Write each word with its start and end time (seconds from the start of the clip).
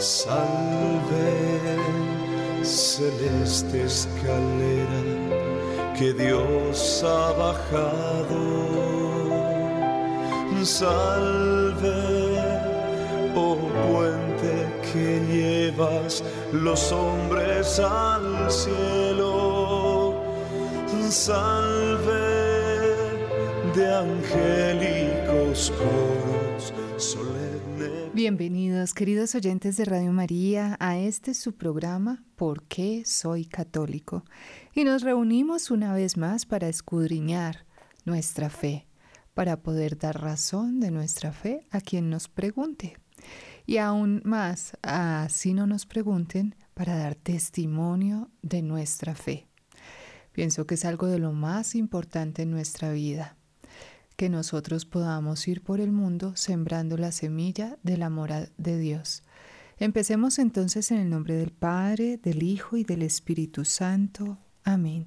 Salve, 0.00 1.76
celeste 2.62 3.84
escalera 3.84 5.02
que 5.94 6.14
Dios 6.14 7.04
ha 7.04 7.32
bajado. 7.32 8.40
Salve, 10.64 11.92
oh 13.36 13.56
puente 13.92 14.54
que 14.90 15.20
llevas 15.28 16.24
los 16.50 16.90
hombres 16.92 17.78
al 17.78 18.50
cielo. 18.50 20.14
Salve 21.10 22.14
de 23.74 23.86
angélicos 23.94 25.70
coros 25.76 26.29
Bienvenidos, 28.22 28.92
queridos 28.92 29.34
oyentes 29.34 29.78
de 29.78 29.86
Radio 29.86 30.12
María, 30.12 30.76
a 30.78 30.98
este 30.98 31.32
su 31.32 31.54
programa 31.54 32.22
¿Por 32.36 32.64
qué 32.64 33.02
soy 33.06 33.46
católico? 33.46 34.26
Y 34.74 34.84
nos 34.84 35.00
reunimos 35.00 35.70
una 35.70 35.94
vez 35.94 36.18
más 36.18 36.44
para 36.44 36.68
escudriñar 36.68 37.64
nuestra 38.04 38.50
fe, 38.50 38.86
para 39.32 39.62
poder 39.62 39.96
dar 39.96 40.20
razón 40.20 40.80
de 40.80 40.90
nuestra 40.90 41.32
fe 41.32 41.66
a 41.70 41.80
quien 41.80 42.10
nos 42.10 42.28
pregunte. 42.28 42.98
Y 43.64 43.78
aún 43.78 44.20
más, 44.26 44.76
así 44.82 45.54
no 45.54 45.66
nos 45.66 45.86
pregunten, 45.86 46.56
para 46.74 46.98
dar 46.98 47.14
testimonio 47.14 48.28
de 48.42 48.60
nuestra 48.60 49.14
fe. 49.14 49.48
Pienso 50.32 50.66
que 50.66 50.74
es 50.74 50.84
algo 50.84 51.06
de 51.06 51.18
lo 51.18 51.32
más 51.32 51.74
importante 51.74 52.42
en 52.42 52.50
nuestra 52.50 52.92
vida 52.92 53.38
que 54.20 54.28
nosotros 54.28 54.84
podamos 54.84 55.48
ir 55.48 55.62
por 55.62 55.80
el 55.80 55.92
mundo 55.92 56.36
sembrando 56.36 56.98
la 56.98 57.10
semilla 57.10 57.78
del 57.82 58.02
amor 58.02 58.50
de 58.58 58.78
Dios. 58.78 59.22
Empecemos 59.78 60.38
entonces 60.38 60.90
en 60.90 60.98
el 60.98 61.08
nombre 61.08 61.36
del 61.36 61.52
Padre, 61.52 62.18
del 62.18 62.42
Hijo 62.42 62.76
y 62.76 62.84
del 62.84 63.00
Espíritu 63.00 63.64
Santo. 63.64 64.36
Amén. 64.62 65.06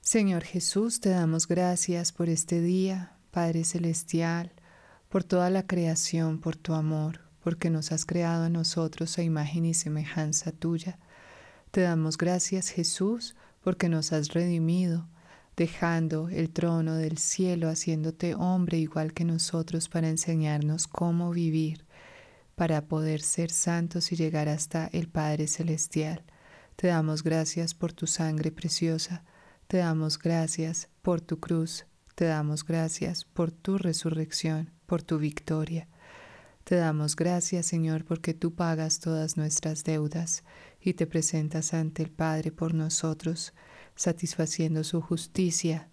Señor 0.00 0.42
Jesús, 0.42 1.00
te 1.00 1.10
damos 1.10 1.46
gracias 1.46 2.12
por 2.12 2.30
este 2.30 2.62
día, 2.62 3.18
Padre 3.30 3.62
Celestial, 3.62 4.52
por 5.10 5.22
toda 5.22 5.50
la 5.50 5.66
creación, 5.66 6.40
por 6.40 6.56
tu 6.56 6.72
amor, 6.72 7.20
porque 7.44 7.68
nos 7.68 7.92
has 7.92 8.06
creado 8.06 8.44
a 8.44 8.48
nosotros 8.48 9.18
a 9.18 9.22
imagen 9.22 9.66
y 9.66 9.74
semejanza 9.74 10.50
tuya. 10.50 10.98
Te 11.70 11.82
damos 11.82 12.16
gracias, 12.16 12.70
Jesús, 12.70 13.36
porque 13.60 13.90
nos 13.90 14.14
has 14.14 14.28
redimido, 14.32 15.10
dejando 15.56 16.28
el 16.28 16.50
trono 16.50 16.94
del 16.94 17.18
cielo, 17.18 17.68
haciéndote 17.68 18.34
hombre 18.34 18.78
igual 18.78 19.12
que 19.12 19.24
nosotros 19.24 19.88
para 19.88 20.08
enseñarnos 20.08 20.86
cómo 20.86 21.30
vivir, 21.30 21.84
para 22.54 22.86
poder 22.86 23.20
ser 23.20 23.50
santos 23.50 24.12
y 24.12 24.16
llegar 24.16 24.48
hasta 24.48 24.86
el 24.92 25.08
Padre 25.08 25.46
Celestial. 25.46 26.22
Te 26.76 26.88
damos 26.88 27.22
gracias 27.22 27.74
por 27.74 27.92
tu 27.92 28.06
sangre 28.06 28.50
preciosa, 28.50 29.24
te 29.66 29.78
damos 29.78 30.18
gracias 30.18 30.88
por 31.02 31.20
tu 31.20 31.38
cruz, 31.38 31.86
te 32.14 32.24
damos 32.24 32.64
gracias 32.64 33.24
por 33.24 33.50
tu 33.50 33.78
resurrección, 33.78 34.70
por 34.86 35.02
tu 35.02 35.18
victoria. 35.18 35.88
Te 36.64 36.76
damos 36.76 37.16
gracias, 37.16 37.66
Señor, 37.66 38.04
porque 38.04 38.34
tú 38.34 38.54
pagas 38.54 39.00
todas 39.00 39.36
nuestras 39.36 39.82
deudas 39.82 40.44
y 40.80 40.94
te 40.94 41.06
presentas 41.06 41.74
ante 41.74 42.02
el 42.02 42.10
Padre 42.10 42.52
por 42.52 42.72
nosotros 42.72 43.52
satisfaciendo 43.94 44.84
su 44.84 45.00
justicia 45.00 45.88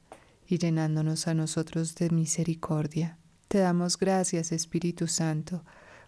y 0.48 0.58
llenándonos 0.58 1.28
a 1.28 1.34
nosotros 1.34 1.96
de 1.96 2.10
misericordia. 2.10 3.18
Te 3.48 3.60
damos 3.60 3.98
gracias, 3.98 4.52
Espíritu 4.52 5.08
Santo, 5.08 5.64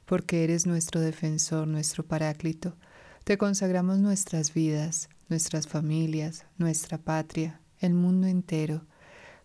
porque 0.05 0.43
eres 0.43 0.65
nuestro 0.65 1.01
defensor, 1.01 1.67
nuestro 1.67 2.05
paráclito. 2.05 2.75
Te 3.23 3.37
consagramos 3.37 3.99
nuestras 3.99 4.53
vidas, 4.53 5.09
nuestras 5.29 5.67
familias, 5.67 6.45
nuestra 6.57 6.97
patria, 6.97 7.61
el 7.79 7.93
mundo 7.93 8.27
entero. 8.27 8.85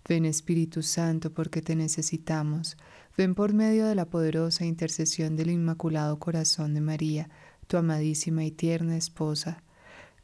Ven 0.09 0.25
Espíritu 0.25 0.83
Santo 0.83 1.33
porque 1.33 1.63
te 1.63 1.77
necesitamos. 1.77 2.77
Ven 3.17 3.35
por 3.35 3.55
medio 3.55 3.87
de 3.87 3.95
la 3.95 4.07
poderosa 4.07 4.65
intercesión 4.65 5.37
del 5.37 5.51
Inmaculado 5.51 6.19
Corazón 6.19 6.75
de 6.75 6.81
María, 6.81 7.31
tu 7.67 7.77
amadísima 7.77 8.45
y 8.45 8.51
tierna 8.51 8.97
esposa. 8.97 9.63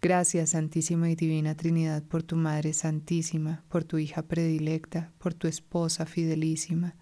Gracias, 0.05 0.51
Santísima 0.51 1.09
y 1.11 1.15
Divina 1.15 1.55
Trinidad, 1.55 2.03
por 2.03 2.25
tu 2.25 2.35
Madre 2.35 2.73
Santísima, 2.73 3.63
por 3.69 3.85
tu 3.85 3.99
hija 3.99 4.23
predilecta, 4.23 5.13
por 5.19 5.33
tu 5.33 5.47
esposa 5.47 6.07
fidelísima. 6.07 6.97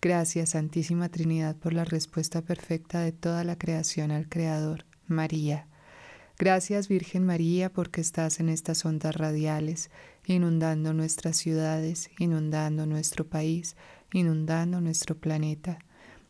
Gracias, 0.00 0.48
Santísima 0.48 1.10
Trinidad, 1.10 1.54
por 1.56 1.74
la 1.74 1.84
respuesta 1.84 2.40
perfecta 2.40 3.00
de 3.00 3.12
toda 3.12 3.44
la 3.44 3.58
creación 3.58 4.10
al 4.10 4.26
Creador, 4.26 4.86
María. 5.06 5.66
Gracias, 6.38 6.88
Virgen 6.88 7.26
María, 7.26 7.70
porque 7.70 8.00
estás 8.00 8.40
en 8.40 8.48
estas 8.48 8.86
ondas 8.86 9.14
radiales, 9.16 9.90
inundando 10.24 10.94
nuestras 10.94 11.36
ciudades, 11.36 12.08
inundando 12.18 12.86
nuestro 12.86 13.26
país, 13.26 13.76
inundando 14.14 14.80
nuestro 14.80 15.14
planeta. 15.14 15.78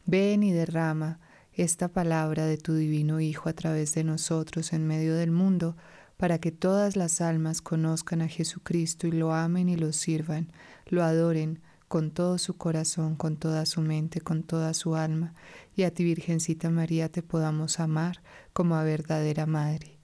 Ven 0.07 0.43
y 0.43 0.51
derrama 0.51 1.21
esta 1.53 1.87
palabra 1.87 2.47
de 2.47 2.57
tu 2.57 2.75
divino 2.75 3.21
Hijo 3.21 3.49
a 3.49 3.53
través 3.53 3.95
de 3.95 4.03
nosotros 4.03 4.73
en 4.73 4.89
medio 4.89 5.15
del 5.15 5.31
mundo, 5.31 5.77
para 6.21 6.39
que 6.39 6.53
todas 6.53 6.97
las 6.97 7.23
almas 7.23 7.63
conozcan 7.63 8.21
a 8.21 8.29
Jesucristo 8.29 9.07
y 9.07 9.11
lo 9.11 9.33
amen 9.33 9.71
y 9.71 9.77
lo 9.77 9.91
sirvan, 9.91 10.53
lo 10.85 11.03
adoren 11.03 11.61
con 11.89 12.11
todo 12.11 12.37
su 12.37 12.59
corazón, 12.59 13.17
con 13.17 13.39
toda 13.39 13.65
su 13.65 13.81
mente, 13.81 14.21
con 14.21 14.43
toda 14.43 14.75
su 14.75 14.97
alma, 14.97 15.33
y 15.75 15.85
a 15.85 15.95
ti, 15.95 16.05
Virgencita 16.05 16.69
María, 16.69 17.09
te 17.09 17.23
podamos 17.23 17.81
amar 17.81 18.21
como 18.53 18.75
a 18.75 18.85
verdadera 18.85 19.47
Madre. 19.47 19.97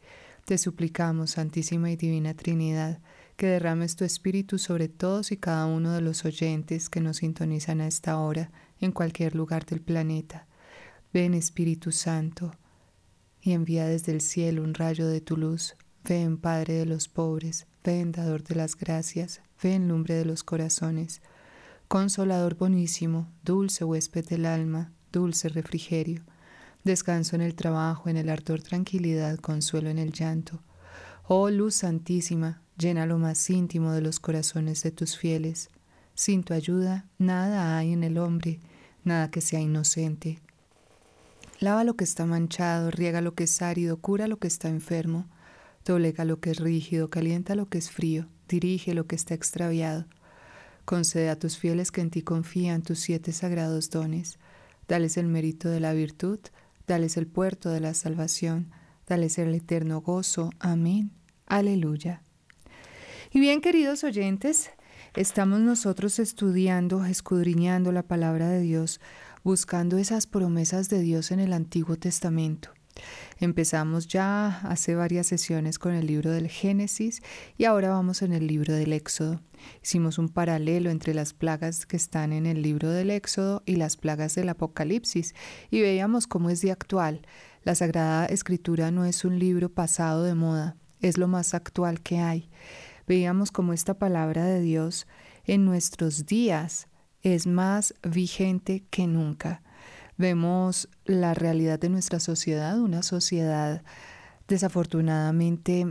Te 0.47 0.57
suplicamos, 0.57 1.33
Santísima 1.33 1.91
y 1.91 1.97
Divina 1.97 2.33
Trinidad, 2.33 3.03
que 3.37 3.49
derrames 3.49 3.95
tu 3.95 4.07
Espíritu 4.07 4.59
sobre 4.59 4.89
todos 4.89 5.33
y 5.33 5.37
cada 5.37 5.67
uno 5.67 5.93
de 5.93 6.01
los 6.01 6.25
oyentes 6.25 6.89
que 6.89 7.03
nos 7.03 7.19
sintonizan 7.19 7.83
a 7.83 7.89
esta 7.89 8.19
hora 8.19 8.51
en 8.81 8.91
cualquier 8.91 9.35
lugar 9.35 9.67
del 9.67 9.83
planeta. 9.83 10.47
Ven, 11.13 11.35
Espíritu 11.35 11.93
Santo, 11.93 12.53
y 13.43 13.53
envía 13.53 13.85
desde 13.87 14.13
el 14.13 14.23
cielo 14.23 14.63
un 14.63 14.73
rayo 14.73 15.09
de 15.09 15.21
tu 15.21 15.37
luz 15.37 15.77
Ven, 16.09 16.39
Padre 16.39 16.75
de 16.75 16.87
los 16.87 17.09
pobres, 17.09 17.67
ven, 17.83 18.13
dador 18.13 18.45
de 18.45 18.55
las 18.55 18.77
gracias, 18.77 19.41
ven, 19.61 19.89
lumbre 19.89 20.15
de 20.15 20.25
los 20.25 20.45
corazones, 20.45 21.21
consolador 21.89 22.55
bonísimo, 22.55 23.29
dulce 23.43 23.83
huésped 23.83 24.25
del 24.25 24.47
alma, 24.47 24.93
dulce 25.11 25.49
refrigerio, 25.49 26.23
descanso 26.85 27.35
en 27.35 27.43
el 27.43 27.57
trabajo, 27.57 28.09
en 28.09 28.17
el 28.17 28.29
ardor 28.29 28.63
tranquilidad, 28.63 29.37
consuelo 29.39 29.91
en 29.91 29.99
el 29.99 30.13
llanto. 30.13 30.63
Oh 31.27 31.51
luz 31.51 31.75
santísima, 31.75 32.63
llena 32.79 33.05
lo 33.05 33.19
más 33.19 33.51
íntimo 33.51 33.91
de 33.91 34.03
los 34.03 34.21
corazones 34.21 34.85
de 34.85 34.93
tus 34.93 35.19
fieles. 35.19 35.71
Sin 36.15 36.45
tu 36.45 36.55
ayuda, 36.55 37.07
nada 37.19 37.77
hay 37.77 37.93
en 37.93 38.05
el 38.05 38.19
hombre, 38.19 38.61
nada 39.03 39.33
que 39.33 39.41
sea 39.41 39.59
inocente. 39.59 40.39
Lava 41.59 41.83
lo 41.83 41.97
que 41.97 42.05
está 42.05 42.27
manchado, 42.27 42.93
riega 42.93 43.21
lo 43.21 43.35
que 43.35 43.45
es 43.45 43.61
árido, 43.61 43.97
cura 43.97 44.29
lo 44.29 44.39
que 44.39 44.47
está 44.47 44.69
enfermo 44.69 45.27
doblega 45.87 46.25
lo 46.25 46.41
que 46.41 46.51
es 46.51 46.59
rígido, 46.59 47.09
calienta 47.09 47.55
lo 47.55 47.67
que 47.67 47.79
es 47.79 47.91
frío, 47.91 48.27
dirige 48.49 48.93
lo 48.93 49.07
que 49.07 49.17
está 49.17 49.35
extraviado. 49.35 50.07
Concede 50.85 51.31
a 51.31 51.39
tus 51.39 51.57
fieles 51.57 51.91
que 51.91 52.01
en 52.01 52.11
ti 52.11 52.23
confían 52.23 52.83
tus 52.83 52.99
siete 52.99 53.33
sagrados 53.33 53.89
dones. 53.91 54.39
Dales 54.89 55.17
el 55.17 55.27
mérito 55.27 55.69
de 55.69 55.81
la 55.81 55.93
virtud, 55.95 56.39
dales 56.87 57.17
el 57.17 57.27
puerto 57.27 57.71
de 57.71 57.81
la 57.81 57.95
salvación, 57.95 58.71
dales 59.07 59.39
el 59.39 59.55
eterno 59.55 60.01
gozo. 60.01 60.51
Amén. 60.59 61.13
Aleluya. 61.47 62.23
Y 63.33 63.41
bien, 63.41 63.61
queridos 63.61 64.05
oyentes, 64.05 64.71
estamos 65.15 65.61
nosotros 65.61 66.19
estudiando, 66.19 67.05
escudriñando 67.05 67.93
la 67.93 68.03
palabra 68.03 68.49
de 68.49 68.61
Dios, 68.61 69.01
buscando 69.45 69.99
esas 69.99 70.27
promesas 70.27 70.89
de 70.89 71.01
Dios 71.01 71.31
en 71.31 71.41
el 71.41 71.53
Antiguo 71.53 71.97
Testamento. 71.97 72.76
Empezamos 73.39 74.09
ya 74.09 74.61
hace 74.61 74.95
varias 74.95 75.27
sesiones 75.27 75.79
con 75.79 75.93
el 75.93 76.07
libro 76.07 76.31
del 76.31 76.49
Génesis 76.49 77.23
y 77.59 77.65
ahora 77.65 77.91
vamos 77.91 78.23
en 78.23 78.33
el 78.33 78.47
libro 78.47 78.73
del 78.73 78.93
Éxodo. 78.93 79.41
Hicimos 79.83 80.19
un 80.19 80.29
paralelo 80.29 80.91
entre 80.91 81.13
las 81.13 81.35
plagas 81.35 81.85
que 81.85 81.97
están 81.97 82.33
en 82.33 82.47
el 82.47 82.63
libro 82.63 82.91
del 82.91 83.11
Éxodo 83.11 83.63
y 83.67 83.77
las 83.77 83.97
plagas 83.97 84.35
del 84.35 84.49
Apocalipsis 84.49 85.35
y 85.71 85.83
veíamos 85.83 86.27
cómo 86.27 86.49
es 86.49 86.63
de 86.63 86.73
actual. 86.73 87.27
La 87.63 87.75
Sagrada 87.75 88.27
Escritura 88.27 88.91
no 88.91 89.05
es 89.05 89.25
un 89.25 89.39
libro 89.39 89.69
pasado 89.69 90.23
de 90.25 90.35
moda, 90.35 90.77
es 91.01 91.19
lo 91.19 91.29
más 91.29 91.53
actual 91.53 92.01
que 92.01 92.19
hay. 92.21 92.49
Veíamos 93.07 93.51
cómo 93.51 93.73
esta 93.73 93.99
palabra 93.99 94.47
de 94.47 94.61
Dios 94.61 95.07
en 95.45 95.65
nuestros 95.65 96.27
días 96.27 96.89
es 97.23 97.47
más 97.47 97.95
vigente 98.03 98.85
que 98.91 99.07
nunca 99.07 99.63
vemos 100.17 100.89
la 101.05 101.35
realidad 101.35 101.79
de 101.79 101.89
nuestra 101.89 102.21
sociedad, 102.21 102.81
una 102.81 103.03
sociedad 103.03 103.83
desafortunadamente 104.49 105.87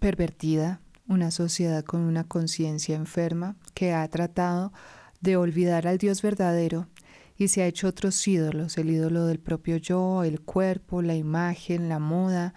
pervertida, 0.00 0.80
una 1.08 1.30
sociedad 1.30 1.84
con 1.84 2.00
una 2.00 2.24
conciencia 2.24 2.96
enferma 2.96 3.56
que 3.74 3.92
ha 3.92 4.06
tratado 4.08 4.72
de 5.20 5.36
olvidar 5.36 5.86
al 5.86 5.98
Dios 5.98 6.22
verdadero 6.22 6.88
y 7.36 7.48
se 7.48 7.62
ha 7.62 7.66
hecho 7.66 7.88
otros 7.88 8.26
ídolos, 8.26 8.78
el 8.78 8.90
ídolo 8.90 9.26
del 9.26 9.40
propio 9.40 9.76
yo, 9.76 10.24
el 10.24 10.40
cuerpo, 10.40 11.02
la 11.02 11.14
imagen, 11.14 11.88
la 11.88 11.98
moda, 11.98 12.54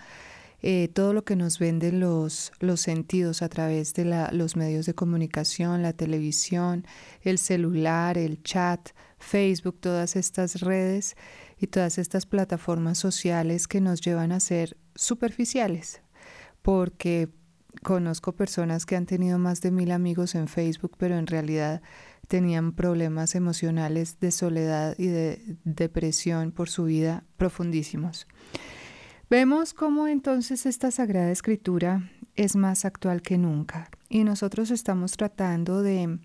eh, 0.67 0.87
todo 0.87 1.13
lo 1.13 1.23
que 1.23 1.35
nos 1.35 1.59
venden 1.59 1.99
los, 1.99 2.51
los 2.59 2.81
sentidos 2.81 3.43
a 3.43 3.49
través 3.49 3.93
de 3.93 4.03
la, 4.03 4.31
los 4.31 4.55
medios 4.55 4.87
de 4.87 4.95
comunicación, 4.95 5.83
la 5.83 5.93
televisión, 5.93 6.87
el 7.21 7.37
celular, 7.37 8.17
el 8.17 8.41
chat, 8.41 8.89
Facebook, 9.19 9.77
todas 9.79 10.15
estas 10.15 10.61
redes 10.61 11.17
y 11.59 11.67
todas 11.67 11.99
estas 11.99 12.25
plataformas 12.25 12.97
sociales 12.97 13.67
que 13.67 13.79
nos 13.79 14.01
llevan 14.01 14.31
a 14.31 14.39
ser 14.39 14.75
superficiales, 14.95 16.01
porque 16.63 17.29
conozco 17.83 18.35
personas 18.35 18.87
que 18.87 18.95
han 18.95 19.05
tenido 19.05 19.37
más 19.37 19.61
de 19.61 19.69
mil 19.69 19.91
amigos 19.91 20.33
en 20.33 20.47
Facebook, 20.47 20.95
pero 20.97 21.15
en 21.19 21.27
realidad 21.27 21.83
tenían 22.27 22.73
problemas 22.73 23.35
emocionales 23.35 24.19
de 24.19 24.31
soledad 24.31 24.95
y 24.97 25.05
de 25.05 25.57
depresión 25.63 26.51
por 26.51 26.69
su 26.69 26.85
vida 26.85 27.23
profundísimos. 27.37 28.25
Vemos 29.27 29.73
cómo 29.73 30.07
entonces 30.07 30.67
esta 30.67 30.91
Sagrada 30.91 31.31
Escritura 31.31 32.11
es 32.35 32.55
más 32.55 32.85
actual 32.85 33.23
que 33.23 33.39
nunca 33.39 33.89
y 34.07 34.23
nosotros 34.23 34.69
estamos 34.69 35.13
tratando 35.13 35.81
de 35.81 36.19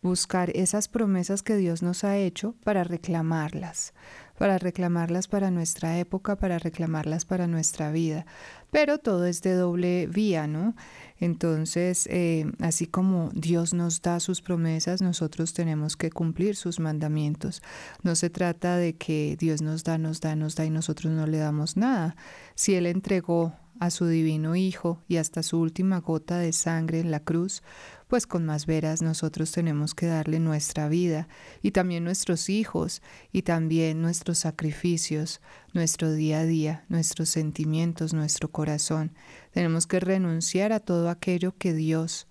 buscar 0.00 0.56
esas 0.56 0.88
promesas 0.88 1.42
que 1.42 1.56
Dios 1.56 1.82
nos 1.82 2.04
ha 2.04 2.16
hecho 2.16 2.54
para 2.64 2.84
reclamarlas, 2.84 3.92
para 4.38 4.56
reclamarlas 4.56 5.28
para 5.28 5.50
nuestra 5.50 5.98
época, 5.98 6.36
para 6.36 6.58
reclamarlas 6.58 7.26
para 7.26 7.46
nuestra 7.46 7.92
vida. 7.92 8.24
Pero 8.70 8.96
todo 8.96 9.26
es 9.26 9.42
de 9.42 9.52
doble 9.52 10.06
vía, 10.06 10.46
¿no? 10.46 10.74
Entonces, 11.20 12.06
eh, 12.10 12.46
así 12.60 12.86
como 12.86 13.30
Dios 13.34 13.74
nos 13.74 14.02
da 14.02 14.20
sus 14.20 14.40
promesas, 14.40 15.02
nosotros 15.02 15.52
tenemos 15.52 15.96
que 15.96 16.10
cumplir 16.10 16.56
sus 16.56 16.80
mandamientos. 16.80 17.62
No 18.02 18.14
se 18.14 18.30
trata 18.30 18.76
de 18.76 18.94
que 18.96 19.36
Dios 19.38 19.62
nos 19.62 19.84
da, 19.84 19.98
nos 19.98 20.20
da, 20.20 20.36
nos 20.36 20.54
da 20.54 20.64
y 20.64 20.70
nosotros 20.70 21.12
no 21.12 21.26
le 21.26 21.38
damos 21.38 21.76
nada. 21.76 22.16
Si 22.54 22.74
Él 22.74 22.86
entregó 22.86 23.54
a 23.80 23.90
su 23.90 24.06
divino 24.06 24.56
Hijo 24.56 25.02
y 25.08 25.16
hasta 25.16 25.42
su 25.42 25.58
última 25.60 26.00
gota 26.00 26.38
de 26.38 26.52
sangre 26.52 27.00
en 27.00 27.10
la 27.10 27.20
cruz, 27.20 27.62
pues 28.08 28.26
con 28.26 28.44
más 28.44 28.66
veras 28.66 29.02
nosotros 29.02 29.52
tenemos 29.52 29.94
que 29.94 30.06
darle 30.06 30.40
nuestra 30.40 30.88
vida 30.88 31.28
y 31.62 31.70
también 31.70 32.04
nuestros 32.04 32.48
hijos 32.48 33.02
y 33.32 33.42
también 33.42 34.02
nuestros 34.02 34.38
sacrificios, 34.38 35.40
nuestro 35.74 36.12
día 36.12 36.40
a 36.40 36.44
día, 36.44 36.84
nuestros 36.88 37.28
sentimientos, 37.28 38.14
nuestro 38.14 38.50
corazón. 38.50 39.14
Tenemos 39.52 39.86
que 39.86 40.00
renunciar 40.00 40.72
a 40.72 40.80
todo 40.80 41.10
aquello 41.10 41.54
que 41.56 41.74
Dios 41.74 42.26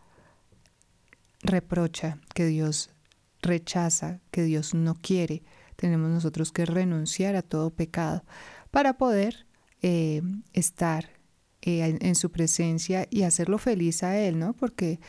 reprocha, 1.41 2.19
que 2.33 2.45
Dios 2.45 2.89
rechaza, 3.41 4.19
que 4.31 4.43
Dios 4.43 4.73
no 4.73 4.95
quiere. 4.95 5.43
Tenemos 5.75 6.09
nosotros 6.09 6.51
que 6.51 6.65
renunciar 6.65 7.35
a 7.35 7.43
todo 7.43 7.69
pecado 7.69 8.23
para 8.71 8.97
poder 8.97 9.45
eh, 9.81 10.21
estar 10.53 11.17
eh, 11.61 11.97
en, 12.01 12.15
su 12.15 12.31
presencia 12.31 13.07
y 13.09 13.23
hacerlo 13.23 13.57
feliz 13.57 14.03
a 14.03 14.17
Él, 14.17 14.39
¿no? 14.39 14.53
Porque 14.53 14.99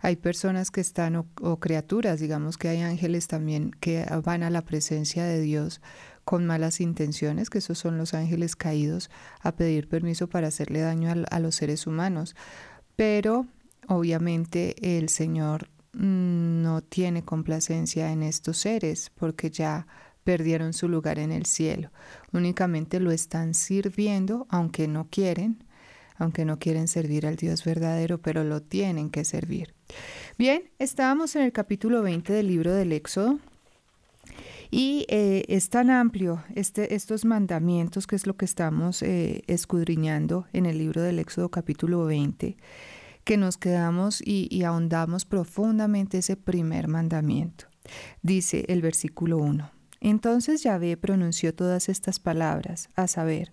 hay 0.00 0.16
personas 0.16 0.70
que 0.70 0.80
están, 0.80 1.16
o, 1.16 1.60
criaturas, 1.60 2.20
digamos 2.20 2.56
que 2.56 2.68
hay 2.68 2.80
ángeles 2.82 3.26
también 3.26 3.72
que 3.80 4.06
van 4.24 4.42
a 4.42 4.50
la 4.50 4.62
presencia 4.62 5.24
de 5.24 5.40
Dios 5.40 5.80
con 6.24 6.46
malas 6.46 6.80
intenciones, 6.80 7.50
que 7.50 7.58
esos 7.58 7.78
son 7.78 7.98
los 7.98 8.14
ángeles 8.14 8.54
caídos, 8.54 9.10
a 9.40 9.56
pedir 9.56 9.88
permiso 9.88 10.28
para 10.28 10.48
hacerle 10.48 10.80
daño 10.80 11.24
a, 11.28 11.40
los 11.40 11.54
seres 11.54 11.86
humanos. 11.86 12.36
Pero 12.96 13.46
obviamente 13.88 14.98
el 14.98 15.08
Señor 15.08 15.68
mm, 15.94 16.62
no 16.62 16.82
tiene 16.82 17.24
complacencia 17.24 18.12
en 18.12 18.22
estos 18.22 18.58
seres 18.58 19.10
porque 19.14 19.50
ya 19.50 19.86
perdieron 20.22 20.74
su 20.74 20.88
lugar 20.88 21.18
en 21.18 21.32
el 21.32 21.46
cielo. 21.46 21.90
Únicamente 22.32 23.00
lo 23.00 23.10
están 23.10 23.54
sirviendo, 23.54 24.46
aunque 24.50 24.86
no 24.86 25.08
quieren, 25.08 25.64
aunque 26.18 26.44
no 26.44 26.58
quieren 26.58 26.88
servir 26.88 27.26
al 27.26 27.36
Dios 27.36 27.64
verdadero, 27.64 28.20
pero 28.20 28.44
lo 28.44 28.60
tienen 28.60 29.08
que 29.08 29.24
servir. 29.24 29.77
Bien, 30.38 30.62
estábamos 30.78 31.34
en 31.36 31.42
el 31.42 31.52
capítulo 31.52 32.02
20 32.02 32.32
del 32.32 32.46
libro 32.46 32.72
del 32.74 32.92
Éxodo. 32.92 33.38
Y 34.70 35.06
eh, 35.08 35.44
es 35.48 35.70
tan 35.70 35.88
amplio 35.90 36.44
este, 36.54 36.94
estos 36.94 37.24
mandamientos, 37.24 38.06
que 38.06 38.16
es 38.16 38.26
lo 38.26 38.36
que 38.36 38.44
estamos 38.44 39.02
eh, 39.02 39.42
escudriñando 39.46 40.46
en 40.52 40.66
el 40.66 40.78
libro 40.78 41.00
del 41.00 41.18
Éxodo 41.18 41.48
capítulo 41.48 42.04
20, 42.04 42.56
que 43.24 43.36
nos 43.38 43.56
quedamos 43.56 44.20
y, 44.20 44.46
y 44.50 44.64
ahondamos 44.64 45.24
profundamente 45.24 46.18
ese 46.18 46.36
primer 46.36 46.86
mandamiento. 46.86 47.64
Dice 48.22 48.66
el 48.68 48.82
versículo 48.82 49.38
1. 49.38 49.70
Entonces 50.00 50.62
Yahvé 50.62 50.96
pronunció 50.96 51.54
todas 51.54 51.88
estas 51.88 52.20
palabras, 52.20 52.90
a 52.94 53.08
saber, 53.08 53.52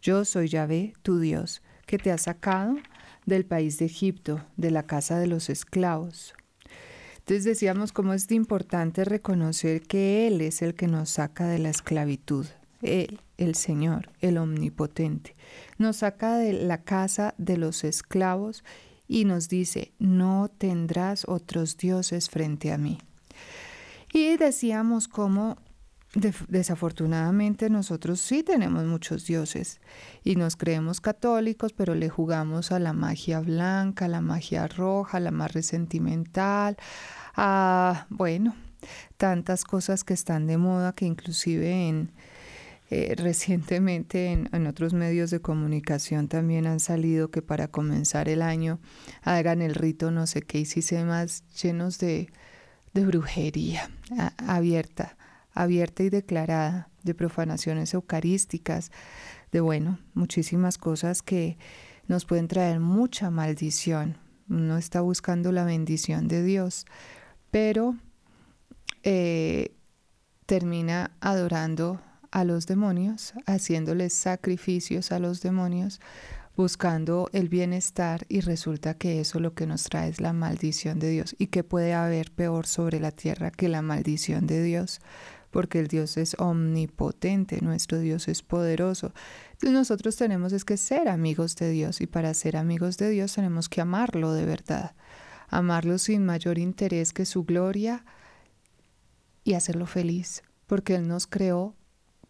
yo 0.00 0.24
soy 0.24 0.48
Yahvé, 0.48 0.94
tu 1.02 1.18
Dios, 1.18 1.62
que 1.86 1.98
te 1.98 2.12
ha 2.12 2.18
sacado 2.18 2.76
del 3.26 3.44
país 3.44 3.78
de 3.78 3.86
Egipto, 3.86 4.44
de 4.56 4.70
la 4.70 4.84
casa 4.84 5.18
de 5.18 5.26
los 5.26 5.50
esclavos. 5.50 6.34
Entonces 7.18 7.44
decíamos 7.44 7.92
cómo 7.92 8.12
es 8.12 8.30
importante 8.30 9.04
reconocer 9.04 9.82
que 9.82 10.26
Él 10.26 10.40
es 10.42 10.60
el 10.60 10.74
que 10.74 10.88
nos 10.88 11.08
saca 11.08 11.46
de 11.46 11.58
la 11.58 11.70
esclavitud. 11.70 12.46
Él, 12.82 13.20
el 13.38 13.54
Señor, 13.54 14.10
el 14.20 14.36
Omnipotente, 14.36 15.34
nos 15.78 15.96
saca 15.96 16.36
de 16.36 16.52
la 16.52 16.82
casa 16.82 17.34
de 17.38 17.56
los 17.56 17.82
esclavos 17.82 18.62
y 19.08 19.24
nos 19.24 19.48
dice, 19.48 19.92
no 19.98 20.50
tendrás 20.56 21.26
otros 21.26 21.78
dioses 21.78 22.28
frente 22.28 22.72
a 22.72 22.78
mí. 22.78 22.98
Y 24.12 24.36
decíamos 24.36 25.08
cómo 25.08 25.56
desafortunadamente 26.14 27.70
nosotros 27.70 28.20
sí 28.20 28.42
tenemos 28.42 28.84
muchos 28.84 29.26
dioses 29.26 29.80
y 30.22 30.36
nos 30.36 30.56
creemos 30.56 31.00
católicos, 31.00 31.72
pero 31.72 31.94
le 31.94 32.08
jugamos 32.08 32.72
a 32.72 32.78
la 32.78 32.92
magia 32.92 33.40
blanca, 33.40 34.04
a 34.04 34.08
la 34.08 34.20
magia 34.20 34.68
roja, 34.68 35.18
a 35.18 35.20
la 35.20 35.30
más 35.30 35.52
resentimental, 35.52 36.76
a, 37.34 38.06
bueno, 38.10 38.54
tantas 39.16 39.64
cosas 39.64 40.04
que 40.04 40.14
están 40.14 40.46
de 40.46 40.58
moda 40.58 40.92
que 40.92 41.06
inclusive 41.06 41.88
en, 41.88 42.12
eh, 42.90 43.14
recientemente 43.16 44.30
en, 44.32 44.66
otros 44.66 44.92
medios 44.92 45.30
de 45.30 45.40
comunicación 45.40 46.28
también 46.28 46.66
han 46.66 46.80
salido 46.80 47.30
que 47.30 47.42
para 47.42 47.68
comenzar 47.68 48.28
el 48.28 48.42
año 48.42 48.78
hagan 49.22 49.62
el 49.62 49.74
rito 49.74 50.10
no 50.10 50.26
sé 50.26 50.42
qué 50.42 50.60
y 50.60 50.64
si 50.66 50.82
se 50.82 51.02
más 51.04 51.44
llenos 51.60 51.98
de, 51.98 52.30
de 52.92 53.06
brujería 53.06 53.90
abierta 54.36 55.16
abierta 55.54 56.02
y 56.02 56.10
declarada 56.10 56.90
de 57.02 57.14
profanaciones 57.14 57.94
eucarísticas, 57.94 58.90
de 59.52 59.60
bueno, 59.60 59.98
muchísimas 60.14 60.78
cosas 60.78 61.22
que 61.22 61.56
nos 62.06 62.24
pueden 62.24 62.48
traer 62.48 62.80
mucha 62.80 63.30
maldición. 63.30 64.18
Uno 64.48 64.76
está 64.76 65.00
buscando 65.00 65.52
la 65.52 65.64
bendición 65.64 66.28
de 66.28 66.42
Dios, 66.42 66.86
pero 67.50 67.96
eh, 69.02 69.74
termina 70.46 71.12
adorando 71.20 72.00
a 72.30 72.44
los 72.44 72.66
demonios, 72.66 73.32
haciéndoles 73.46 74.12
sacrificios 74.12 75.12
a 75.12 75.18
los 75.18 75.40
demonios, 75.40 76.00
buscando 76.56 77.28
el 77.32 77.48
bienestar 77.48 78.26
y 78.28 78.40
resulta 78.40 78.94
que 78.94 79.20
eso 79.20 79.40
lo 79.40 79.54
que 79.54 79.66
nos 79.66 79.84
trae 79.84 80.08
es 80.08 80.20
la 80.20 80.32
maldición 80.32 80.98
de 80.98 81.10
Dios. 81.10 81.34
¿Y 81.38 81.48
que 81.48 81.64
puede 81.64 81.94
haber 81.94 82.32
peor 82.32 82.66
sobre 82.66 83.00
la 83.00 83.12
tierra 83.12 83.50
que 83.50 83.68
la 83.68 83.82
maldición 83.82 84.46
de 84.46 84.62
Dios? 84.62 85.00
Porque 85.54 85.78
el 85.78 85.86
Dios 85.86 86.16
es 86.16 86.34
omnipotente, 86.40 87.60
nuestro 87.60 88.00
Dios 88.00 88.26
es 88.26 88.42
poderoso. 88.42 89.14
Entonces 89.52 89.70
nosotros 89.70 90.16
tenemos 90.16 90.52
es 90.52 90.64
que 90.64 90.76
ser 90.76 91.08
amigos 91.08 91.54
de 91.54 91.70
Dios 91.70 92.00
y 92.00 92.08
para 92.08 92.34
ser 92.34 92.56
amigos 92.56 92.96
de 92.96 93.08
Dios 93.10 93.36
tenemos 93.36 93.68
que 93.68 93.80
amarlo 93.80 94.32
de 94.32 94.46
verdad, 94.46 94.96
amarlo 95.48 95.98
sin 95.98 96.26
mayor 96.26 96.58
interés 96.58 97.12
que 97.12 97.24
su 97.24 97.44
gloria 97.44 98.04
y 99.44 99.54
hacerlo 99.54 99.86
feliz, 99.86 100.42
porque 100.66 100.96
Él 100.96 101.06
nos 101.06 101.28
creó 101.28 101.76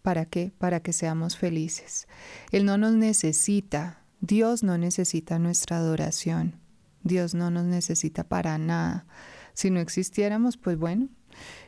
¿Para 0.03 0.27
qué? 0.27 0.53
Para 0.59 0.81
que 0.81 0.93
seamos 0.93 1.39
felices. 1.39 2.09
Él 2.53 2.67
no 2.67 2.77
nos 2.77 2.93
necesita, 2.93 4.03
Dios 4.21 4.63
no 4.63 4.77
necesita 4.77 5.39
nuestra 5.39 5.79
adoración, 5.79 6.61
Dios 7.05 7.33
no 7.33 7.51
nos 7.51 7.65
necesita 7.65 8.25
para 8.25 8.59
nada. 8.59 9.07
Si 9.55 9.71
no 9.71 9.81
existiéramos, 9.81 10.59
pues 10.59 10.77
bueno, 10.77 11.09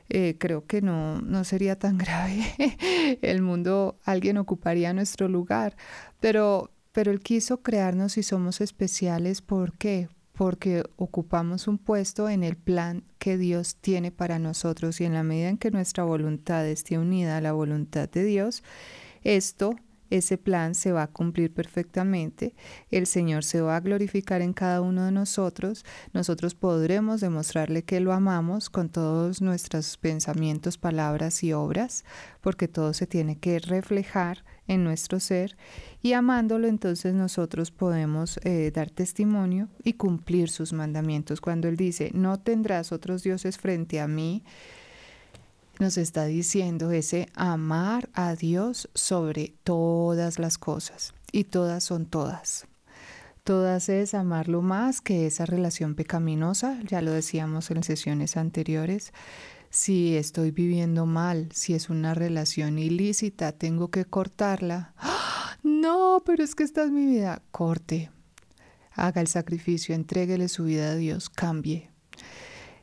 eh, 0.09 0.37
creo 0.39 0.67
que 0.67 0.83
no, 0.83 1.21
no 1.21 1.45
sería 1.45 1.79
tan 1.79 1.99
grave. 1.99 2.45
El 3.23 3.43
mundo, 3.43 3.99
alguien 4.05 4.39
ocuparía 4.39 4.93
nuestro 4.93 5.29
lugar, 5.29 5.77
pero, 6.21 6.71
pero 6.93 7.11
Él 7.11 7.21
quiso 7.21 7.63
crearnos 7.63 8.19
y 8.19 8.23
somos 8.23 8.61
especiales. 8.61 9.43
¿Por 9.43 9.77
qué? 9.77 10.09
Porque 10.33 10.85
ocupamos 10.97 11.67
un 11.67 11.79
puesto 11.79 12.29
en 12.29 12.45
el 12.45 12.57
plan 12.57 13.05
que 13.19 13.39
Dios 13.39 13.77
tiene 13.77 14.13
para 14.13 14.39
nosotros 14.39 15.01
y 15.01 15.05
en 15.05 15.15
la 15.15 15.23
medida 15.23 15.49
en 15.49 15.59
que 15.59 15.71
nuestra 15.71 16.05
voluntad 16.05 16.67
esté 16.67 16.99
unida 16.99 17.39
a 17.39 17.41
la 17.41 17.53
voluntad 17.53 18.09
de 18.09 18.23
Dios, 18.25 18.63
esto 19.25 19.77
ese 20.11 20.39
plan 20.39 20.75
se 20.75 20.93
va 20.93 21.05
a 21.05 21.07
cumplir 21.07 21.53
perfectamente, 21.53 22.55
el 22.91 23.07
Señor 23.07 23.45
se 23.45 23.61
va 23.61 23.77
a 23.77 23.81
glorificar 23.81 24.43
en 24.43 24.53
cada 24.53 24.81
uno 24.81 25.05
de 25.05 25.13
nosotros, 25.13 25.85
nosotros 26.13 26.55
podremos 26.55 27.21
demostrarle 27.21 27.83
que 27.83 28.01
lo 28.01 28.13
amamos 28.13 28.71
con 28.71 28.89
todos 28.89 29.41
nuestros 29.43 29.97
pensamientos, 29.97 30.79
palabras 30.79 31.43
y 31.43 31.53
obras, 31.53 32.05
porque 32.41 32.69
todo 32.69 32.93
se 32.93 33.07
tiene 33.07 33.39
que 33.39 33.59
reflejar 33.59 34.45
en 34.69 34.85
nuestro 34.85 35.21
ser 35.21 35.57
y 36.03 36.13
amándolo 36.13 36.67
entonces 36.67 37.15
nosotros 37.15 37.71
podemos 37.71 38.39
eh, 38.43 38.71
dar 38.75 38.91
testimonio 38.91 39.69
y 39.83 39.95
cumplir 39.95 40.49
sus 40.51 40.73
mandamientos. 40.73 41.41
Cuando 41.41 41.69
Él 41.69 41.77
dice, 41.77 42.11
no 42.15 42.39
tendrás 42.39 42.93
otros 42.93 43.23
dioses 43.23 43.59
frente 43.59 44.01
a 44.01 44.09
mí, 44.09 44.45
nos 45.79 45.99
está 45.99 46.25
diciendo 46.25 46.91
ese 46.91 47.29
amar 47.35 48.09
a 48.15 48.35
Dios 48.35 48.89
sobre 48.95 49.55
todas 49.63 50.39
las 50.39 50.59
cosas. 50.59 51.15
Y 51.33 51.45
todas 51.45 51.85
son 51.85 52.07
todas. 52.07 52.67
Todas 53.45 53.89
es 53.89 54.15
amarlo 54.15 54.63
más 54.63 55.01
que 55.01 55.27
esa 55.27 55.47
relación 55.47 55.95
pecaminosa, 55.95 56.81
ya 56.85 57.01
lo 57.01 57.13
decíamos 57.13 57.71
en 57.71 57.85
sesiones 57.85 58.37
anteriores. 58.37 59.13
Si 59.71 60.17
estoy 60.17 60.51
viviendo 60.51 61.07
mal, 61.07 61.49
si 61.53 61.75
es 61.75 61.91
una 61.91 62.15
relación 62.15 62.79
ilícita, 62.79 63.53
tengo 63.53 63.89
que 63.91 64.05
cortarla. 64.05 64.95
¡Ah! 64.97 65.59
No, 65.63 66.23
pero 66.25 66.43
es 66.43 66.55
que 66.55 66.65
esta 66.65 66.85
es 66.85 66.91
mi 66.91 67.07
vida. 67.07 67.43
Corte. 67.51 68.11
Haga 68.93 69.21
el 69.21 69.27
sacrificio, 69.27 69.95
entréguele 69.95 70.49
su 70.49 70.65
vida 70.65 70.93
a 70.93 70.95
Dios, 70.97 71.29
cambie. 71.29 71.91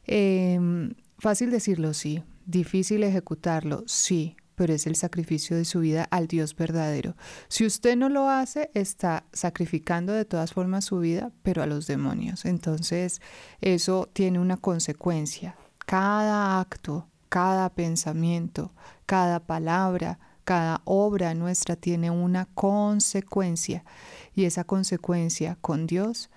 Em, 0.06 0.94
fácil 1.18 1.50
decirlo, 1.50 1.94
sí. 1.94 2.24
Difícil 2.46 3.04
ejecutarlo, 3.04 3.84
sí, 3.88 4.36
pero 4.56 4.74
es 4.74 4.86
el 4.88 4.96
sacrificio 4.96 5.58
de 5.58 5.66
su 5.66 5.80
vida 5.80 6.08
al 6.12 6.28
Dios 6.28 6.56
verdadero. 6.56 7.16
Si 7.48 7.66
usted 7.66 7.96
no 7.96 8.10
lo 8.10 8.30
hace, 8.30 8.70
está 8.74 9.26
sacrificando 9.34 10.14
de 10.14 10.26
todas 10.26 10.54
formas 10.54 10.86
su 10.86 11.00
vida, 11.00 11.32
pero 11.42 11.64
a 11.64 11.68
los 11.68 11.88
demonios. 11.88 12.46
Entonces, 12.46 13.22
eso 13.62 14.10
tiene 14.14 14.40
una 14.40 14.58
consecuencia. 14.58 15.56
Cada 15.86 16.60
acto, 16.60 17.08
cada 17.30 17.70
pensamiento, 17.70 18.72
cada 19.06 19.40
palabra, 19.40 20.20
cada 20.44 20.82
obra 20.86 21.34
nuestra 21.34 21.76
tiene 21.76 22.12
una 22.12 22.46
consecuencia 22.54 23.84
y 24.36 24.46
esa 24.46 24.66
consecuencia 24.66 25.58
con 25.62 25.88
Dios 25.88 26.30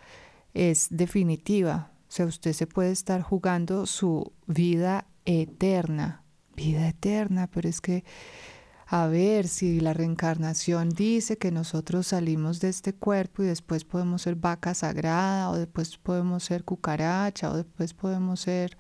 es 0.55 0.89
definitiva. 0.91 1.91
O 2.09 2.13
sea, 2.13 2.27
usted 2.27 2.53
se 2.53 2.67
puede 2.67 2.93
estar 2.93 3.21
jugando 3.23 3.87
su 3.87 4.33
vida 4.47 5.07
eterna, 5.27 6.25
vida 6.55 6.89
eterna, 6.89 7.49
pero 7.49 7.69
es 7.69 7.81
que 7.81 8.05
a 8.87 9.09
ver 9.09 9.49
si 9.49 9.81
la 9.81 9.93
reencarnación 9.93 10.91
dice 10.91 11.39
que 11.39 11.51
nosotros 11.51 12.07
salimos 12.09 12.61
de 12.61 12.69
este 12.69 12.95
cuerpo 12.95 13.43
y 13.43 13.47
después 13.47 13.85
podemos 13.85 14.23
ser 14.23 14.37
vaca 14.37 14.75
sagrada 14.75 15.51
o 15.51 15.57
después 15.59 15.99
podemos 15.99 16.45
ser 16.45 16.65
cucaracha 16.65 17.51
o 17.51 17.57
después 17.57 17.95
podemos 17.95 18.41
ser 18.41 18.79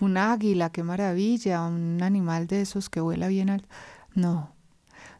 un 0.00 0.16
águila, 0.16 0.70
qué 0.70 0.82
maravilla, 0.82 1.62
un 1.62 2.02
animal 2.02 2.46
de 2.46 2.62
esos 2.62 2.88
que 2.88 3.00
vuela 3.00 3.28
bien 3.28 3.50
alto. 3.50 3.68
No, 4.14 4.53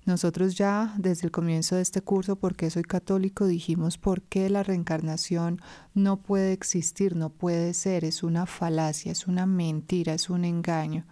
nosotros 0.04 0.54
ya 0.54 0.94
desde 0.99 1.26
el 1.26 1.30
comienzo 1.32 1.76
de 1.76 1.82
este 1.82 2.02
curso, 2.02 2.37
porque 2.37 2.70
soy 2.70 2.82
católico, 2.82 3.46
dijimos 3.46 3.96
por 3.96 4.23
qué 4.23 4.50
la 4.50 4.62
reencarnación 4.62 5.61
no 5.94 6.18
puede 6.18 6.52
existir, 6.52 7.16
no 7.16 7.30
puede 7.30 7.73
ser, 7.73 8.04
es 8.04 8.23
una 8.23 8.46
falacia, 8.46 9.12
es 9.12 9.26
una 9.26 9.46
mentira, 9.46 10.12
es 10.14 10.28
un 10.28 10.44
engaño. 10.44 11.06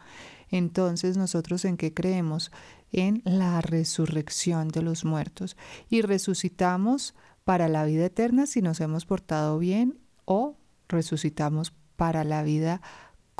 Entonces 0.50 1.16
nosotros 1.16 1.64
en 1.64 1.78
qué 1.78 1.94
creemos? 1.94 2.52
En 2.92 3.22
la 3.24 3.62
resurrección 3.62 4.68
de 4.68 4.82
los 4.82 5.06
muertos 5.06 5.56
y 5.88 6.02
resucitamos 6.02 7.14
para 7.44 7.68
la 7.68 7.84
vida 7.86 8.04
eterna 8.04 8.46
si 8.46 8.60
nos 8.60 8.80
hemos 8.80 9.06
portado 9.06 9.58
bien 9.58 9.98
o 10.26 10.56
resucitamos 10.88 11.72
para 11.96 12.24
la 12.24 12.42
vida 12.42 12.82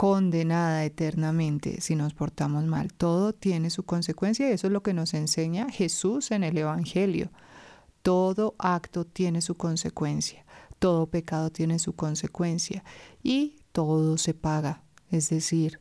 condenada 0.02 0.85
eternamente 0.85 1.80
si 1.80 1.94
nos 1.94 2.12
portamos 2.12 2.64
mal. 2.64 2.92
Todo 2.92 3.32
tiene 3.32 3.71
su 3.71 3.85
consecuencia 3.85 4.49
y 4.49 4.52
eso 4.52 4.66
es 4.66 4.73
lo 4.73 4.82
que 4.82 4.94
nos 4.94 5.14
enseña 5.14 5.71
Jesús 5.71 6.32
en 6.32 6.42
el 6.42 6.59
Evangelio. 6.59 7.30
Todo 8.02 8.56
acto 8.59 9.04
tiene 9.04 9.42
su 9.42 9.56
consecuencia, 9.56 10.44
todo 10.80 11.06
pecado 11.06 11.52
tiene 11.52 11.78
su 11.78 11.94
consecuencia 11.94 12.82
y 13.23 13.61
todo 13.71 14.18
se 14.18 14.35
paga. 14.35 14.82
Es 15.12 15.30
decir, 15.30 15.78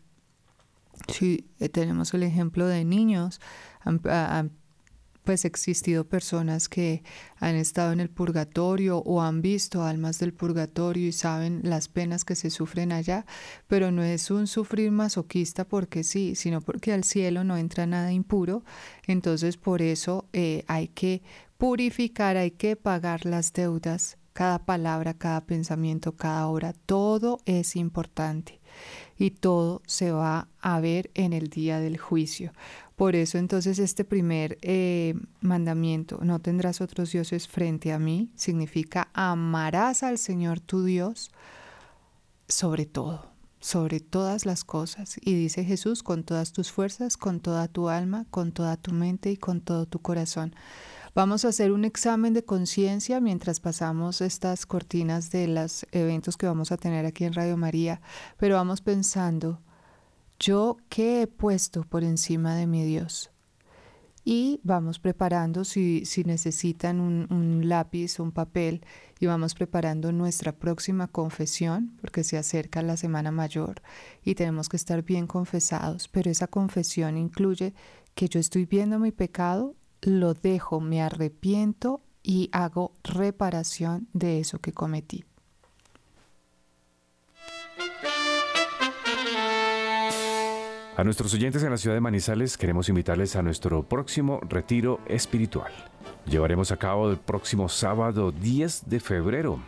si 1.08 1.50
tenemos 1.72 2.14
el 2.14 2.22
ejemplo 2.22 2.68
de 2.68 2.86
niños, 2.86 3.42
pues 5.32 5.46
existido 5.46 6.04
personas 6.04 6.68
que 6.68 7.04
han 7.38 7.56
estado 7.56 7.94
en 7.94 8.02
el 8.02 8.10
purgatorio 8.10 8.98
o 8.98 9.22
han 9.22 9.42
visto 9.42 9.82
almas 9.82 10.20
del 10.20 10.34
purgatorio 10.34 11.08
y 11.08 11.14
saben 11.14 11.62
las 11.64 11.88
penas 11.88 12.26
que 12.26 12.36
se 12.36 12.50
sufren 12.50 12.92
allá, 12.92 13.26
pero 13.68 13.92
no 13.92 14.04
es 14.04 14.30
un 14.30 14.46
sufrir 14.46 14.92
masoquista 14.92 15.64
porque 15.64 16.04
sí, 16.04 16.36
sino 16.36 16.60
porque 16.60 16.92
al 16.92 17.06
cielo 17.06 17.46
no 17.46 17.56
entra 17.56 17.86
nada 17.86 18.12
impuro, 18.12 18.66
entonces 19.08 19.56
por 19.56 19.82
eso 19.82 20.28
eh, 20.34 20.66
hay 20.68 20.90
que 20.90 21.22
purificar, 21.58 22.36
hay 22.36 22.52
que 22.52 22.76
pagar 22.76 23.26
las 23.26 23.54
deudas, 23.54 24.18
cada 24.34 24.66
palabra, 24.66 25.14
cada 25.14 25.46
pensamiento, 25.46 26.18
cada 26.18 26.46
hora, 26.48 26.74
todo 26.74 27.40
es 27.46 27.78
importante 27.78 28.60
y 29.18 29.32
todo 29.32 29.82
se 29.86 30.12
va 30.12 30.50
a 30.60 30.82
ver 30.82 31.10
en 31.14 31.32
el 31.32 31.48
día 31.48 31.80
del 31.80 31.98
juicio. 31.98 32.52
Por 33.02 33.16
eso 33.16 33.40
entonces 33.40 33.80
este 33.80 34.06
primer 34.06 34.60
eh, 34.62 35.16
mandamiento, 35.40 36.20
no 36.22 36.38
tendrás 36.38 36.82
otros 36.82 37.12
dioses 37.12 37.48
frente 37.48 37.94
a 37.94 37.98
mí, 37.98 38.30
significa 38.36 39.10
amarás 39.16 40.04
al 40.04 40.20
Señor 40.20 40.60
tu 40.60 40.84
Dios 40.84 41.32
sobre 42.48 42.86
todo, 42.86 43.26
sobre 43.60 44.02
todas 44.02 44.46
las 44.46 44.64
cosas. 44.64 45.16
Y 45.20 45.34
dice 45.34 45.64
Jesús, 45.64 46.04
con 46.04 46.24
todas 46.24 46.52
tus 46.52 46.72
fuerzas, 46.72 47.18
con 47.18 47.40
toda 47.40 47.68
tu 47.68 47.90
alma, 47.90 48.28
con 48.30 48.52
toda 48.52 48.78
tu 48.78 48.92
mente 48.92 49.32
y 49.32 49.38
con 49.38 49.62
todo 49.62 49.88
tu 49.88 49.98
corazón. 49.98 50.54
Vamos 51.16 51.44
a 51.44 51.48
hacer 51.48 51.72
un 51.72 51.86
examen 51.86 52.36
de 52.36 52.46
conciencia 52.46 53.20
mientras 53.20 53.60
pasamos 53.60 54.22
estas 54.22 54.68
cortinas 54.68 55.32
de 55.32 55.48
los 55.48 55.88
eventos 55.92 56.38
que 56.38 56.46
vamos 56.46 56.72
a 56.72 56.78
tener 56.78 57.08
aquí 57.08 57.24
en 57.24 57.34
Radio 57.34 57.58
María, 57.58 58.00
pero 58.38 58.58
vamos 58.58 58.82
pensando, 58.82 59.60
yo 60.42 60.78
qué 60.90 61.22
he 61.22 61.28
puesto 61.28 61.84
por 61.84 62.04
encima 62.04 62.56
de 62.56 62.66
mi 62.66 62.84
Dios. 62.84 63.30
Y 64.24 64.60
vamos 64.64 65.00
preparando, 65.00 65.64
si, 65.64 66.06
si 66.06 66.24
necesitan 66.24 67.00
un, 67.00 67.28
un 67.32 67.70
lápiz, 67.70 68.20
un 68.20 68.32
papel, 68.32 68.82
y 69.20 69.28
vamos 69.28 69.54
preparando 69.54 70.12
nuestra 70.12 70.52
próxima 70.52 71.08
confesión, 71.08 71.96
porque 72.02 72.24
se 72.24 72.38
acerca 72.38 72.82
la 72.82 72.98
Semana 72.98 73.32
Mayor 73.32 73.82
y 74.24 74.36
tenemos 74.36 74.68
que 74.68 74.78
estar 74.78 75.04
bien 75.04 75.28
confesados, 75.28 76.08
pero 76.08 76.30
esa 76.30 76.48
confesión 76.48 77.18
incluye 77.18 77.74
que 78.16 78.28
yo 78.28 78.40
estoy 78.40 78.66
viendo 78.66 79.00
mi 79.00 79.12
pecado, 79.12 79.76
lo 80.02 80.34
dejo, 80.34 80.82
me 80.82 81.02
arrepiento 81.02 82.02
y 82.24 82.50
hago 82.52 82.94
reparación 83.04 84.08
de 84.14 84.40
eso 84.40 84.60
que 84.60 84.72
cometí. 84.72 85.24
A 90.98 91.06
nuestros 91.06 91.34
oyentes 91.34 91.64
en 91.64 91.72
la 91.72 91.78
ciudad 91.78 91.96
de 91.96 92.02
Manizales 92.02 92.58
queremos 92.58 92.90
invitarles 92.90 93.38
a 93.38 93.42
nuestro 93.42 93.82
próximo 93.84 94.42
retiro 94.42 95.00
espiritual. 95.08 95.72
Llevaremos 96.26 96.74
a 96.74 96.78
cabo 96.78 97.10
el 97.10 97.18
próximo 97.18 97.70
sábado 97.70 98.34
10 98.34 98.90
de 98.90 99.00
febrero, 99.00 99.60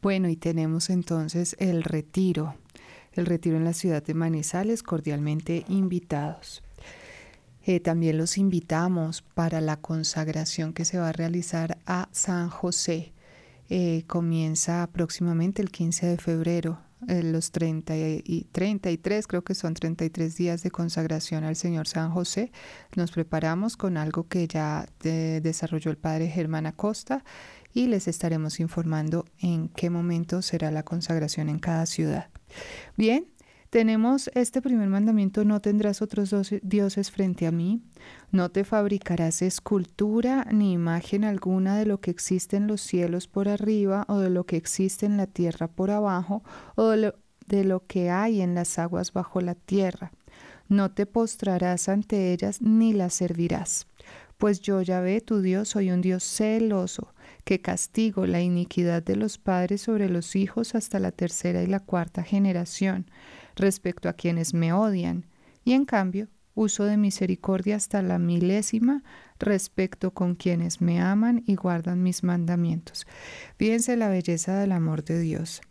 Bueno, 0.03 0.29
y 0.29 0.35
tenemos 0.35 0.91
entonces 0.91 1.55
el 1.57 1.81
retiro, 1.81 2.53
el 3.13 3.25
retiro 3.25 3.57
en 3.57 3.63
la 3.63 3.73
ciudad 3.73 4.03
de 4.03 4.13
Manizales, 4.13 4.83
cordialmente 4.83 5.65
invitados. 5.67 6.61
Eh, 7.67 7.79
también 7.79 8.17
los 8.17 8.37
invitamos 8.37 9.23
para 9.33 9.59
la 9.59 9.77
consagración 9.77 10.71
que 10.73 10.85
se 10.85 10.99
va 10.99 11.09
a 11.09 11.13
realizar 11.13 11.79
a 11.85 12.09
San 12.11 12.49
José 12.49 13.13
eh, 13.67 14.03
comienza 14.05 14.87
próximamente 14.91 15.61
el 15.61 15.71
15 15.71 16.05
de 16.05 16.17
febrero. 16.17 16.79
Eh, 17.07 17.23
los 17.23 17.51
30 17.51 17.95
y 17.97 18.47
33, 18.51 19.27
creo 19.27 19.43
que 19.43 19.53
son 19.53 19.73
33 19.73 20.35
días 20.35 20.63
de 20.63 20.71
consagración 20.71 21.43
al 21.43 21.55
Señor 21.55 21.87
San 21.87 22.11
José. 22.11 22.51
Nos 22.95 23.11
preparamos 23.11 23.75
con 23.75 23.97
algo 23.97 24.27
que 24.27 24.47
ya 24.47 24.87
desarrolló 24.99 25.91
el 25.91 25.97
Padre 25.97 26.27
Germán 26.27 26.67
Acosta 26.67 27.23
y 27.73 27.87
les 27.87 28.07
estaremos 28.07 28.59
informando 28.59 29.25
en 29.39 29.69
qué 29.69 29.89
momento 29.89 30.41
será 30.41 30.71
la 30.71 30.83
consagración 30.83 31.49
en 31.49 31.59
cada 31.59 31.85
ciudad. 31.85 32.29
Bien, 32.95 33.27
tenemos 33.75 34.31
este 34.35 34.61
primer 34.61 34.87
mandamiento, 34.87 35.43
no 35.43 35.59
tendrás 35.59 36.01
otros 36.01 36.33
dioses 36.61 37.11
frente 37.11 37.45
a 37.45 37.51
mí, 37.51 37.81
no 38.31 38.47
te 38.47 38.63
fabricarás 38.63 39.41
escultura 39.41 40.47
ni 40.49 40.71
imagen 40.71 41.25
alguna 41.25 41.77
de 41.77 41.85
lo 41.85 41.99
que 41.99 42.09
existe 42.09 42.55
en 42.55 42.67
los 42.67 42.79
cielos 42.79 43.27
por 43.27 43.49
arriba 43.49 44.05
o 44.07 44.19
de 44.19 44.29
lo 44.29 44.45
que 44.45 44.55
existe 44.55 45.05
en 45.05 45.17
la 45.17 45.27
tierra 45.27 45.67
por 45.67 45.91
abajo 45.91 46.41
o 46.75 46.87
de 46.87 46.97
lo, 46.97 47.15
de 47.47 47.65
lo 47.65 47.85
que 47.85 48.09
hay 48.09 48.39
en 48.39 48.55
las 48.55 48.79
aguas 48.79 49.11
bajo 49.11 49.41
la 49.41 49.55
tierra. 49.55 50.13
No 50.69 50.91
te 50.91 51.05
postrarás 51.05 51.89
ante 51.89 52.31
ellas 52.31 52.61
ni 52.61 52.93
las 52.93 53.15
servirás. 53.15 53.87
Pues 54.37 54.61
yo, 54.61 54.81
Yahvé, 54.83 55.19
tu 55.19 55.41
Dios, 55.41 55.67
soy 55.67 55.91
un 55.91 55.99
Dios 55.99 56.23
celoso, 56.23 57.13
que 57.43 57.59
castigo 57.59 58.25
la 58.25 58.39
iniquidad 58.39 59.03
de 59.03 59.17
los 59.17 59.37
padres 59.37 59.81
sobre 59.81 60.07
los 60.07 60.37
hijos 60.37 60.75
hasta 60.75 60.97
la 60.99 61.11
tercera 61.11 61.61
y 61.61 61.67
la 61.67 61.81
cuarta 61.81 62.23
generación 62.23 63.07
respecto 63.55 64.09
a 64.09 64.13
quienes 64.13 64.53
me 64.53 64.73
odian, 64.73 65.25
y 65.63 65.73
en 65.73 65.85
cambio 65.85 66.27
uso 66.55 66.85
de 66.85 66.97
misericordia 66.97 67.75
hasta 67.75 68.01
la 68.01 68.17
milésima 68.17 69.03
respecto 69.39 70.11
con 70.11 70.35
quienes 70.35 70.81
me 70.81 71.01
aman 71.01 71.43
y 71.45 71.55
guardan 71.55 72.01
mis 72.01 72.23
mandamientos. 72.23 73.05
Fíjense 73.57 73.97
la 73.97 74.09
belleza 74.09 74.57
del 74.57 74.71
amor 74.71 75.03
de 75.03 75.19
Dios. 75.19 75.61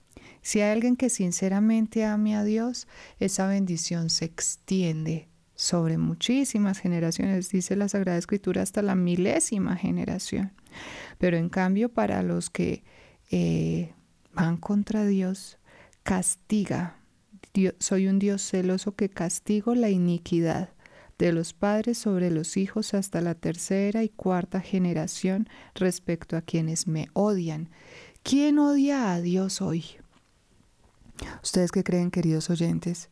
Si 0.42 0.60
hay 0.60 0.72
alguien 0.72 0.96
que 0.96 1.08
sinceramente 1.08 2.04
ame 2.04 2.36
a 2.36 2.44
Dios, 2.44 2.86
esa 3.18 3.46
bendición 3.46 4.10
se 4.10 4.26
extiende 4.26 5.28
sobre 5.54 5.96
muchísimas 5.96 6.78
generaciones, 6.78 7.48
dice 7.48 7.76
la 7.76 7.88
Sagrada 7.88 8.18
Escritura, 8.18 8.60
hasta 8.60 8.82
la 8.82 8.94
milésima 8.94 9.76
generación. 9.76 10.52
Pero 11.16 11.38
en 11.38 11.48
cambio, 11.48 11.88
para 11.88 12.22
los 12.22 12.50
que 12.50 12.84
eh, 13.30 13.94
van 14.34 14.58
contra 14.58 15.06
Dios, 15.06 15.58
castiga 16.02 16.98
soy 17.78 18.08
un 18.08 18.18
Dios 18.18 18.42
celoso 18.42 18.96
que 18.96 19.08
castigo 19.08 19.75
la 19.75 19.88
iniquidad 19.88 20.70
de 21.18 21.32
los 21.32 21.52
padres 21.52 21.99
sobre 21.99 22.30
los 22.30 22.56
hijos 22.56 22.94
hasta 22.94 23.20
la 23.20 23.34
tercera 23.34 24.02
y 24.02 24.08
cuarta 24.08 24.61
generación 24.61 25.49
respecto 25.75 26.37
a 26.37 26.42
quienes 26.42 26.88
me 26.88 27.08
odian. 27.12 27.70
¿Quién 28.25 28.58
odia 28.58 29.12
a 29.12 29.20
Dios 29.20 29.62
hoy? 29.62 29.84
¿Ustedes 31.42 31.70
qué 31.70 31.84
creen, 31.84 32.11
queridos 32.11 32.50
oyentes? 32.50 33.08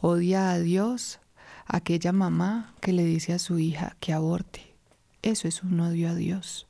Odia 0.00 0.52
a 0.52 0.58
Dios 0.58 1.20
aquella 1.66 2.12
mamá 2.12 2.74
que 2.80 2.94
le 2.94 3.04
dice 3.04 3.34
a 3.34 3.38
su 3.38 3.58
hija 3.58 3.96
que 4.00 4.14
aborte. 4.14 4.74
Eso 5.20 5.46
es 5.48 5.62
un 5.62 5.80
odio 5.80 6.08
a 6.08 6.14
Dios. 6.14 6.66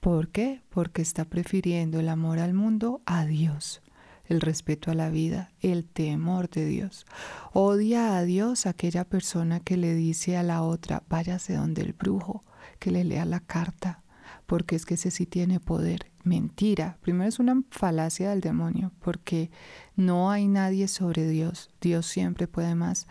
¿Por 0.00 0.28
qué? 0.28 0.60
Porque 0.68 1.00
está 1.00 1.24
prefiriendo 1.24 2.00
el 2.00 2.10
amor 2.10 2.38
al 2.38 2.52
mundo 2.52 3.00
a 3.06 3.24
Dios 3.24 3.80
el 4.28 4.40
respeto 4.40 4.90
a 4.90 4.94
la 4.94 5.10
vida, 5.10 5.52
el 5.60 5.84
temor 5.84 6.48
de 6.50 6.66
Dios. 6.66 7.06
Odia 7.52 8.16
a 8.16 8.22
Dios 8.22 8.66
aquella 8.66 9.04
persona 9.04 9.60
que 9.60 9.76
le 9.76 9.94
dice 9.94 10.36
a 10.36 10.42
la 10.42 10.62
otra, 10.62 11.02
váyase 11.08 11.54
donde 11.54 11.82
el 11.82 11.92
brujo, 11.92 12.44
que 12.78 12.90
le 12.90 13.04
lea 13.04 13.24
la 13.24 13.40
carta, 13.40 14.02
porque 14.46 14.76
es 14.76 14.84
que 14.84 14.94
ese 14.94 15.10
sí 15.10 15.26
tiene 15.26 15.60
poder. 15.60 16.10
Mentira. 16.24 16.98
Primero 17.02 17.28
es 17.28 17.38
una 17.38 17.62
falacia 17.70 18.30
del 18.30 18.40
demonio, 18.40 18.92
porque 19.00 19.50
no 19.94 20.30
hay 20.30 20.48
nadie 20.48 20.88
sobre 20.88 21.28
Dios. 21.28 21.70
Dios 21.80 22.06
siempre 22.06 22.48
puede 22.48 22.74
más. 22.74 23.06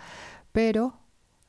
Pero 0.52 1.00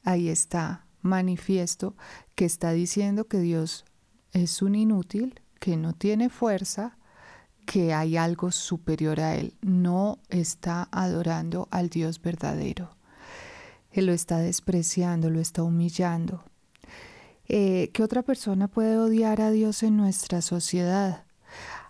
ahí 0.04 0.28
está 0.28 0.87
manifiesto 1.02 1.96
que 2.35 2.44
está 2.44 2.70
diciendo 2.73 3.26
que 3.26 3.40
Dios 3.40 3.85
es 4.32 4.62
un 4.62 4.75
inútil, 4.75 5.40
que 5.58 5.76
no 5.76 5.92
tiene 5.92 6.28
fuerza, 6.28 6.99
que 7.66 7.92
hay 7.92 8.16
algo 8.16 8.52
superior 8.52 9.20
a 9.20 9.35
él, 9.35 9.54
no 9.61 10.18
está 10.30 10.88
adorando 10.90 11.68
al 11.70 11.90
Dios 11.90 12.22
verdadero. 12.22 12.96
Él 13.90 14.07
lo 14.07 14.12
está 14.12 14.38
despreciando, 14.38 15.29
lo 15.29 15.40
está 15.40 15.62
humillando. 15.62 16.44
Eh, 17.48 17.90
¿Qué 17.92 18.02
otra 18.02 18.22
persona 18.22 18.68
puede 18.68 18.96
odiar 18.96 19.40
a 19.40 19.50
Dios 19.50 19.83
en 19.83 19.96
nuestra 19.96 20.42
sociedad? 20.42 21.24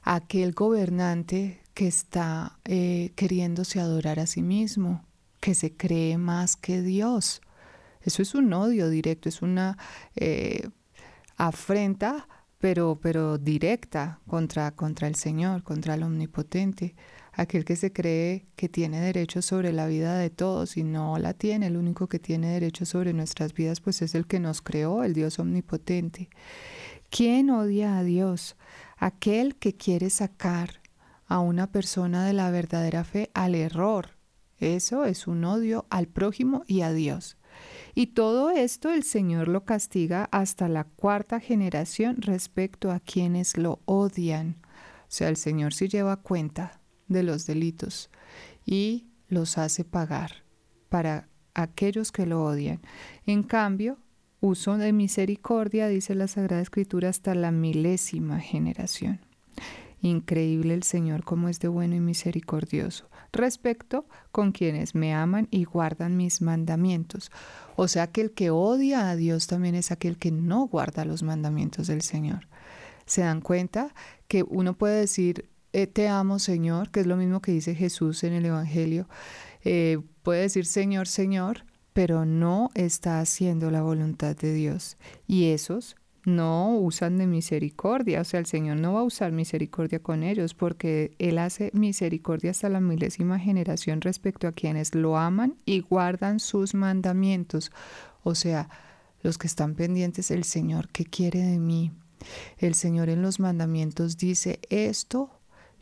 Aquel 0.02 0.52
gobernante 0.52 1.60
que 1.74 1.86
está 1.86 2.58
eh, 2.64 3.12
queriéndose 3.16 3.80
adorar 3.80 4.18
a 4.18 4.26
sí 4.26 4.42
mismo, 4.42 5.04
que 5.40 5.54
se 5.54 5.76
cree 5.76 6.16
más 6.16 6.56
que 6.56 6.80
Dios. 6.80 7.42
Eso 8.00 8.22
es 8.22 8.34
un 8.34 8.52
odio 8.52 8.88
directo, 8.88 9.28
es 9.28 9.42
una 9.42 9.76
eh, 10.14 10.68
afrenta 11.36 12.28
pero, 12.58 12.98
pero 13.00 13.38
directa 13.38 14.20
contra, 14.26 14.70
contra 14.72 15.08
el 15.08 15.14
Señor, 15.14 15.62
contra 15.62 15.94
el 15.94 16.02
Omnipotente, 16.02 16.94
aquel 17.32 17.64
que 17.64 17.76
se 17.76 17.92
cree 17.92 18.46
que 18.56 18.68
tiene 18.68 19.00
derecho 19.00 19.42
sobre 19.42 19.72
la 19.72 19.86
vida 19.86 20.16
de 20.16 20.30
todos 20.30 20.76
y 20.76 20.84
no 20.84 21.18
la 21.18 21.34
tiene, 21.34 21.66
el 21.66 21.76
único 21.76 22.08
que 22.08 22.18
tiene 22.18 22.52
derecho 22.52 22.86
sobre 22.86 23.12
nuestras 23.12 23.52
vidas 23.52 23.80
pues 23.80 24.00
es 24.02 24.14
el 24.14 24.26
que 24.26 24.40
nos 24.40 24.62
creó, 24.62 25.04
el 25.04 25.12
Dios 25.12 25.38
Omnipotente. 25.38 26.30
¿Quién 27.10 27.50
odia 27.50 27.98
a 27.98 28.02
Dios? 28.02 28.56
Aquel 28.96 29.56
que 29.56 29.76
quiere 29.76 30.10
sacar 30.10 30.80
a 31.26 31.40
una 31.40 31.70
persona 31.70 32.24
de 32.24 32.32
la 32.32 32.50
verdadera 32.50 33.04
fe 33.04 33.30
al 33.34 33.54
error. 33.54 34.16
Eso 34.58 35.04
es 35.04 35.26
un 35.26 35.44
odio 35.44 35.86
al 35.90 36.06
prójimo 36.06 36.64
y 36.66 36.80
a 36.80 36.92
Dios. 36.92 37.36
Y 37.98 38.08
todo 38.08 38.50
esto 38.50 38.90
el 38.90 39.04
Señor 39.04 39.48
lo 39.48 39.64
castiga 39.64 40.28
hasta 40.30 40.68
la 40.68 40.84
cuarta 40.84 41.40
generación 41.40 42.20
respecto 42.20 42.90
a 42.90 43.00
quienes 43.00 43.56
lo 43.56 43.80
odian. 43.86 44.58
O 44.64 45.08
sea, 45.08 45.30
el 45.30 45.38
Señor 45.38 45.72
sí 45.72 45.88
lleva 45.88 46.18
cuenta 46.18 46.78
de 47.08 47.22
los 47.22 47.46
delitos 47.46 48.10
y 48.66 49.06
los 49.28 49.56
hace 49.56 49.82
pagar 49.82 50.44
para 50.90 51.30
aquellos 51.54 52.12
que 52.12 52.26
lo 52.26 52.44
odian. 52.44 52.82
En 53.24 53.42
cambio, 53.42 53.96
uso 54.40 54.76
de 54.76 54.92
misericordia, 54.92 55.88
dice 55.88 56.14
la 56.14 56.28
Sagrada 56.28 56.60
Escritura, 56.60 57.08
hasta 57.08 57.34
la 57.34 57.50
milésima 57.50 58.40
generación. 58.40 59.20
Increíble 60.02 60.74
el 60.74 60.82
Señor 60.82 61.24
como 61.24 61.48
es 61.48 61.60
de 61.60 61.68
bueno 61.68 61.96
y 61.96 62.00
misericordioso 62.00 63.08
respecto 63.32 64.06
con 64.32 64.52
quienes 64.52 64.94
me 64.94 65.14
aman 65.14 65.48
y 65.50 65.64
guardan 65.64 66.16
mis 66.16 66.42
mandamientos. 66.42 67.30
O 67.76 67.88
sea 67.88 68.06
que 68.06 68.22
el 68.22 68.32
que 68.32 68.50
odia 68.50 69.10
a 69.10 69.16
Dios 69.16 69.46
también 69.46 69.74
es 69.74 69.90
aquel 69.90 70.18
que 70.18 70.30
no 70.30 70.66
guarda 70.66 71.04
los 71.04 71.22
mandamientos 71.22 71.86
del 71.86 72.02
Señor. 72.02 72.48
¿Se 73.06 73.22
dan 73.22 73.40
cuenta 73.40 73.94
que 74.28 74.42
uno 74.42 74.76
puede 74.76 75.00
decir, 75.00 75.48
eh, 75.72 75.86
te 75.86 76.08
amo 76.08 76.38
Señor, 76.38 76.90
que 76.90 77.00
es 77.00 77.06
lo 77.06 77.16
mismo 77.16 77.40
que 77.40 77.52
dice 77.52 77.74
Jesús 77.74 78.24
en 78.24 78.32
el 78.32 78.46
Evangelio? 78.46 79.08
Eh, 79.64 79.98
puede 80.22 80.42
decir 80.42 80.66
Señor, 80.66 81.06
Señor, 81.06 81.64
pero 81.92 82.24
no 82.24 82.70
está 82.74 83.20
haciendo 83.20 83.70
la 83.70 83.82
voluntad 83.82 84.36
de 84.36 84.52
Dios. 84.52 84.96
Y 85.26 85.46
esos 85.46 85.96
no 86.26 86.76
usan 86.76 87.16
de 87.18 87.26
misericordia, 87.26 88.20
o 88.20 88.24
sea, 88.24 88.40
el 88.40 88.46
Señor 88.46 88.76
no 88.78 88.94
va 88.94 89.00
a 89.00 89.04
usar 89.04 89.30
misericordia 89.30 90.00
con 90.00 90.24
ellos 90.24 90.54
porque 90.54 91.14
Él 91.18 91.38
hace 91.38 91.70
misericordia 91.72 92.50
hasta 92.50 92.68
la 92.68 92.80
milésima 92.80 93.38
generación 93.38 94.00
respecto 94.00 94.48
a 94.48 94.52
quienes 94.52 94.94
lo 94.94 95.16
aman 95.16 95.54
y 95.64 95.80
guardan 95.80 96.40
sus 96.40 96.74
mandamientos. 96.74 97.70
O 98.24 98.34
sea, 98.34 98.68
los 99.22 99.38
que 99.38 99.46
están 99.46 99.76
pendientes, 99.76 100.32
el 100.32 100.42
Señor, 100.42 100.88
¿qué 100.88 101.04
quiere 101.04 101.40
de 101.42 101.58
mí? 101.58 101.92
El 102.58 102.74
Señor 102.74 103.08
en 103.08 103.22
los 103.22 103.38
mandamientos 103.38 104.16
dice, 104.16 104.58
esto 104.68 105.30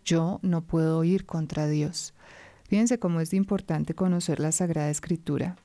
yo 0.04 0.40
no 0.42 0.60
puedo 0.60 1.04
ir 1.04 1.24
contra 1.24 1.66
Dios. 1.66 2.12
Fíjense 2.68 2.98
cómo 2.98 3.20
es 3.20 3.32
importante 3.32 3.94
conocer 3.94 4.40
la 4.40 4.52
Sagrada 4.52 4.90
Escritura. 4.90 5.56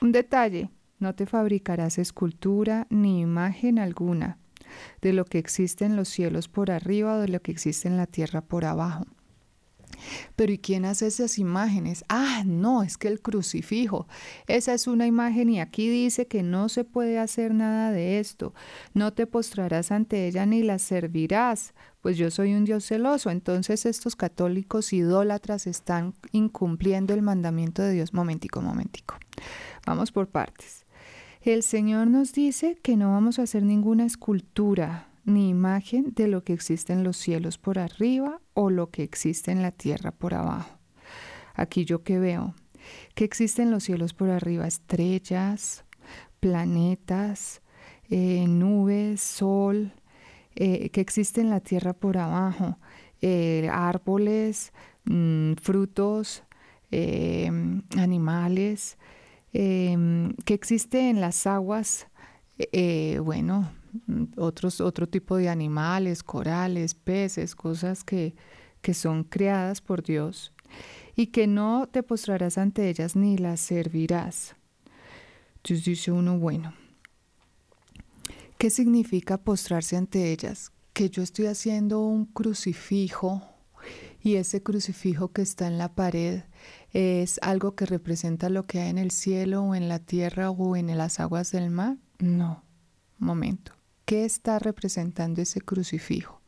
Un 0.00 0.12
detalle, 0.12 0.70
no 0.98 1.14
te 1.14 1.26
fabricarás 1.26 1.98
escultura 1.98 2.86
ni 2.90 3.20
imagen 3.20 3.78
alguna 3.78 4.38
de 5.00 5.12
lo 5.12 5.24
que 5.24 5.38
existe 5.38 5.84
en 5.84 5.96
los 5.96 6.08
cielos 6.08 6.48
por 6.48 6.70
arriba 6.70 7.14
o 7.14 7.20
de 7.20 7.28
lo 7.28 7.40
que 7.40 7.52
existe 7.52 7.88
en 7.88 7.96
la 7.96 8.06
tierra 8.06 8.42
por 8.42 8.64
abajo. 8.64 9.04
Pero 10.36 10.52
¿y 10.52 10.58
quién 10.58 10.84
hace 10.84 11.06
esas 11.06 11.38
imágenes? 11.38 12.04
Ah, 12.08 12.42
no, 12.46 12.82
es 12.82 12.96
que 12.96 13.08
el 13.08 13.20
crucifijo. 13.20 14.06
Esa 14.46 14.74
es 14.74 14.86
una 14.86 15.06
imagen 15.06 15.48
y 15.50 15.60
aquí 15.60 15.88
dice 15.88 16.26
que 16.26 16.42
no 16.42 16.68
se 16.68 16.84
puede 16.84 17.18
hacer 17.18 17.54
nada 17.54 17.90
de 17.90 18.18
esto. 18.20 18.54
No 18.94 19.12
te 19.12 19.26
postrarás 19.26 19.90
ante 19.90 20.26
ella 20.26 20.46
ni 20.46 20.62
la 20.62 20.78
servirás, 20.78 21.74
pues 22.00 22.16
yo 22.16 22.30
soy 22.30 22.54
un 22.54 22.64
Dios 22.64 22.86
celoso. 22.86 23.30
Entonces 23.30 23.86
estos 23.86 24.16
católicos 24.16 24.92
idólatras 24.92 25.66
están 25.66 26.14
incumpliendo 26.32 27.14
el 27.14 27.22
mandamiento 27.22 27.82
de 27.82 27.92
Dios. 27.92 28.14
Momentico, 28.14 28.62
momentico. 28.62 29.16
Vamos 29.86 30.12
por 30.12 30.28
partes. 30.28 30.86
El 31.48 31.62
Señor 31.62 32.08
nos 32.08 32.34
dice 32.34 32.76
que 32.82 32.98
no 32.98 33.12
vamos 33.12 33.38
a 33.38 33.44
hacer 33.44 33.62
ninguna 33.62 34.04
escultura 34.04 35.08
ni 35.24 35.48
imagen 35.48 36.12
de 36.14 36.28
lo 36.28 36.44
que 36.44 36.52
existe 36.52 36.92
en 36.92 37.04
los 37.04 37.16
cielos 37.16 37.56
por 37.56 37.78
arriba 37.78 38.42
o 38.52 38.68
lo 38.68 38.90
que 38.90 39.02
existe 39.02 39.50
en 39.50 39.62
la 39.62 39.70
tierra 39.70 40.12
por 40.12 40.34
abajo. 40.34 40.78
Aquí 41.54 41.86
yo 41.86 42.02
que 42.02 42.18
veo, 42.18 42.54
que 43.14 43.24
existen 43.24 43.70
los 43.70 43.84
cielos 43.84 44.12
por 44.12 44.28
arriba, 44.28 44.66
estrellas, 44.66 45.86
planetas, 46.38 47.62
eh, 48.10 48.44
nubes, 48.46 49.22
sol, 49.22 49.94
eh, 50.54 50.90
que 50.90 51.00
existe 51.00 51.40
en 51.40 51.48
la 51.48 51.60
tierra 51.60 51.94
por 51.94 52.18
abajo, 52.18 52.76
eh, 53.22 53.70
árboles, 53.72 54.74
mm, 55.06 55.54
frutos, 55.54 56.42
animales, 57.96 58.98
que 59.52 60.54
existe 60.54 61.10
en 61.10 61.20
las 61.20 61.46
aguas, 61.46 62.06
bueno, 63.22 63.70
mm, 64.06 64.24
otros, 64.36 64.80
otro 64.80 65.08
tipo 65.08 65.36
de 65.36 65.48
animales, 65.48 66.22
corales, 66.22 66.94
peces, 66.94 67.54
cosas 67.54 68.04
que, 68.04 68.34
que 68.80 68.94
son 68.94 69.24
creadas 69.24 69.80
por 69.80 70.02
Dios 70.02 70.52
y 71.16 71.28
que 71.28 71.46
no 71.46 71.88
te 71.90 72.02
postrarás 72.02 72.58
ante 72.58 72.88
ellas 72.88 73.16
ni 73.16 73.38
las 73.38 73.60
servirás. 73.60 74.54
Entonces 75.56 75.84
dice 75.84 76.12
uno, 76.12 76.38
bueno, 76.38 76.74
¿qué 78.56 78.70
significa 78.70 79.38
postrarse 79.38 79.96
ante 79.96 80.30
ellas? 80.30 80.70
Que 80.92 81.10
yo 81.10 81.22
estoy 81.22 81.46
haciendo 81.46 82.00
un 82.00 82.24
crucifijo 82.24 83.42
y 84.22 84.36
ese 84.36 84.62
crucifijo 84.62 85.32
que 85.32 85.42
está 85.42 85.66
en 85.66 85.78
la 85.78 85.94
pared 85.94 86.42
es 86.98 87.38
algo 87.42 87.76
que 87.76 87.86
representa 87.86 88.48
lo 88.48 88.66
que 88.66 88.80
hay 88.80 88.90
en 88.90 88.98
el 88.98 89.12
cielo 89.12 89.62
o 89.62 89.76
en 89.76 89.88
la 89.88 90.00
tierra 90.00 90.50
o 90.50 90.74
en 90.74 90.98
las 90.98 91.20
aguas 91.20 91.52
del 91.52 91.70
mar. 91.70 91.96
No, 92.18 92.64
momento. 93.18 93.70
¿Qué 94.04 94.24
está 94.24 94.58
representando 94.58 95.40
ese 95.40 95.60
crucifijo? 95.60 96.42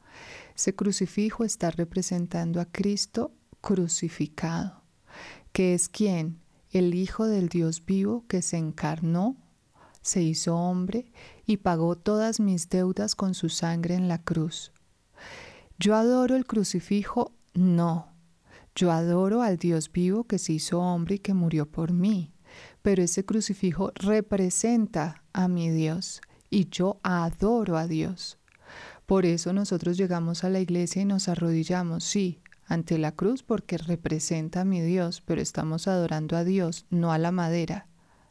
Ese 0.56 0.74
crucifijo 0.74 1.44
está 1.44 1.70
representando 1.70 2.60
a 2.60 2.64
Cristo 2.64 3.32
crucificado, 3.60 4.82
que 5.52 5.74
es 5.74 5.88
quien, 5.88 6.40
el 6.72 6.94
Hijo 6.94 7.28
del 7.28 7.48
Dios 7.48 7.86
vivo 7.86 8.24
que 8.26 8.42
se 8.42 8.56
encarnó, 8.56 9.36
se 10.02 10.20
hizo 10.20 10.56
hombre 10.56 11.12
y 11.46 11.58
pagó 11.58 11.96
todas 11.96 12.40
mis 12.40 12.68
deudas 12.68 13.14
con 13.14 13.34
su 13.34 13.50
sangre 13.50 13.94
en 13.94 14.08
la 14.08 14.20
cruz. 14.20 14.72
¿Yo 15.78 15.94
adoro 15.94 16.34
el 16.34 16.44
crucifijo? 16.44 17.36
No. 17.54 18.09
Yo 18.74 18.92
adoro 18.92 19.42
al 19.42 19.56
Dios 19.56 19.90
vivo 19.90 20.24
que 20.24 20.38
se 20.38 20.54
hizo 20.54 20.80
hombre 20.80 21.16
y 21.16 21.18
que 21.18 21.34
murió 21.34 21.66
por 21.70 21.92
mí. 21.92 22.32
Pero 22.82 23.02
ese 23.02 23.24
crucifijo 23.24 23.92
representa 23.94 25.22
a 25.32 25.48
mi 25.48 25.70
Dios 25.70 26.20
y 26.48 26.68
yo 26.68 27.00
adoro 27.02 27.76
a 27.76 27.86
Dios. 27.86 28.38
Por 29.06 29.26
eso 29.26 29.52
nosotros 29.52 29.96
llegamos 29.96 30.44
a 30.44 30.50
la 30.50 30.60
iglesia 30.60 31.02
y 31.02 31.04
nos 31.04 31.28
arrodillamos, 31.28 32.04
sí, 32.04 32.40
ante 32.66 32.98
la 32.98 33.12
cruz 33.12 33.42
porque 33.42 33.76
representa 33.76 34.60
a 34.60 34.64
mi 34.64 34.80
Dios, 34.80 35.20
pero 35.20 35.40
estamos 35.40 35.88
adorando 35.88 36.36
a 36.36 36.44
Dios, 36.44 36.86
no 36.90 37.12
a 37.12 37.18
la 37.18 37.32
madera 37.32 37.88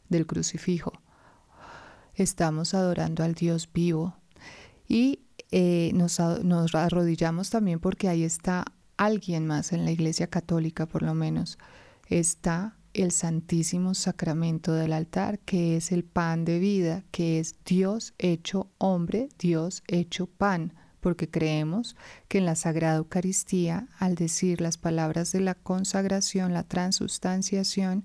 del 0.08 0.26
crucifijo. 0.26 0.92
Estamos 2.14 2.72
adorando 2.74 3.22
al 3.22 3.34
Dios 3.34 3.70
vivo. 3.72 4.16
Y 4.88 5.20
eh, 5.50 5.92
nos, 5.94 6.18
nos 6.42 6.74
arrodillamos 6.74 7.50
también 7.50 7.80
porque 7.80 8.08
ahí 8.08 8.24
está 8.24 8.64
alguien 9.00 9.46
más 9.46 9.72
en 9.72 9.86
la 9.86 9.90
Iglesia 9.90 10.26
Católica, 10.26 10.84
por 10.84 11.02
lo 11.02 11.14
menos. 11.14 11.58
Está 12.08 12.76
el 12.92 13.12
Santísimo 13.12 13.94
Sacramento 13.94 14.74
del 14.74 14.92
altar, 14.92 15.38
que 15.38 15.76
es 15.76 15.90
el 15.90 16.04
pan 16.04 16.44
de 16.44 16.58
vida, 16.58 17.02
que 17.10 17.40
es 17.40 17.54
Dios 17.64 18.12
hecho 18.18 18.68
hombre, 18.78 19.30
Dios 19.38 19.82
hecho 19.88 20.26
pan 20.26 20.74
porque 21.00 21.30
creemos 21.30 21.96
que 22.28 22.36
en 22.36 22.44
la 22.44 22.54
Sagrada 22.54 22.98
Eucaristía, 22.98 23.88
al 23.98 24.16
decir 24.16 24.60
las 24.60 24.76
palabras 24.76 25.32
de 25.32 25.40
la 25.40 25.54
consagración, 25.54 26.52
la 26.52 26.64
transustanciación, 26.64 28.04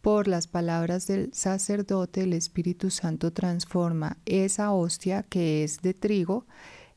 por 0.00 0.26
las 0.26 0.46
palabras 0.46 1.06
del 1.06 1.34
sacerdote, 1.34 2.22
el 2.22 2.32
Espíritu 2.32 2.88
Santo 2.88 3.34
transforma 3.34 4.16
esa 4.24 4.72
hostia 4.72 5.22
que 5.22 5.62
es 5.62 5.82
de 5.82 5.92
trigo 5.92 6.46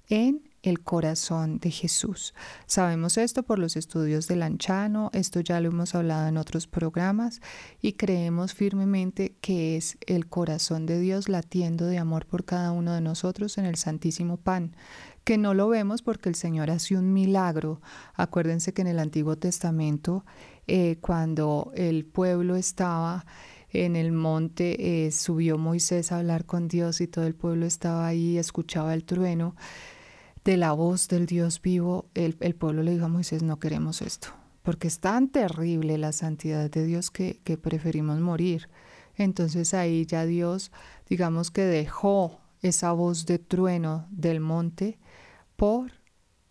en 0.08 0.53
el 0.63 0.82
corazón 0.82 1.60
de 1.60 1.69
Jesús. 1.69 2.34
Sabemos 2.65 3.17
esto 3.17 3.43
por 3.43 3.60
los 3.60 3.76
estudios 3.76 4.28
de 4.28 4.38
Lanchano, 4.38 5.12
esto 5.13 5.41
ya 5.41 5.60
lo 5.60 5.67
hemos 5.67 5.93
hablado 5.93 6.28
en 6.28 6.38
otros 6.38 6.67
programas 6.67 7.41
y 7.82 7.93
creemos 7.93 8.54
firmemente 8.54 9.36
que 9.41 9.78
es 9.78 9.97
el 10.08 10.28
corazón 10.28 10.86
de 10.86 10.99
Dios 10.99 11.30
latiendo 11.30 11.86
de 11.86 11.99
amor 11.99 12.26
por 12.26 12.45
cada 12.45 12.71
uno 12.71 12.93
de 12.93 13.02
nosotros 13.02 13.58
en 13.58 13.65
el 13.65 13.76
Santísimo 13.76 14.38
Pan 14.38 14.76
que 15.23 15.38
no 15.38 15.54
lo 15.54 15.69
vemos 15.69 16.02
porque 16.02 16.30
el 16.30 16.36
Señor 16.36 16.69
hace 16.69 16.97
un 16.97 17.13
milagro. 17.13 17.82
Acuérdense 18.13 18.73
que 18.73 18.82
en 18.82 18.88
el 18.88 18.99
Antiguo 18.99 19.38
Testamento, 19.38 20.26
eh, 20.67 20.97
cuando 20.99 21.71
el 21.76 22.06
pueblo 22.06 22.58
estaba 22.58 23.26
en 23.69 23.95
el 23.95 24.12
monte, 24.12 25.06
eh, 25.06 25.12
subió 25.12 25.58
Moisés 25.58 26.12
a 26.12 26.19
hablar 26.19 26.45
con 26.45 26.67
Dios 26.67 27.02
y 27.02 27.08
todo 27.08 27.26
el 27.26 27.36
pueblo 27.36 27.65
estaba 27.65 28.06
ahí, 28.06 28.38
escuchaba 28.38 28.93
el 28.93 29.06
trueno 29.06 29.56
de 30.43 30.58
la 30.58 30.73
voz 30.73 31.08
del 31.08 31.25
Dios 31.25 31.62
vivo. 31.62 32.10
El, 32.13 32.38
el 32.39 32.56
pueblo 32.56 32.84
le 32.84 32.91
dijo 32.91 33.06
a 33.06 33.10
Moisés, 33.10 33.43
no 33.43 33.60
queremos 33.60 34.01
esto, 34.01 34.29
porque 34.62 34.88
es 34.88 34.99
tan 34.99 35.29
terrible 35.29 35.97
la 35.97 36.12
santidad 36.12 36.69
de 36.69 36.86
Dios 36.86 37.12
que, 37.12 37.39
que 37.43 37.58
preferimos 37.58 38.19
morir. 38.19 38.69
Entonces 39.15 39.73
ahí 39.73 40.06
ya 40.06 40.25
Dios, 40.25 40.71
digamos 41.08 41.51
que 41.51 41.62
dejó 41.62 42.39
esa 42.62 42.91
voz 42.91 43.25
de 43.25 43.39
trueno 43.39 44.08
del 44.10 44.39
monte 44.39 44.99
por 45.56 45.91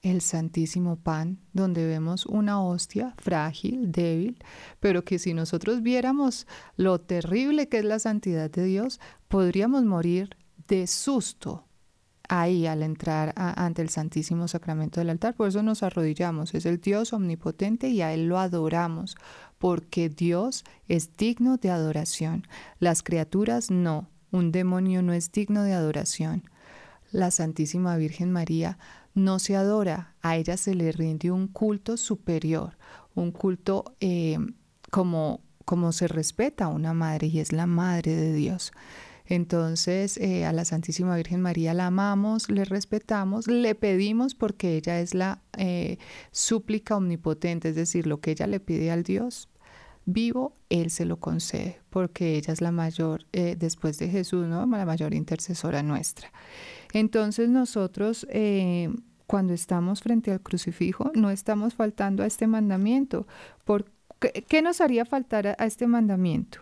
el 0.03 0.21
santísimo 0.21 0.97
pan, 0.97 1.39
donde 1.53 1.87
vemos 1.87 2.27
una 2.27 2.61
hostia 2.61 3.15
frágil, 3.19 3.93
débil, 3.93 4.37
pero 4.81 5.05
que 5.05 5.19
si 5.19 5.33
nosotros 5.33 5.83
viéramos 5.83 6.47
lo 6.77 7.01
terrible 7.01 7.69
que 7.69 7.79
es 7.79 7.85
la 7.85 8.01
santidad 8.01 8.51
de 8.51 8.65
Dios, 8.65 9.01
podríamos 9.29 9.85
morir 9.85 10.37
de 10.67 10.87
susto 10.89 11.67
ahí 12.41 12.67
al 12.67 12.83
entrar 12.83 13.33
ante 13.37 13.83
el 13.83 13.89
Santísimo 13.89 14.49
Sacramento 14.49 15.01
del 15.01 15.11
altar. 15.11 15.35
Por 15.35 15.49
eso 15.49 15.63
nos 15.63 15.83
arrodillamos. 15.83 16.55
Es 16.55 16.67
el 16.67 16.81
Dios 16.81 17.13
omnipotente 17.13 17.89
y 17.89 18.03
a 18.03 18.13
Él 18.13 18.27
lo 18.27 18.39
adoramos, 18.39 19.17
porque 19.59 20.09
Dios 20.09 20.65
es 20.89 21.17
digno 21.17 21.57
de 21.57 21.71
adoración. 21.71 22.47
Las 22.79 23.03
criaturas 23.03 23.71
no. 23.71 24.09
Un 24.31 24.51
demonio 24.51 25.03
no 25.03 25.13
es 25.13 25.31
digno 25.31 25.63
de 25.63 25.75
adoración 25.75 26.45
la 27.13 27.31
Santísima 27.31 27.97
Virgen 27.97 28.33
María 28.33 28.79
no 29.15 29.39
se 29.39 29.55
adora, 29.55 30.15
a 30.23 30.37
ella 30.37 30.57
se 30.57 30.75
le 30.75 30.91
rinde 30.91 31.31
un 31.31 31.47
culto 31.47 31.99
superior, 31.99 32.79
un 33.15 33.31
culto 33.31 33.95
eh, 34.01 34.39
como, 34.91 35.41
como 35.67 35.93
se 35.93 36.09
respeta 36.09 36.65
a 36.65 36.69
una 36.69 36.95
madre 36.95 37.27
y 37.27 37.39
es 37.39 37.53
la 37.53 37.67
Madre 37.67 38.17
de 38.17 38.33
Dios. 38.33 38.73
Entonces 39.33 40.19
eh, 40.19 40.45
a 40.45 40.53
la 40.53 40.67
Santísima 40.67 41.17
Virgen 41.17 41.41
María 41.41 41.73
la 41.73 41.87
amamos, 41.87 42.51
le 42.51 42.67
respetamos, 42.67 43.47
le 43.47 43.75
pedimos 43.75 44.35
porque 44.35 44.77
ella 44.77 45.01
es 45.01 45.15
la 45.15 45.41
eh, 45.57 45.97
súplica 46.33 46.97
omnipotente, 46.97 47.71
es 47.71 47.75
decir, 47.75 48.07
lo 48.07 48.21
que 48.21 48.33
ella 48.33 48.47
le 48.47 48.61
pide 48.61 48.91
al 48.91 49.03
Dios 49.03 49.49
vivo, 50.05 50.57
Él 50.69 50.91
se 50.91 51.05
lo 51.05 51.19
concede, 51.19 51.81
porque 51.89 52.37
ella 52.37 52.53
es 52.53 52.61
la 52.61 52.73
mayor, 52.73 53.25
después 53.31 53.99
de 53.99 54.09
Jesús, 54.09 54.49
¿no? 54.49 54.67
la 54.67 54.85
mayor 54.85 55.15
intercesora 55.15 55.83
nuestra. 55.85 56.33
Entonces 56.93 57.49
nosotros 57.49 58.27
eh, 58.29 58.93
cuando 59.27 59.55
estamos 59.55 60.03
frente 60.03 60.31
al 60.31 60.43
crucifijo 60.43 61.11
no 61.15 61.31
estamos 61.31 61.73
faltando 61.73 62.23
a 62.23 62.27
este 62.27 62.47
mandamiento. 62.47 63.27
¿Por 63.65 63.87
qué, 64.21 64.61
nos 64.61 64.83
haría 64.83 65.07
faltar 65.07 65.47
a, 65.47 65.65
este 65.65 65.87
mandamiento? 65.87 66.59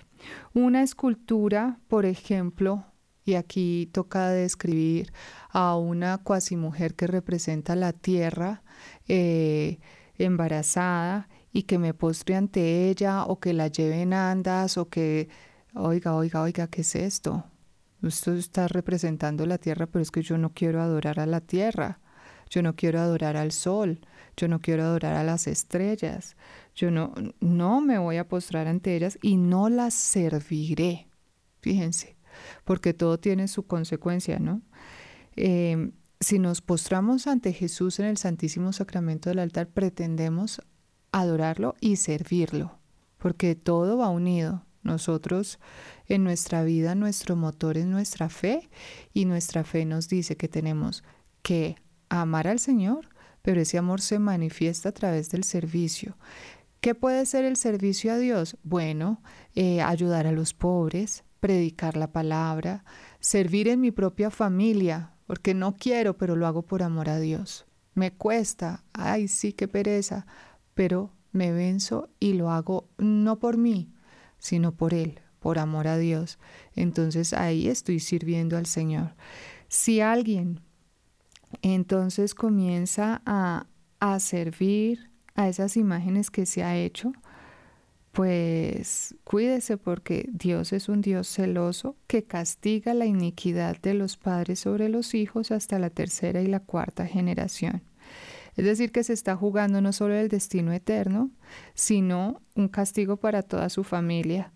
Una 0.54 0.82
escultura, 0.82 1.78
por 1.88 2.06
ejemplo, 2.06 2.84
y 3.24 3.34
aquí 3.34 3.88
toca 3.92 4.30
describir 4.30 5.12
a 5.50 5.76
una 5.76 6.18
cuasi 6.18 6.56
mujer 6.56 6.94
que 6.94 7.06
representa 7.06 7.76
la 7.76 7.92
tierra 7.92 8.62
eh, 9.08 9.78
embarazada 10.18 11.28
y 11.52 11.64
que 11.64 11.78
me 11.78 11.94
postre 11.94 12.36
ante 12.36 12.88
ella 12.88 13.24
o 13.24 13.40
que 13.40 13.52
la 13.52 13.68
lleve 13.68 14.02
en 14.02 14.12
andas 14.12 14.78
o 14.78 14.88
que, 14.88 15.28
oiga, 15.74 16.14
oiga, 16.14 16.42
oiga, 16.42 16.66
¿qué 16.68 16.82
es 16.82 16.94
esto? 16.94 17.44
Esto 18.02 18.32
está 18.32 18.66
representando 18.68 19.44
la 19.46 19.58
tierra, 19.58 19.86
pero 19.86 20.02
es 20.02 20.10
que 20.10 20.22
yo 20.22 20.38
no 20.38 20.52
quiero 20.54 20.80
adorar 20.80 21.20
a 21.20 21.26
la 21.26 21.40
tierra. 21.40 22.00
Yo 22.48 22.62
no 22.62 22.74
quiero 22.74 22.98
adorar 22.98 23.36
al 23.36 23.52
sol. 23.52 24.00
Yo 24.36 24.48
no 24.48 24.60
quiero 24.60 24.84
adorar 24.84 25.14
a 25.14 25.24
las 25.24 25.46
estrellas. 25.46 26.36
Yo 26.74 26.90
no, 26.90 27.12
no 27.40 27.80
me 27.80 27.98
voy 27.98 28.16
a 28.16 28.28
postrar 28.28 28.66
ante 28.66 28.96
ellas 28.96 29.18
y 29.22 29.36
no 29.36 29.68
las 29.68 29.94
serviré. 29.94 31.08
Fíjense, 31.60 32.16
porque 32.64 32.94
todo 32.94 33.18
tiene 33.18 33.48
su 33.48 33.66
consecuencia, 33.66 34.38
¿no? 34.38 34.62
Eh, 35.36 35.92
si 36.20 36.38
nos 36.38 36.60
postramos 36.60 37.26
ante 37.26 37.52
Jesús 37.52 37.98
en 37.98 38.06
el 38.06 38.18
Santísimo 38.18 38.72
Sacramento 38.72 39.30
del 39.30 39.38
altar, 39.38 39.68
pretendemos 39.68 40.60
adorarlo 41.12 41.74
y 41.80 41.96
servirlo, 41.96 42.78
porque 43.18 43.54
todo 43.54 43.96
va 43.96 44.10
unido. 44.10 44.64
Nosotros 44.82 45.58
en 46.06 46.24
nuestra 46.24 46.62
vida, 46.62 46.94
nuestro 46.94 47.36
motor 47.36 47.76
es 47.76 47.86
nuestra 47.86 48.30
fe 48.30 48.70
y 49.12 49.26
nuestra 49.26 49.62
fe 49.62 49.84
nos 49.84 50.08
dice 50.08 50.36
que 50.36 50.48
tenemos 50.48 51.04
que 51.42 51.76
amar 52.08 52.48
al 52.48 52.58
Señor, 52.58 53.08
pero 53.42 53.60
ese 53.60 53.78
amor 53.78 54.00
se 54.00 54.18
manifiesta 54.18 54.90
a 54.90 54.92
través 54.92 55.30
del 55.30 55.44
servicio. 55.44 56.16
¿Qué 56.80 56.94
puede 56.94 57.26
ser 57.26 57.44
el 57.44 57.56
servicio 57.56 58.12
a 58.12 58.18
Dios? 58.18 58.56
Bueno, 58.62 59.22
eh, 59.54 59.82
ayudar 59.82 60.26
a 60.26 60.32
los 60.32 60.54
pobres, 60.54 61.24
predicar 61.38 61.96
la 61.96 62.10
palabra, 62.10 62.84
servir 63.18 63.68
en 63.68 63.80
mi 63.80 63.90
propia 63.90 64.30
familia, 64.30 65.12
porque 65.26 65.52
no 65.52 65.76
quiero, 65.76 66.16
pero 66.16 66.36
lo 66.36 66.46
hago 66.46 66.62
por 66.62 66.82
amor 66.82 67.10
a 67.10 67.20
Dios. 67.20 67.66
Me 67.94 68.12
cuesta, 68.12 68.84
ay, 68.94 69.28
sí, 69.28 69.52
qué 69.52 69.68
pereza, 69.68 70.26
pero 70.72 71.12
me 71.32 71.52
venzo 71.52 72.08
y 72.18 72.32
lo 72.32 72.50
hago 72.50 72.88
no 72.96 73.38
por 73.38 73.58
mí, 73.58 73.92
sino 74.38 74.72
por 74.72 74.94
Él, 74.94 75.20
por 75.38 75.58
amor 75.58 75.86
a 75.86 75.98
Dios. 75.98 76.38
Entonces 76.74 77.34
ahí 77.34 77.68
estoy 77.68 78.00
sirviendo 78.00 78.56
al 78.56 78.64
Señor. 78.64 79.16
Si 79.68 80.00
alguien 80.00 80.62
entonces 81.60 82.34
comienza 82.34 83.20
a, 83.26 83.66
a 83.98 84.18
servir 84.18 85.09
a 85.42 85.48
esas 85.48 85.76
imágenes 85.76 86.30
que 86.30 86.46
se 86.46 86.62
ha 86.62 86.76
hecho, 86.76 87.12
pues 88.12 89.14
cuídese 89.24 89.76
porque 89.76 90.28
Dios 90.32 90.72
es 90.72 90.88
un 90.88 91.00
Dios 91.00 91.28
celoso 91.28 91.96
que 92.06 92.24
castiga 92.24 92.92
la 92.92 93.06
iniquidad 93.06 93.80
de 93.80 93.94
los 93.94 94.16
padres 94.16 94.60
sobre 94.60 94.88
los 94.88 95.14
hijos 95.14 95.50
hasta 95.52 95.78
la 95.78 95.90
tercera 95.90 96.40
y 96.40 96.46
la 96.46 96.60
cuarta 96.60 97.06
generación. 97.06 97.82
Es 98.56 98.64
decir, 98.64 98.90
que 98.90 99.04
se 99.04 99.12
está 99.12 99.36
jugando 99.36 99.80
no 99.80 99.92
solo 99.92 100.14
el 100.14 100.28
destino 100.28 100.72
eterno, 100.72 101.30
sino 101.74 102.42
un 102.54 102.68
castigo 102.68 103.16
para 103.16 103.42
toda 103.42 103.68
su 103.68 103.84
familia 103.84 104.52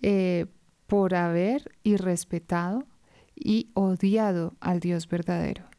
eh, 0.00 0.46
por 0.86 1.14
haber 1.14 1.70
irrespetado 1.82 2.86
y 3.36 3.70
odiado 3.74 4.54
al 4.60 4.80
Dios 4.80 5.08
verdadero. 5.08 5.73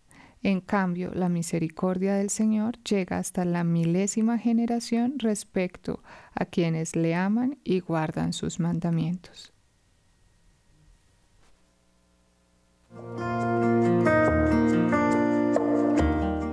En 0.45 0.61
cambio, 0.61 1.09
la 1.15 1.27
misericordia 1.27 2.13
del 2.13 2.29
Señor 2.29 2.77
llega 2.83 3.17
hasta 3.17 3.45
la 3.45 3.63
milésima 3.63 4.37
generación 4.37 5.15
respecto 5.17 6.03
a 6.35 6.45
quienes 6.45 6.95
le 6.95 7.15
aman 7.15 7.57
y 7.63 7.79
guardan 7.79 8.31
sus 8.31 8.59
mandamientos. 8.59 9.53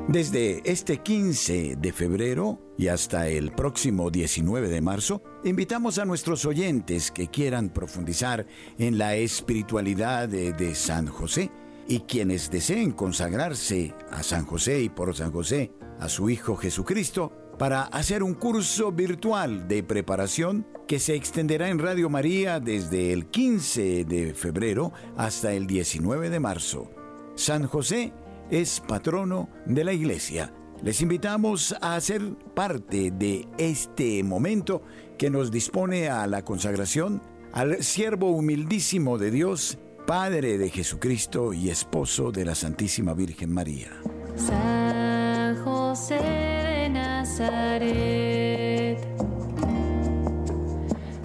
Desde 0.09 0.63
este 0.65 1.03
15 1.03 1.77
de 1.77 1.93
febrero 1.93 2.75
y 2.79 2.89
hasta 2.89 3.29
el 3.29 3.53
próximo 3.53 4.11
19 4.11 4.71
de 4.71 4.81
marzo, 4.81 5.23
invitamos 5.45 5.99
a 5.99 6.07
nuestros 6.07 6.47
oyentes 6.47 7.11
que 7.11 7.29
quieran 7.29 7.69
profundizar 7.69 8.47
en 8.79 8.97
la 8.97 9.17
espiritualidad 9.17 10.31
de, 10.31 10.55
de 10.55 10.75
San 10.75 11.09
José 11.09 11.51
y 11.89 12.01
quienes 12.01 12.51
deseen 12.51 12.93
consagrarse 12.93 13.95
a 14.11 14.23
San 14.23 14.45
José 14.45 14.83
y 14.83 14.89
por 14.89 15.15
San 15.15 15.33
José 15.33 15.73
a 15.99 16.09
su 16.09 16.31
Hijo 16.31 16.57
Jesucristo 16.57 17.33
para 17.59 17.83
hacer 17.83 18.23
un 18.23 18.35
curso 18.35 18.93
virtual 18.93 19.69
de 19.69 19.83
preparación 19.83 20.67
que 20.89 20.99
se 20.99 21.15
extenderá 21.15 21.69
en 21.69 21.79
Radio 21.79 22.11
María 22.11 22.61
desde 22.61 23.13
el 23.13 23.27
15 23.27 24.05
de 24.05 24.35
febrero 24.35 24.93
hasta 25.17 25.53
el 25.53 25.67
19 25.67 26.29
de 26.29 26.41
marzo. 26.41 26.91
San 27.35 27.67
José 27.67 28.13
es 28.51 28.81
patrono 28.81 29.49
de 29.65 29.85
la 29.85 29.93
Iglesia. 29.93 30.53
Les 30.83 31.01
invitamos 31.01 31.75
a 31.81 32.01
ser 32.01 32.37
parte 32.55 33.13
de 33.13 33.47
este 33.57 34.23
momento 34.25 34.83
que 35.17 35.31
nos 35.31 35.51
dispone 35.51 36.09
a 36.09 36.27
la 36.27 36.45
consagración 36.45 37.23
al 37.53 37.83
siervo 37.83 38.31
humildísimo 38.31 39.19
de 39.19 39.31
Dios, 39.31 39.79
Padre 40.07 40.57
de 40.59 40.69
Jesucristo 40.69 41.53
y 41.53 41.71
esposo 41.71 42.33
de 42.33 42.45
la 42.45 42.57
Santísima 42.57 43.15
Virgen 43.15 43.53
María. 43.53 43.93
San 44.37 45.63
José 45.63 46.17
de 46.17 46.89
Nazaret, 46.89 48.99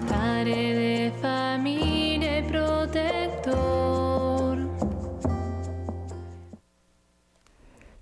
Padre 0.08 0.74
de 0.74 1.12
familia 1.20 2.38
y 2.38 2.42
protector. 2.44 4.58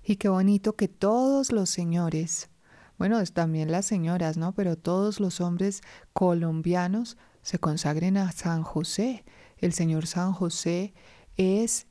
Y 0.03 0.17
qué 0.17 0.29
bonito 0.29 0.75
que 0.75 0.87
todos 0.87 1.51
los 1.51 1.71
señores, 1.71 2.51
bueno, 2.99 3.23
también 3.25 3.71
las 3.71 3.87
señoras, 3.87 4.37
¿no? 4.37 4.53
Pero 4.53 4.77
todos 4.77 5.19
los 5.19 5.41
hombres 5.41 5.81
colombianos 6.13 7.17
se 7.41 7.57
consagren 7.57 8.17
a 8.17 8.31
San 8.31 8.61
José 8.61 9.25
el 9.59 9.73
Señor 9.73 10.07
San 10.07 10.33
José 10.33 10.93
es 11.35 11.87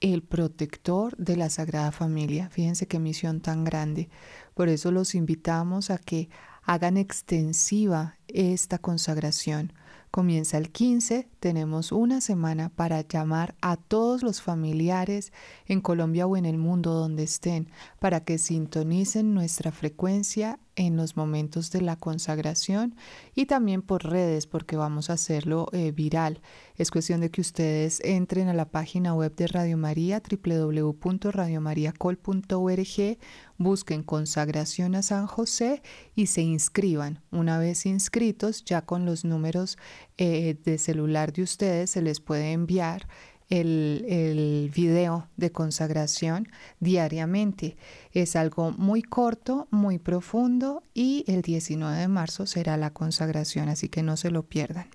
el 0.00 0.22
protector 0.22 1.16
de 1.16 1.36
la 1.36 1.50
Sagrada 1.50 1.92
Familia. 1.92 2.48
Fíjense 2.50 2.86
qué 2.86 2.98
misión 2.98 3.40
tan 3.40 3.64
grande. 3.64 4.08
Por 4.54 4.68
eso 4.68 4.90
los 4.90 5.14
invitamos 5.14 5.90
a 5.90 5.98
que 5.98 6.28
hagan 6.62 6.96
extensiva 6.96 8.18
esta 8.28 8.78
consagración. 8.78 9.72
Comienza 10.10 10.56
el 10.56 10.70
15, 10.70 11.28
tenemos 11.38 11.92
una 11.92 12.22
semana 12.22 12.70
para 12.70 13.02
llamar 13.02 13.54
a 13.60 13.76
todos 13.76 14.22
los 14.22 14.40
familiares 14.40 15.32
en 15.66 15.82
Colombia 15.82 16.26
o 16.26 16.36
en 16.36 16.46
el 16.46 16.56
mundo 16.56 16.94
donde 16.94 17.24
estén, 17.24 17.70
para 17.98 18.24
que 18.24 18.38
sintonicen 18.38 19.34
nuestra 19.34 19.70
frecuencia 19.70 20.60
en 20.76 20.96
los 20.96 21.16
momentos 21.16 21.70
de 21.70 21.82
la 21.82 21.96
consagración 21.96 22.96
y 23.34 23.46
también 23.46 23.82
por 23.82 24.04
redes, 24.04 24.46
porque 24.46 24.76
vamos 24.76 25.10
a 25.10 25.14
hacerlo 25.14 25.68
eh, 25.72 25.92
viral. 25.92 26.40
Es 26.78 26.90
cuestión 26.92 27.20
de 27.20 27.30
que 27.30 27.40
ustedes 27.40 28.00
entren 28.04 28.46
a 28.46 28.54
la 28.54 28.70
página 28.70 29.12
web 29.12 29.34
de 29.34 29.48
Radio 29.48 29.76
María, 29.76 30.22
www.radiomariacol.org, 30.22 33.18
busquen 33.56 34.04
consagración 34.04 34.94
a 34.94 35.02
San 35.02 35.26
José 35.26 35.82
y 36.14 36.26
se 36.26 36.42
inscriban. 36.42 37.20
Una 37.32 37.58
vez 37.58 37.84
inscritos, 37.84 38.64
ya 38.64 38.82
con 38.82 39.06
los 39.06 39.24
números 39.24 39.76
eh, 40.18 40.56
de 40.64 40.78
celular 40.78 41.32
de 41.32 41.42
ustedes 41.42 41.90
se 41.90 42.00
les 42.00 42.20
puede 42.20 42.52
enviar 42.52 43.08
el, 43.48 44.04
el, 44.08 44.70
video 44.72 45.26
de 45.36 45.50
consagración 45.50 46.46
diariamente. 46.78 47.76
Es 48.12 48.36
algo 48.36 48.70
muy 48.70 49.02
corto, 49.02 49.66
muy 49.72 49.98
profundo 49.98 50.84
y 50.94 51.24
el 51.26 51.42
19 51.42 51.98
de 51.98 52.06
marzo 52.06 52.46
será 52.46 52.76
la 52.76 52.92
consagración, 52.92 53.68
así 53.68 53.88
que 53.88 54.04
no 54.04 54.16
se 54.16 54.30
lo 54.30 54.44
pierdan. 54.44 54.86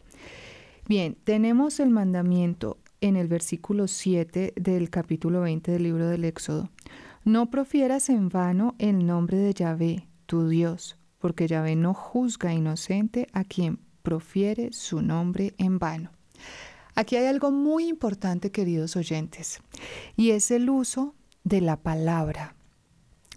Bien, 0.86 1.16
tenemos 1.24 1.80
el 1.80 1.92
mandamiento 1.92 2.78
en 3.00 3.16
el 3.16 3.30
versículo 3.30 3.88
7 3.88 4.52
del 4.58 4.90
capítulo 4.90 5.40
20 5.40 5.72
del 5.72 5.84
libro 5.84 6.10
del 6.10 6.26
Éxodo. 6.26 6.70
No 7.24 7.50
profieras 7.50 8.10
en 8.10 8.28
vano 8.28 8.76
el 8.80 9.06
nombre 9.06 9.38
de 9.38 9.54
Yahvé, 9.54 10.10
tu 10.26 10.50
Dios, 10.50 10.98
porque 11.20 11.48
Yahvé 11.48 11.78
no 11.78 11.94
juzga 11.94 12.54
inocente 12.54 13.28
a 13.32 13.46
quien 13.46 13.80
profiere 14.02 14.74
su 14.74 15.02
nombre 15.02 15.54
en 15.58 15.80
vano. 15.80 16.12
Aquí 16.96 17.16
hay 17.16 17.28
algo 17.28 17.50
muy 17.50 17.88
importante, 17.88 18.52
queridos 18.52 18.98
oyentes, 18.98 19.62
y 20.18 20.32
es 20.32 20.52
el 20.52 20.70
uso 20.70 21.16
de 21.46 21.62
la 21.62 21.78
palabra. 21.78 22.56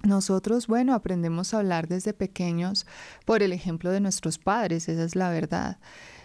Nosotros, 0.03 0.67
bueno, 0.67 0.95
aprendemos 0.95 1.55
a 1.55 1.59
hablar 1.59 1.87
desde 1.87 2.13
pequeños 2.13 2.87
por 3.25 3.45
el 3.45 3.53
ejemplo 3.53 3.93
de 3.93 4.01
nuestros 4.01 4.37
padres, 4.37 4.89
esa 4.89 5.05
es 5.05 5.15
la 5.15 5.31
verdad. 5.31 5.79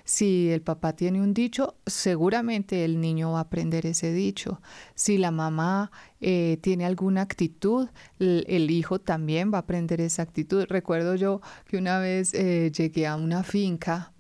Si 0.04 0.50
el 0.50 0.62
papá 0.62 0.94
tiene 0.96 1.22
un 1.22 1.34
dicho, 1.34 1.76
seguramente 1.86 2.86
el 2.86 3.00
niño 3.00 3.32
va 3.32 3.40
a 3.40 3.42
aprender 3.44 3.86
ese 3.86 4.12
dicho. 4.12 4.62
Si 4.96 5.18
la 5.18 5.32
mamá 5.32 5.92
eh, 6.20 6.58
tiene 6.62 6.86
alguna 6.86 7.22
actitud, 7.22 7.90
el, 8.20 8.72
hijo 8.72 9.00
también 9.00 9.52
va 9.54 9.58
a 9.58 9.62
aprender 9.62 10.02
esa 10.02 10.24
actitud. 10.24 10.66
Recuerdo 10.68 11.16
yo 11.16 11.42
que 11.68 11.78
una 11.78 12.00
vez 12.00 12.34
eh, 12.34 12.72
llegué 12.76 13.08
a 13.08 13.16
una 13.16 13.44
finca 13.44 14.14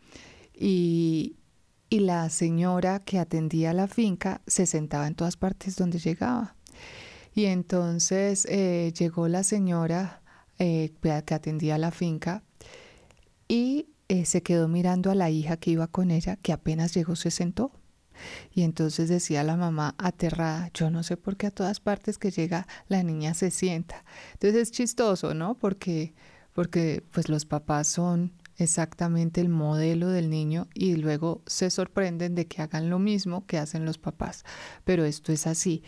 y, 0.53 1.37
la 1.89 2.29
señora 2.29 2.99
que 2.99 3.19
atendía 3.19 3.73
la 3.73 3.85
finca 3.85 4.41
se 4.47 4.65
sentaba 4.65 5.07
en 5.07 5.15
todas 5.15 5.35
partes 5.35 5.75
donde 5.75 5.99
llegaba. 5.99 6.55
Y 7.35 7.45
entonces 7.45 8.47
eh, 8.49 8.93
llegó 8.97 9.27
la 9.27 9.43
señora 9.43 10.21
que 10.57 11.33
atendía 11.33 11.77
la 11.79 11.91
finca 11.91 12.43
y 13.47 13.90
eh, 14.11 14.25
se 14.25 14.43
quedó 14.43 14.67
mirando 14.67 15.09
a 15.09 15.15
la 15.15 15.29
hija 15.29 15.55
que 15.55 15.71
iba 15.71 15.87
con 15.87 16.11
ella, 16.11 16.35
que 16.35 16.51
apenas 16.51 16.93
llegó 16.93 17.15
se 17.15 17.31
sentó. 17.31 17.71
Y 18.51 18.63
entonces 18.63 19.07
decía 19.07 19.41
la 19.41 19.55
mamá 19.55 19.95
aterrada, 19.97 20.69
yo 20.73 20.91
no 20.91 21.01
sé 21.01 21.15
por 21.15 21.37
qué 21.37 21.47
a 21.47 21.51
todas 21.51 21.79
partes 21.79 22.17
que 22.17 22.29
llega 22.29 22.67
la 22.89 23.03
niña 23.03 23.33
se 23.33 23.51
sienta. 23.51 24.03
Entonces 24.33 24.63
es 24.63 24.71
chistoso, 24.71 25.33
¿no? 25.33 25.55
Porque, 25.55 26.13
porque 26.51 27.05
pues 27.11 27.29
los 27.29 27.45
papás 27.45 27.87
son 27.87 28.33
exactamente 28.57 29.39
el 29.39 29.47
modelo 29.47 30.09
del 30.09 30.29
niño 30.29 30.67
y 30.73 30.97
luego 30.97 31.41
se 31.47 31.69
sorprenden 31.69 32.35
de 32.35 32.47
que 32.47 32.61
hagan 32.61 32.89
lo 32.89 32.99
mismo 32.99 33.45
que 33.45 33.59
hacen 33.59 33.85
los 33.85 33.97
papás. 33.97 34.43
Pero 34.83 35.05
esto 35.05 35.31
es 35.31 35.47
así. 35.47 35.83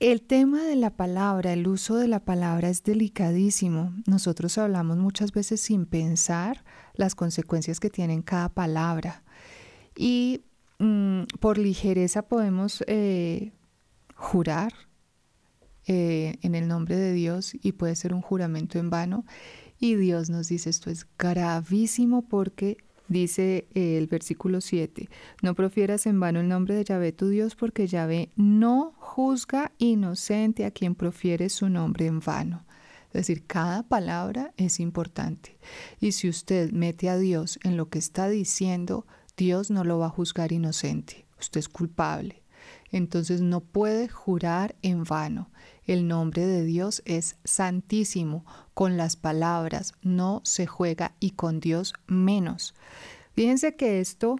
El 0.00 0.22
tema 0.22 0.62
de 0.62 0.76
la 0.76 0.90
palabra, 0.90 1.52
el 1.52 1.66
uso 1.66 1.96
de 1.96 2.06
la 2.06 2.24
palabra 2.24 2.68
es 2.68 2.84
delicadísimo. 2.84 3.92
Nosotros 4.06 4.56
hablamos 4.56 4.96
muchas 4.96 5.32
veces 5.32 5.60
sin 5.60 5.86
pensar 5.86 6.64
las 6.94 7.16
consecuencias 7.16 7.80
que 7.80 7.90
tienen 7.90 8.22
cada 8.22 8.48
palabra. 8.48 9.24
Y 9.96 10.42
mm, 10.78 11.22
por 11.40 11.58
ligereza 11.58 12.22
podemos 12.22 12.84
eh, 12.86 13.52
jurar, 14.14 14.72
eh, 15.90 16.36
en 16.42 16.54
el 16.54 16.68
nombre 16.68 16.96
de 16.96 17.14
Dios 17.14 17.54
y 17.54 17.72
puede 17.72 17.96
ser 17.96 18.12
un 18.12 18.20
juramento 18.20 18.78
en 18.78 18.90
vano. 18.90 19.24
Y 19.80 19.94
Dios 19.94 20.28
nos 20.28 20.48
dice 20.48 20.68
esto 20.68 20.90
es 20.90 21.06
gravísimo 21.18 22.28
porque 22.28 22.76
dice 23.08 23.66
el 23.74 24.06
versículo 24.06 24.60
7, 24.60 25.08
no 25.42 25.54
profieras 25.54 26.06
en 26.06 26.20
vano 26.20 26.40
el 26.40 26.48
nombre 26.48 26.74
de 26.74 26.84
Yahvé 26.84 27.12
tu 27.12 27.28
Dios 27.28 27.54
porque 27.54 27.86
Yahvé 27.86 28.30
no 28.36 28.94
juzga 28.98 29.72
inocente 29.78 30.64
a 30.64 30.70
quien 30.70 30.94
profiere 30.94 31.48
su 31.48 31.68
nombre 31.68 32.06
en 32.06 32.20
vano. 32.20 32.64
Es 33.08 33.26
decir, 33.26 33.46
cada 33.46 33.82
palabra 33.82 34.52
es 34.56 34.80
importante. 34.80 35.58
Y 35.98 36.12
si 36.12 36.28
usted 36.28 36.72
mete 36.72 37.08
a 37.08 37.16
Dios 37.16 37.58
en 37.64 37.76
lo 37.76 37.88
que 37.88 37.98
está 37.98 38.28
diciendo, 38.28 39.06
Dios 39.36 39.70
no 39.70 39.82
lo 39.84 39.98
va 39.98 40.06
a 40.06 40.10
juzgar 40.10 40.52
inocente. 40.52 41.26
Usted 41.40 41.60
es 41.60 41.68
culpable. 41.68 42.42
Entonces 42.90 43.40
no 43.40 43.60
puede 43.60 44.08
jurar 44.08 44.76
en 44.82 45.04
vano. 45.04 45.50
El 45.84 46.06
nombre 46.06 46.46
de 46.46 46.64
Dios 46.64 47.02
es 47.04 47.36
santísimo. 47.44 48.44
Con 48.74 48.96
las 48.96 49.16
palabras 49.16 49.94
no 50.02 50.40
se 50.44 50.66
juega 50.66 51.14
y 51.20 51.30
con 51.32 51.60
Dios 51.60 51.94
menos. 52.06 52.74
Fíjense 53.34 53.76
que 53.76 54.00
esto, 54.00 54.36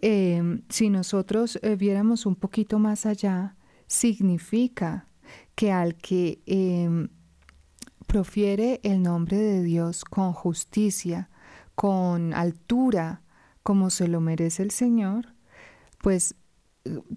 em, 0.00 0.62
si 0.68 0.90
nosotros 0.90 1.58
eh, 1.62 1.76
viéramos 1.76 2.26
un 2.26 2.36
poquito 2.36 2.78
más 2.78 3.06
allá, 3.06 3.56
significa 3.86 5.08
que 5.54 5.72
al 5.72 5.96
que 5.96 6.40
em, 6.46 7.08
profiere 8.06 8.80
el 8.82 9.02
nombre 9.02 9.36
de 9.36 9.62
Dios 9.62 10.04
con 10.04 10.32
justicia, 10.32 11.28
con 11.74 12.34
altura, 12.34 13.22
como 13.62 13.90
se 13.90 14.08
lo 14.08 14.20
merece 14.20 14.62
el 14.62 14.70
Señor, 14.70 15.34
pues 16.00 16.36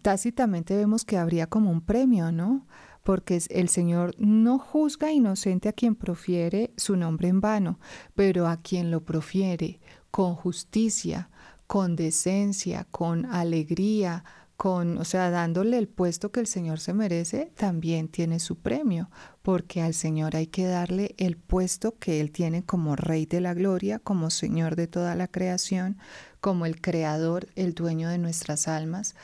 tácitamente 0.01 0.75
vemos 0.75 1.05
que 1.05 1.17
habría 1.17 1.47
como 1.47 1.71
un 1.71 1.81
premio, 1.81 2.31
¿no? 2.31 2.65
Porque 3.03 3.41
el 3.49 3.69
Señor 3.69 4.13
no 4.17 4.59
juzga 4.59 5.11
inocente 5.11 5.69
a 5.69 5.73
quien 5.73 5.95
profiere 5.95 6.71
su 6.77 6.95
nombre 6.95 7.27
en 7.27 7.41
vano, 7.41 7.79
pero 8.15 8.47
a 8.47 8.57
quien 8.57 8.91
lo 8.91 9.03
profiere 9.03 9.79
con 10.11 10.35
justicia, 10.35 11.29
con 11.67 11.95
decencia, 11.95 12.85
con 12.91 13.25
alegría, 13.25 14.23
con, 14.59 14.97
o 14.97 15.05
sea, 15.05 15.29
dándole 15.29 15.77
el 15.77 15.87
puesto 15.87 16.33
que 16.33 16.41
el 16.41 16.45
Señor 16.45 16.81
se 16.81 16.93
merece, 16.93 17.49
también 17.55 18.09
tiene 18.09 18.41
su 18.41 18.57
premio, 18.57 19.09
porque 19.41 19.81
al 19.81 19.93
Señor 19.93 20.35
hay 20.35 20.47
que 20.47 20.65
darle 20.65 21.15
el 21.17 21.37
puesto 21.37 21.97
que 21.97 22.19
Él 22.19 22.31
tiene 22.31 22.65
como 22.65 22.97
Rey 22.97 23.25
de 23.25 23.39
la 23.39 23.53
Gloria, 23.53 23.99
como 23.99 24.29
Señor 24.29 24.75
de 24.75 24.87
toda 24.87 25.15
la 25.15 25.29
creación, 25.29 25.97
como 26.41 26.65
el 26.65 26.81
Creador, 26.81 27.47
el 27.55 27.73
dueño 27.73 28.09
de 28.09 28.17
nuestras 28.17 28.67
almas, 28.67 29.15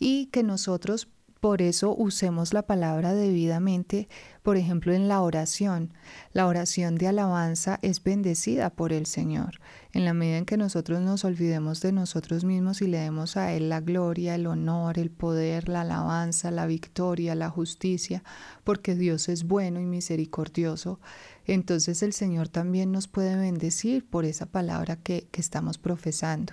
y 0.00 0.26
que 0.26 0.42
nosotros 0.42 1.06
por 1.40 1.62
eso 1.62 1.94
usemos 1.96 2.52
la 2.52 2.66
palabra 2.66 3.14
debidamente, 3.14 4.08
por 4.42 4.58
ejemplo, 4.58 4.92
en 4.92 5.08
la 5.08 5.22
oración. 5.22 5.94
La 6.34 6.46
oración 6.46 6.96
de 6.96 7.08
alabanza 7.08 7.78
es 7.80 8.04
bendecida 8.04 8.68
por 8.68 8.92
el 8.92 9.06
Señor. 9.06 9.58
En 9.92 10.04
la 10.04 10.12
medida 10.12 10.36
en 10.36 10.44
que 10.44 10.58
nosotros 10.58 11.00
nos 11.00 11.24
olvidemos 11.24 11.80
de 11.80 11.92
nosotros 11.92 12.44
mismos 12.44 12.82
y 12.82 12.88
le 12.88 12.98
demos 12.98 13.38
a 13.38 13.54
Él 13.54 13.70
la 13.70 13.80
gloria, 13.80 14.34
el 14.34 14.46
honor, 14.46 14.98
el 14.98 15.10
poder, 15.10 15.70
la 15.70 15.80
alabanza, 15.80 16.50
la 16.50 16.66
victoria, 16.66 17.34
la 17.34 17.48
justicia, 17.48 18.22
porque 18.62 18.94
Dios 18.94 19.30
es 19.30 19.44
bueno 19.44 19.80
y 19.80 19.86
misericordioso, 19.86 21.00
entonces 21.46 22.02
el 22.02 22.12
Señor 22.12 22.48
también 22.48 22.92
nos 22.92 23.08
puede 23.08 23.34
bendecir 23.34 24.06
por 24.06 24.26
esa 24.26 24.44
palabra 24.44 24.96
que, 24.96 25.26
que 25.30 25.40
estamos 25.40 25.78
profesando. 25.78 26.52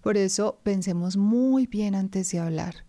Por 0.00 0.16
eso 0.16 0.58
pensemos 0.62 1.18
muy 1.18 1.66
bien 1.66 1.94
antes 1.94 2.30
de 2.30 2.38
hablar 2.38 2.86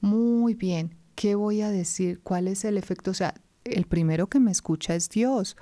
muy 0.00 0.54
bien, 0.54 0.94
¿qué 1.14 1.34
voy 1.34 1.62
a 1.62 1.70
decir? 1.70 2.20
¿Cuál 2.22 2.48
es 2.48 2.64
el 2.64 2.78
efecto? 2.78 3.10
O 3.10 3.14
sea, 3.14 3.34
el 3.64 3.86
primero 3.86 4.28
que 4.28 4.40
me 4.40 4.50
escucha 4.50 4.94
es 4.94 5.08
Dios. 5.08 5.56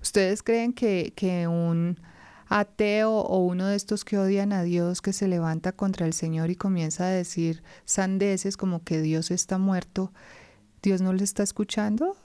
¿Ustedes 0.00 0.42
creen 0.42 0.72
que, 0.72 1.12
que 1.16 1.48
un 1.48 1.98
ateo 2.46 3.12
o 3.12 3.38
uno 3.38 3.66
de 3.66 3.76
estos 3.76 4.04
que 4.04 4.18
odian 4.18 4.52
a 4.52 4.62
Dios, 4.62 5.02
que 5.02 5.12
se 5.12 5.28
levanta 5.28 5.72
contra 5.72 6.06
el 6.06 6.12
Señor 6.12 6.50
y 6.50 6.56
comienza 6.56 7.04
a 7.04 7.10
decir 7.10 7.62
sandeces 7.84 8.56
como 8.56 8.82
que 8.84 9.00
Dios 9.00 9.30
está 9.30 9.58
muerto, 9.58 10.12
Dios 10.82 11.00
no 11.00 11.12
le 11.12 11.24
está 11.24 11.42
escuchando? 11.42 12.16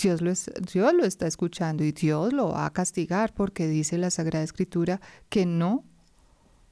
Dios 0.00 0.22
lo, 0.22 0.32
Dios 0.72 0.94
lo 0.94 1.04
está 1.04 1.26
escuchando 1.26 1.84
y 1.84 1.92
Dios 1.92 2.32
lo 2.32 2.48
va 2.50 2.66
a 2.66 2.72
castigar 2.72 3.34
porque 3.34 3.68
dice 3.68 3.98
la 3.98 4.10
Sagrada 4.10 4.44
Escritura 4.44 5.00
que 5.28 5.46
no 5.46 5.84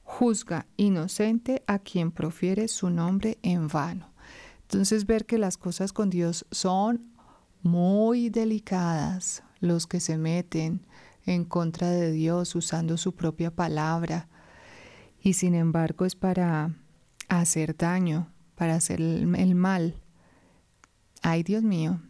juzga 0.09 0.65
inocente 0.75 1.61
a 1.67 1.77
quien 1.77 2.11
profiere 2.11 2.67
su 2.67 2.89
nombre 2.89 3.37
en 3.43 3.67
vano. 3.67 4.11
Entonces 4.63 5.05
ver 5.05 5.27
que 5.27 5.37
las 5.37 5.55
cosas 5.55 5.93
con 5.93 6.09
Dios 6.09 6.47
son 6.49 7.13
muy 7.61 8.29
delicadas, 8.29 9.43
los 9.59 9.85
que 9.85 9.99
se 9.99 10.17
meten 10.17 10.83
en 11.27 11.45
contra 11.45 11.91
de 11.91 12.11
Dios 12.11 12.55
usando 12.55 12.97
su 12.97 13.13
propia 13.13 13.51
palabra 13.51 14.27
y 15.21 15.33
sin 15.33 15.53
embargo 15.53 16.05
es 16.05 16.15
para 16.15 16.73
hacer 17.27 17.77
daño, 17.77 18.33
para 18.55 18.73
hacer 18.73 18.99
el 19.01 19.53
mal. 19.53 20.01
Ay 21.21 21.43
Dios 21.43 21.61
mío, 21.61 22.01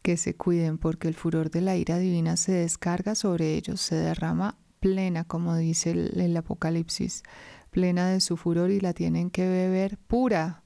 que 0.00 0.16
se 0.16 0.34
cuiden 0.36 0.78
porque 0.78 1.06
el 1.06 1.14
furor 1.14 1.50
de 1.50 1.60
la 1.60 1.76
ira 1.76 1.98
divina 1.98 2.38
se 2.38 2.52
descarga 2.52 3.14
sobre 3.14 3.56
ellos, 3.56 3.82
se 3.82 3.96
derrama 3.96 4.56
plena, 4.80 5.24
como 5.24 5.56
dice 5.56 5.90
el, 5.90 6.36
Apocalipsis, 6.36 7.22
plena 7.70 8.08
de 8.08 8.20
su 8.20 8.36
furor 8.36 8.70
y 8.70 8.80
la 8.80 8.92
tienen 8.92 9.30
que 9.30 9.48
beber 9.48 9.98
pura. 9.98 10.64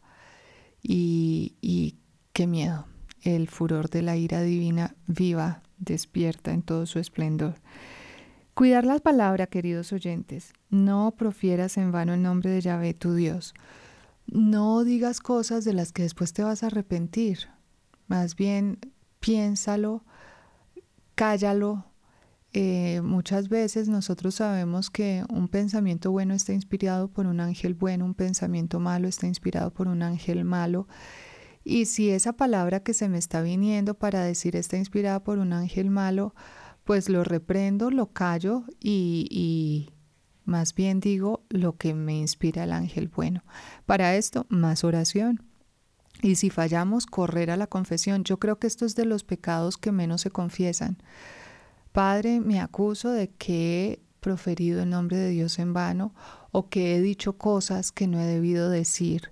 Y, 0.82 1.56
y 1.60 1.96
qué 2.32 2.46
miedo, 2.46 2.86
el 3.22 3.48
furor 3.48 3.90
de 3.90 4.02
la 4.02 4.16
ira 4.16 4.42
divina 4.42 4.94
viva, 5.06 5.62
despierta 5.78 6.52
en 6.52 6.62
todo 6.62 6.86
su 6.86 6.98
esplendor. 6.98 7.56
Cuidar 8.54 8.86
la 8.86 9.00
palabra, 9.00 9.48
queridos 9.48 9.92
oyentes. 9.92 10.52
No 10.70 11.14
profieras 11.16 11.76
en 11.76 11.90
vano 11.90 12.14
el 12.14 12.22
nombre 12.22 12.50
de 12.50 12.60
Yahvé, 12.60 12.94
tu 12.94 13.14
Dios. 13.14 13.52
No 14.26 14.84
digas 14.84 15.20
cosas 15.20 15.64
de 15.64 15.72
las 15.72 15.92
que 15.92 16.02
después 16.02 16.32
te 16.32 16.44
vas 16.44 16.62
a 16.62 16.68
arrepentir. 16.68 17.48
Más 18.06 18.36
bien, 18.36 18.78
piénsalo, 19.18 20.04
cállalo, 21.14 21.86
eh, 22.56 23.00
muchas 23.02 23.48
veces 23.48 23.88
nosotros 23.88 24.36
sabemos 24.36 24.88
que 24.88 25.24
un 25.28 25.48
pensamiento 25.48 26.12
bueno 26.12 26.34
está 26.34 26.52
inspirado 26.52 27.08
por 27.08 27.26
un 27.26 27.40
ángel 27.40 27.74
bueno, 27.74 28.04
un 28.04 28.14
pensamiento 28.14 28.78
malo 28.78 29.08
está 29.08 29.26
inspirado 29.26 29.72
por 29.74 29.88
un 29.88 30.04
ángel 30.04 30.44
malo. 30.44 30.86
Y 31.64 31.86
si 31.86 32.10
esa 32.10 32.34
palabra 32.34 32.78
que 32.78 32.94
se 32.94 33.08
me 33.08 33.18
está 33.18 33.42
viniendo 33.42 33.94
para 33.94 34.22
decir 34.22 34.54
está 34.54 34.76
inspirada 34.76 35.24
por 35.24 35.38
un 35.38 35.52
ángel 35.52 35.90
malo, 35.90 36.32
pues 36.84 37.08
lo 37.08 37.24
reprendo, 37.24 37.90
lo 37.90 38.12
callo 38.12 38.62
y, 38.78 39.26
y 39.32 39.90
más 40.44 40.76
bien 40.76 41.00
digo 41.00 41.44
lo 41.48 41.76
que 41.76 41.92
me 41.92 42.16
inspira 42.16 42.62
el 42.62 42.72
ángel 42.72 43.08
bueno. 43.08 43.42
Para 43.84 44.14
esto, 44.14 44.46
más 44.48 44.84
oración. 44.84 45.42
Y 46.22 46.36
si 46.36 46.50
fallamos, 46.50 47.06
correr 47.06 47.50
a 47.50 47.56
la 47.56 47.66
confesión. 47.66 48.22
Yo 48.22 48.38
creo 48.38 48.60
que 48.60 48.68
esto 48.68 48.86
es 48.86 48.94
de 48.94 49.06
los 49.06 49.24
pecados 49.24 49.76
que 49.76 49.90
menos 49.90 50.20
se 50.20 50.30
confiesan. 50.30 50.98
Padre, 51.94 52.40
me 52.40 52.60
acuso 52.60 53.10
de 53.10 53.30
que 53.30 53.84
he 53.84 54.02
proferido 54.18 54.82
el 54.82 54.90
nombre 54.90 55.16
de 55.16 55.30
Dios 55.30 55.60
en 55.60 55.72
vano 55.72 56.12
o 56.50 56.68
que 56.68 56.96
he 56.96 57.00
dicho 57.00 57.38
cosas 57.38 57.92
que 57.92 58.08
no 58.08 58.18
he 58.18 58.24
debido 58.24 58.68
decir, 58.68 59.30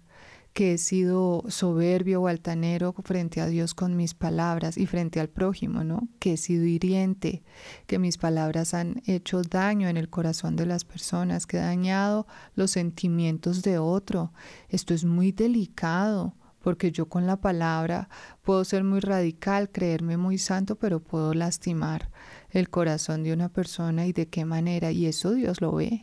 que 0.53 0.75
he 0.75 0.79
sido 0.79 1.43
soberbio 1.49 2.23
o 2.23 2.29
altanero 2.29 2.95
frente 3.03 3.41
a 3.41 3.49
Dios 3.49 3.75
con 3.75 3.97
mis 3.97 4.15
palabras 4.15 4.79
y 4.79 4.87
frente 4.87 5.19
al 5.19 5.29
prójimo, 5.29 5.83
¿no? 5.83 6.07
Que 6.21 6.35
he 6.35 6.37
sido 6.37 6.65
hiriente, 6.65 7.43
que 7.89 7.99
mis 7.99 8.17
palabras 8.17 8.75
han 8.75 9.03
hecho 9.07 9.43
daño 9.43 9.89
en 9.89 9.97
el 9.97 10.09
corazón 10.09 10.55
de 10.55 10.67
las 10.67 10.85
personas, 10.85 11.49
que 11.49 11.57
he 11.57 11.61
dañado 11.61 12.29
los 12.55 12.71
sentimientos 12.71 13.63
de 13.63 13.79
otro. 13.79 14.33
Esto 14.69 14.95
es 14.95 15.05
muy 15.05 15.33
delicado 15.33 16.37
porque 16.61 16.93
yo 16.93 17.09
con 17.09 17.27
la 17.27 17.41
palabra 17.41 18.09
puedo 18.43 18.65
ser 18.65 18.85
muy 18.85 19.01
radical, 19.01 19.69
creerme 19.69 20.17
muy 20.17 20.39
santo, 20.39 20.77
pero 20.77 21.01
puedo 21.01 21.35
lastimar 21.35 22.12
el 22.53 22.69
corazón 22.69 23.23
de 23.25 23.33
una 23.33 23.49
persona 23.49 24.07
y 24.07 24.13
de 24.13 24.29
qué 24.29 24.45
manera, 24.45 24.93
y 24.93 25.07
eso 25.07 25.33
Dios 25.33 25.61
lo 25.61 25.73
ve. 25.73 26.03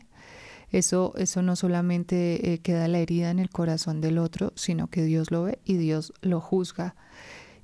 Eso, 0.71 1.13
eso 1.17 1.41
no 1.41 1.55
solamente 1.55 2.53
eh, 2.53 2.59
queda 2.59 2.87
la 2.87 2.99
herida 2.99 3.31
en 3.31 3.39
el 3.39 3.49
corazón 3.49 4.01
del 4.01 4.17
otro, 4.17 4.53
sino 4.55 4.87
que 4.87 5.03
Dios 5.03 5.31
lo 5.31 5.43
ve 5.43 5.59
y 5.65 5.77
Dios 5.77 6.13
lo 6.21 6.41
juzga 6.41 6.95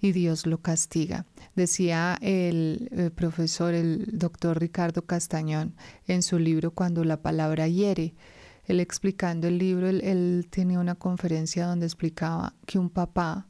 y 0.02 0.12
Dios 0.12 0.48
lo 0.48 0.60
castiga. 0.60 1.26
Decía 1.56 2.18
el, 2.22 2.90
el, 2.92 3.12
profesor, 3.12 3.74
el 3.74 4.18
doctor 4.18 4.60
Ricardo 4.60 5.04
Castañón, 5.04 5.76
en 6.08 6.24
su 6.24 6.40
libro 6.40 6.72
Cuando 6.72 7.04
la 7.04 7.22
palabra 7.22 7.68
hiere, 7.68 8.16
él 8.66 8.80
explicando 8.80 9.48
el 9.48 9.60
libro, 9.60 9.88
él 9.88 10.48
tenía 10.50 10.80
una 10.80 10.96
conferencia 10.96 11.68
donde 11.68 11.86
explicaba 11.86 12.56
que 12.66 12.80
un 12.80 12.90
papá 12.90 13.48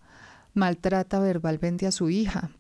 maltrata 0.54 1.20
verbalmente 1.20 1.88
a 1.88 1.92
su 1.92 2.10
hija 2.10 2.52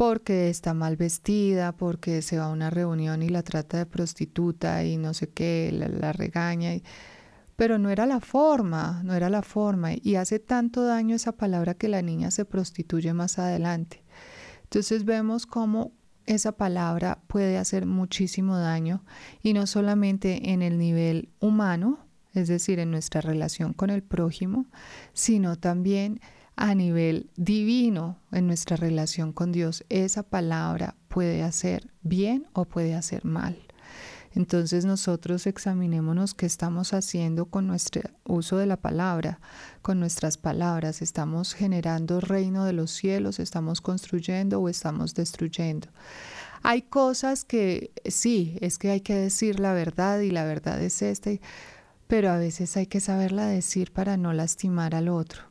porque 0.00 0.48
está 0.48 0.72
mal 0.72 0.96
vestida, 0.96 1.72
porque 1.72 2.22
se 2.22 2.38
va 2.38 2.46
a 2.46 2.48
una 2.48 2.70
reunión 2.70 3.22
y 3.22 3.28
la 3.28 3.42
trata 3.42 3.76
de 3.76 3.84
prostituta 3.84 4.82
y 4.82 4.96
no 4.96 5.12
sé 5.12 5.28
qué, 5.28 5.70
la, 5.74 6.14
regaña. 6.14 6.70
pero 7.54 7.78
no 7.78 7.90
era 7.90 8.06
la 8.06 8.20
forma, 8.20 9.02
no 9.04 9.12
era 9.12 9.28
la 9.28 9.42
forma. 9.42 9.90
Y 9.92 10.14
hace 10.14 10.38
tanto 10.38 10.84
daño 10.84 11.14
esa 11.14 11.32
palabra 11.32 11.74
que 11.74 11.88
la 11.88 12.00
niña 12.00 12.30
se 12.30 12.46
prostituye 12.46 13.12
más 13.12 13.38
adelante. 13.38 14.02
Entonces 14.62 15.04
vemos 15.04 15.44
cómo 15.44 15.92
esa 16.24 16.52
palabra 16.52 17.20
puede 17.26 17.58
hacer 17.58 17.84
muchísimo 17.84 18.56
daño 18.56 19.04
y 19.42 19.52
no 19.52 19.66
solamente 19.66 20.52
en 20.52 20.62
el 20.62 20.78
nivel 20.78 21.28
humano, 21.40 21.98
es 22.32 22.48
decir, 22.48 22.78
en 22.78 22.90
nuestra 22.90 23.20
relación 23.20 23.74
con 23.74 23.90
el 23.90 24.02
prójimo, 24.02 24.64
sino 25.12 25.58
también 25.58 26.22
a 26.60 26.74
nivel 26.74 27.30
divino 27.36 28.18
en 28.32 28.46
nuestra 28.46 28.76
relación 28.76 29.32
con 29.32 29.50
Dios. 29.50 29.82
Esa 29.88 30.22
palabra 30.22 30.94
puede 31.08 31.42
hacer 31.42 31.90
bien 32.02 32.46
o 32.52 32.66
puede 32.66 32.94
hacer 32.94 33.24
mal. 33.24 33.56
Entonces 34.32 34.84
nosotros 34.84 35.46
examinémonos 35.46 36.34
qué 36.34 36.44
estamos 36.44 36.92
haciendo 36.92 37.46
con 37.46 37.66
nuestro 37.66 38.02
uso 38.24 38.58
de 38.58 38.66
la 38.66 38.76
palabra, 38.76 39.40
con 39.80 39.98
nuestras 39.98 40.36
palabras. 40.36 41.00
¿Estamos 41.00 41.54
generando 41.54 42.20
reino 42.20 42.66
de 42.66 42.74
los 42.74 42.90
cielos? 42.90 43.40
¿Estamos 43.40 43.80
construyendo 43.80 44.60
o 44.60 44.68
estamos 44.68 45.14
destruyendo? 45.14 45.88
Hay 46.62 46.82
cosas 46.82 47.46
que 47.46 47.90
sí, 48.04 48.58
es 48.60 48.76
que 48.76 48.90
hay 48.90 49.00
que 49.00 49.14
decir 49.14 49.58
la 49.58 49.72
verdad 49.72 50.20
y 50.20 50.30
la 50.30 50.44
verdad 50.44 50.80
es 50.82 51.00
esta, 51.00 51.30
pero 52.06 52.30
a 52.30 52.36
veces 52.36 52.76
hay 52.76 52.86
que 52.86 53.00
saberla 53.00 53.46
decir 53.46 53.92
para 53.92 54.18
no 54.18 54.34
lastimar 54.34 54.94
al 54.94 55.08
otro. 55.08 55.49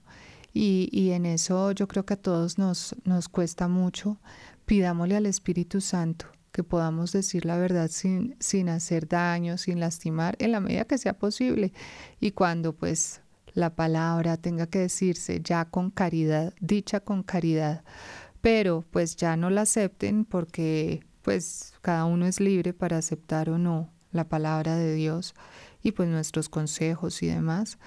Y, 0.53 1.11
en 1.11 1.25
eso 1.25 1.71
yo 1.71 1.87
creo 1.87 2.05
que 2.05 2.15
a 2.15 2.21
todos 2.21 2.57
nos, 2.57 2.95
nos 3.03 3.29
cuesta 3.29 3.67
mucho. 3.67 4.17
Pidámosle 4.65 5.15
al 5.15 5.25
Espíritu 5.25 5.81
Santo 5.81 6.25
que 6.51 6.63
podamos 6.63 7.11
decir 7.11 7.45
la 7.45 7.57
verdad 7.57 7.89
sin, 7.91 8.35
sin 8.39 8.69
hacer 8.69 9.07
daño, 9.07 9.57
sin 9.57 9.79
lastimar, 9.79 10.35
en 10.39 10.51
la 10.51 10.59
medida 10.59 10.85
que 10.85 10.97
sea 10.97 11.13
posible. 11.13 11.73
Y 12.19 12.31
cuando 12.31 12.73
pues 12.73 13.21
la 13.53 13.75
palabra 13.75 14.37
tenga 14.37 14.67
que 14.67 14.79
decirse 14.79 15.41
ya 15.43 15.65
con 15.65 15.91
caridad, 15.91 16.53
dicha 16.59 16.99
con 16.99 17.23
caridad, 17.23 17.83
pero 18.41 18.83
pues 18.89 19.15
ya 19.15 19.35
no 19.37 19.49
la 19.49 19.61
acepten 19.61 20.25
porque 20.25 21.03
pues 21.21 21.73
cada 21.81 22.05
uno 22.05 22.25
es 22.25 22.39
libre 22.39 22.73
para 22.73 22.97
aceptar 22.97 23.49
o 23.49 23.57
no 23.57 23.91
la 24.11 24.27
palabra 24.27 24.75
de 24.75 24.93
Dios 24.95 25.35
y 25.83 25.91
pues 25.91 26.09
nuestros 26.09 26.49
consejos 26.49 27.21
y 27.21 27.27
demás, 27.27 27.77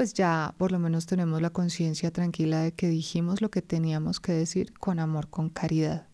pues 0.00 0.14
ya 0.14 0.54
por 0.56 0.72
lo 0.72 0.78
menos 0.78 1.04
tenemos 1.04 1.42
la 1.42 1.50
conciencia 1.50 2.10
tranquila 2.10 2.62
de 2.62 2.72
que 2.72 2.88
dijimos 2.88 3.42
lo 3.42 3.50
que 3.50 3.60
teníamos 3.60 4.18
que 4.18 4.32
decir 4.32 4.72
con 4.72 4.98
amor, 4.98 5.28
con 5.28 5.50
caridad 5.50 6.06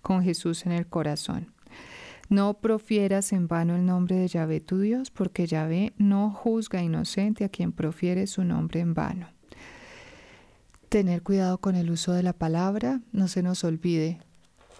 con 0.00 0.22
Jesús 0.22 0.64
en 0.64 0.72
el 0.72 0.86
corazón. 0.86 1.52
No 2.30 2.54
profieras 2.54 3.34
en 3.34 3.46
vano 3.46 3.76
el 3.76 3.84
nombre 3.84 4.16
de 4.16 4.28
Yahvé 4.28 4.60
tu 4.60 4.78
Dios, 4.78 5.10
porque 5.10 5.46
Yahvé 5.46 5.92
no 5.98 6.30
juzga 6.30 6.82
inocente 6.82 7.44
a 7.44 7.50
quien 7.50 7.72
profiere 7.72 8.26
su 8.26 8.44
nombre 8.44 8.80
en 8.80 8.94
vano. 8.94 9.28
Tener 10.88 11.22
cuidado 11.22 11.58
con 11.58 11.74
el 11.74 11.90
uso 11.90 12.12
de 12.12 12.22
la 12.22 12.32
palabra, 12.32 13.02
no 13.12 13.28
se 13.28 13.42
nos 13.42 13.62
olvide. 13.62 14.20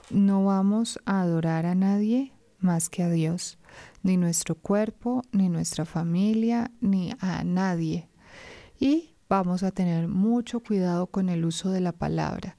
No 0.09 0.43
vamos 0.47 0.99
a 1.05 1.21
adorar 1.21 1.67
a 1.67 1.75
nadie 1.75 2.33
más 2.61 2.89
que 2.89 3.03
a 3.03 3.11
Dios, 3.11 3.59
ni 4.03 4.17
nuestro 4.17 4.55
cuerpo, 4.55 5.21
ni 5.33 5.51
nuestra 5.51 5.85
familia, 5.85 6.71
ni 6.81 7.13
a 7.21 7.45
nadie. 7.45 8.09
Y 8.85 9.15
vamos 9.31 9.63
a 9.63 9.71
tener 9.71 10.09
mucho 10.09 10.61
cuidado 10.61 11.07
con 11.07 11.31
el 11.31 11.47
uso 11.47 11.71
de 11.71 11.81
la 11.81 11.93
palabra. 11.93 12.59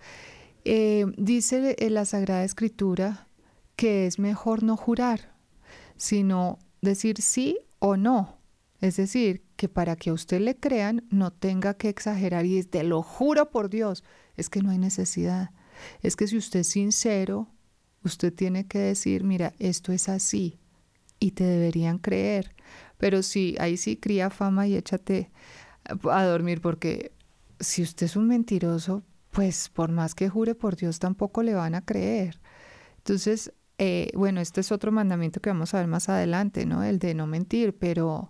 Eh, 0.64 1.06
dice 1.20 1.76
en 1.78 1.94
la 1.94 2.06
Sagrada 2.06 2.44
Escritura 2.44 3.28
que 3.76 4.08
es 4.08 4.18
mejor 4.18 4.64
no 4.64 4.76
jurar, 4.76 5.36
sino 5.98 6.58
decir 6.82 7.22
sí 7.22 7.60
o 7.78 7.96
no. 7.96 8.40
Es 8.82 8.96
decir, 8.96 9.44
que 9.56 9.70
para 9.70 9.96
que 9.98 10.10
a 10.10 10.14
usted 10.14 10.42
le 10.42 10.56
crean 10.56 11.06
no 11.12 11.32
tenga 11.32 11.76
que 11.76 11.90
exagerar 11.90 12.48
y 12.48 12.64
te 12.64 12.84
lo 12.84 13.04
juro 13.04 13.52
por 13.52 13.70
Dios, 13.70 14.04
es 14.36 14.50
que 14.50 14.64
no 14.64 14.72
hay 14.72 14.80
necesidad. 14.80 15.52
Es 16.02 16.16
que 16.16 16.26
si 16.26 16.38
usted 16.38 16.62
es 16.62 16.70
sincero, 16.70 17.50
usted 18.04 18.34
tiene 18.34 18.66
que 18.66 18.80
decir, 18.80 19.24
mira, 19.24 19.54
esto 19.60 19.92
es 19.92 20.10
así 20.10 20.58
y 21.20 21.32
te 21.34 21.44
deberían 21.44 22.00
creer. 22.00 22.56
Pero 22.98 23.22
sí, 23.22 23.56
ahí 23.60 23.78
sí 23.78 23.98
cría 23.98 24.32
fama 24.32 24.66
y 24.68 24.76
échate 24.76 25.30
a 26.12 26.24
dormir 26.26 26.62
porque 26.62 27.12
si 27.60 27.82
usted 27.82 28.06
es 28.06 28.16
un 28.16 28.28
mentiroso, 28.28 29.04
pues 29.32 29.70
por 29.70 29.92
más 29.92 30.16
que 30.16 30.30
jure 30.30 30.56
por 30.56 30.76
Dios 30.76 31.00
tampoco 31.00 31.44
le 31.44 31.54
van 31.54 31.76
a 31.76 31.84
creer. 31.84 32.40
Entonces, 32.98 33.54
eh, 33.78 34.10
bueno, 34.16 34.42
este 34.42 34.62
es 34.62 34.72
otro 34.72 34.92
mandamiento 34.92 35.42
que 35.42 35.50
vamos 35.50 35.74
a 35.74 35.80
ver 35.80 35.88
más 35.88 36.10
adelante, 36.10 36.66
¿no? 36.66 36.84
El 36.84 37.00
de 37.00 37.14
no 37.14 37.28
mentir, 37.28 37.78
pero, 37.78 38.28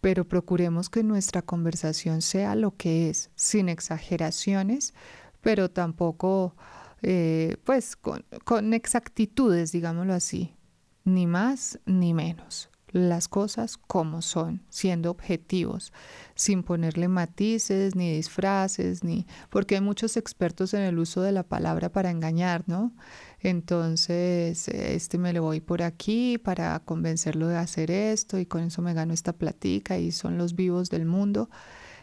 pero 0.00 0.26
procuremos 0.26 0.90
que 0.90 1.02
nuestra 1.02 1.42
conversación 1.42 2.22
sea 2.22 2.54
lo 2.56 2.76
que 2.76 3.10
es, 3.10 3.30
sin 3.36 3.68
exageraciones, 3.68 4.94
pero 5.40 5.70
tampoco, 5.70 6.56
eh, 7.02 7.56
pues, 7.64 7.96
con, 7.96 8.24
con 8.44 8.74
exactitudes, 8.74 9.72
digámoslo 9.72 10.14
así, 10.14 10.56
ni 11.04 11.26
más 11.26 11.78
ni 11.86 12.14
menos 12.14 12.70
las 12.94 13.26
cosas 13.26 13.76
como 13.76 14.22
son, 14.22 14.62
siendo 14.68 15.10
objetivos, 15.10 15.92
sin 16.36 16.62
ponerle 16.62 17.08
matices 17.08 17.96
ni 17.96 18.14
disfraces, 18.14 19.02
ni 19.02 19.26
porque 19.50 19.74
hay 19.74 19.80
muchos 19.80 20.16
expertos 20.16 20.74
en 20.74 20.82
el 20.82 21.00
uso 21.00 21.20
de 21.20 21.32
la 21.32 21.42
palabra 21.42 21.90
para 21.90 22.12
engañar, 22.12 22.62
¿no? 22.68 22.92
Entonces, 23.40 24.68
este 24.68 25.18
me 25.18 25.32
le 25.32 25.40
voy 25.40 25.60
por 25.60 25.82
aquí 25.82 26.38
para 26.38 26.78
convencerlo 26.78 27.48
de 27.48 27.56
hacer 27.56 27.90
esto 27.90 28.38
y 28.38 28.46
con 28.46 28.62
eso 28.62 28.80
me 28.80 28.94
gano 28.94 29.12
esta 29.12 29.32
platica 29.32 29.98
y 29.98 30.12
son 30.12 30.38
los 30.38 30.54
vivos 30.54 30.88
del 30.88 31.04
mundo. 31.04 31.50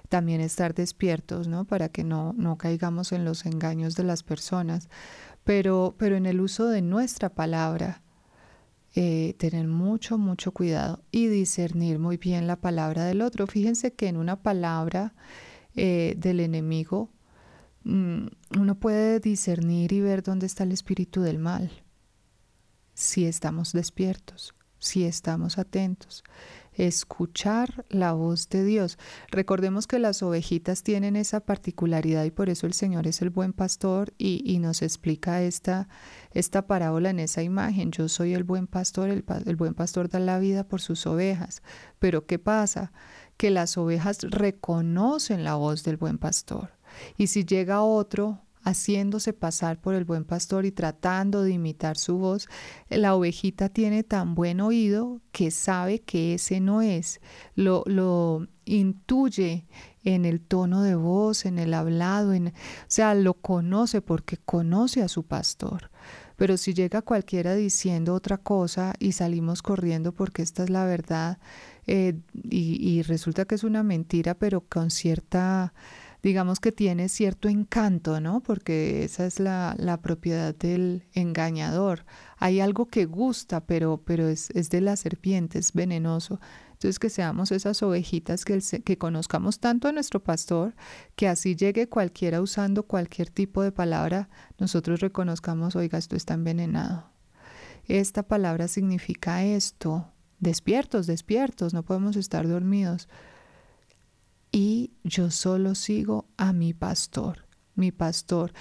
También 0.10 0.42
estar 0.42 0.74
despiertos, 0.74 1.48
¿no? 1.48 1.64
Para 1.64 1.88
que 1.88 2.04
no, 2.04 2.34
no 2.34 2.58
caigamos 2.58 3.14
en 3.14 3.24
los 3.24 3.46
engaños 3.46 3.96
de 3.96 4.04
las 4.04 4.24
personas. 4.24 4.90
Pero, 5.46 5.96
pero 5.98 6.18
en 6.18 6.26
el 6.26 6.42
uso 6.42 6.68
de 6.68 6.82
nuestra 6.82 7.30
palabra, 7.30 8.02
eh, 8.94 9.36
tener 9.38 9.68
mucho, 9.68 10.18
mucho 10.18 10.52
cuidado 10.52 11.04
y 11.12 11.28
discernir 11.28 11.98
muy 11.98 12.18
bien 12.18 12.48
la 12.48 12.58
palabra 12.58 13.06
del 13.06 13.22
otro. 13.22 13.48
Fíjense 13.48 13.94
que 13.94 14.08
en 14.08 14.18
una 14.18 14.42
palabra 14.42 15.14
eh, 15.76 16.16
del 16.18 16.42
enemigo 16.42 17.10
mm, 17.84 18.28
uno 18.60 18.76
puede 18.76 19.20
discernir 19.20 19.94
y 19.94 20.02
ver 20.02 20.24
dónde 20.24 20.46
está 20.46 20.64
el 20.64 20.74
espíritu 20.74 21.22
del 21.22 21.40
mal, 21.40 21.72
si 22.94 23.26
estamos 23.26 23.72
despiertos, 23.72 24.54
si 24.80 25.06
estamos 25.06 25.58
atentos 25.58 26.24
escuchar 26.74 27.86
la 27.90 28.14
voz 28.14 28.50
de 28.50 28.64
Dios. 28.64 28.98
Recordemos 29.30 29.88
que 29.88 30.00
las 30.00 30.24
ovejitas 30.24 30.84
tienen 30.84 31.16
esa 31.16 31.42
particularidad 31.42 32.24
y 32.24 32.32
por 32.32 32.50
eso 32.50 32.66
el 32.68 32.74
Señor 32.74 33.08
es 33.08 33.22
el 33.22 33.30
buen 33.30 33.54
pastor 33.54 34.14
y, 34.18 34.60
nos 34.60 34.82
explica 34.82 35.42
esta, 35.42 35.88
esta 36.34 36.68
parábola 36.68 37.10
en 37.10 37.20
esa 37.20 37.44
imagen. 37.44 37.92
Yo 37.92 38.08
soy 38.10 38.34
el 38.34 38.44
buen 38.44 38.68
pastor, 38.68 39.10
el, 39.10 39.56
buen 39.56 39.74
pastor 39.74 40.10
da 40.10 40.20
la 40.20 40.40
vida 40.40 40.64
por 40.68 40.82
sus 40.82 41.06
ovejas. 41.06 41.62
Pero 42.00 42.26
¿qué 42.26 42.40
pasa? 42.40 42.92
Que 43.38 43.52
las 43.52 43.78
ovejas 43.78 44.20
reconocen 44.22 45.44
la 45.44 45.56
voz 45.56 45.84
del 45.84 45.98
buen 45.98 46.18
pastor. 46.18 46.72
Y 47.18 47.28
si 47.28 47.46
llega 47.46 47.82
otro 47.82 48.42
haciéndose 48.64 49.34
pasar 49.34 49.82
por 49.82 49.96
el 49.96 50.06
buen 50.06 50.24
pastor 50.24 50.66
y 50.66 50.72
tratando 50.72 51.42
de 51.44 51.52
imitar 51.52 51.98
su 51.98 52.18
voz, 52.18 52.48
la 52.90 53.16
ovejita 53.16 53.70
tiene 53.70 54.04
tan 54.04 54.36
buen 54.36 54.62
oído 54.62 55.22
que 55.32 55.52
sabe 55.52 56.00
que 56.02 56.36
ese 56.36 56.60
no 56.60 56.82
es, 56.82 57.22
lo, 57.56 57.84
lo 57.88 58.48
intuye 58.66 59.66
en 60.04 60.26
el 60.26 60.42
tono 60.42 60.84
de 60.84 60.96
voz, 60.96 61.46
en 61.46 61.60
el 61.60 61.74
hablado, 61.74 62.34
o 62.34 62.52
sea, 62.88 63.14
lo 63.16 63.34
conoce 63.36 64.02
porque 64.02 64.38
conoce 64.38 65.02
a 65.02 65.08
su 65.08 65.24
pastor. 65.24 65.91
Pero 66.42 66.58
si 66.58 66.74
llega 66.74 67.04
cualquiera 67.04 67.54
diciendo 67.54 68.16
otra 68.16 68.40
cosa 68.40 68.96
y 68.98 69.12
salimos 69.12 69.62
corriendo 69.62 70.12
porque 70.12 70.42
esta 70.42 70.64
es 70.64 70.72
la 70.72 70.86
verdad 70.86 71.38
eh, 71.86 72.16
y, 72.34 73.04
resulta 73.04 73.46
que 73.46 73.54
es 73.54 73.64
una 73.64 73.84
mentira, 73.84 74.34
pero 74.34 74.62
con 74.62 74.90
cierta 74.90 75.72
digamos 76.24 76.60
que 76.60 76.72
tiene 76.72 77.10
cierto 77.10 77.48
encanto, 77.48 78.20
¿no? 78.20 78.40
Porque 78.40 79.04
esa 79.04 79.28
es 79.28 79.40
la, 79.40 80.00
propiedad 80.02 80.56
del 80.56 81.04
engañador. 81.14 82.06
Hay 82.38 82.60
algo 82.60 82.88
que 82.88 83.06
gusta, 83.06 83.64
pero, 83.68 84.02
pero 84.04 84.28
es, 84.28 84.50
de 84.50 84.82
la 84.82 84.96
serpiente, 84.96 85.60
es 85.60 85.74
venenoso. 85.74 86.40
Entonces 86.82 86.98
que 86.98 87.12
seamos 87.12 87.52
esas 87.52 87.84
ovejitas 87.84 88.44
que, 88.44 88.98
conozcamos 88.98 89.60
tanto 89.60 89.88
a 89.88 89.92
nuestro 89.92 90.24
pastor, 90.24 90.74
que 91.16 91.28
así 91.28 91.56
llegue 91.56 91.88
cualquiera 91.88 92.42
usando 92.42 92.88
cualquier 92.88 93.30
tipo 93.30 93.62
de 93.62 93.72
palabra, 93.72 94.30
nosotros 94.58 95.00
reconozcamos, 95.00 95.76
oiga, 95.76 96.00
esto 96.00 96.16
está 96.16 96.34
envenenado. 96.34 97.12
Esta 97.88 98.24
palabra 98.24 98.68
significa 98.68 99.44
esto, 99.44 100.12
despiertos, 100.40 101.06
despiertos, 101.06 101.72
no 101.76 101.84
podemos 101.84 102.16
estar 102.16 102.48
dormidos 102.48 103.08
y 104.52 104.96
yo 105.04 105.30
solo 105.30 105.76
sigo 105.76 106.26
a 106.36 106.52
mi 106.52 106.74
pastor, 106.74 107.46
mi 107.76 107.92
pastor. 107.92 108.54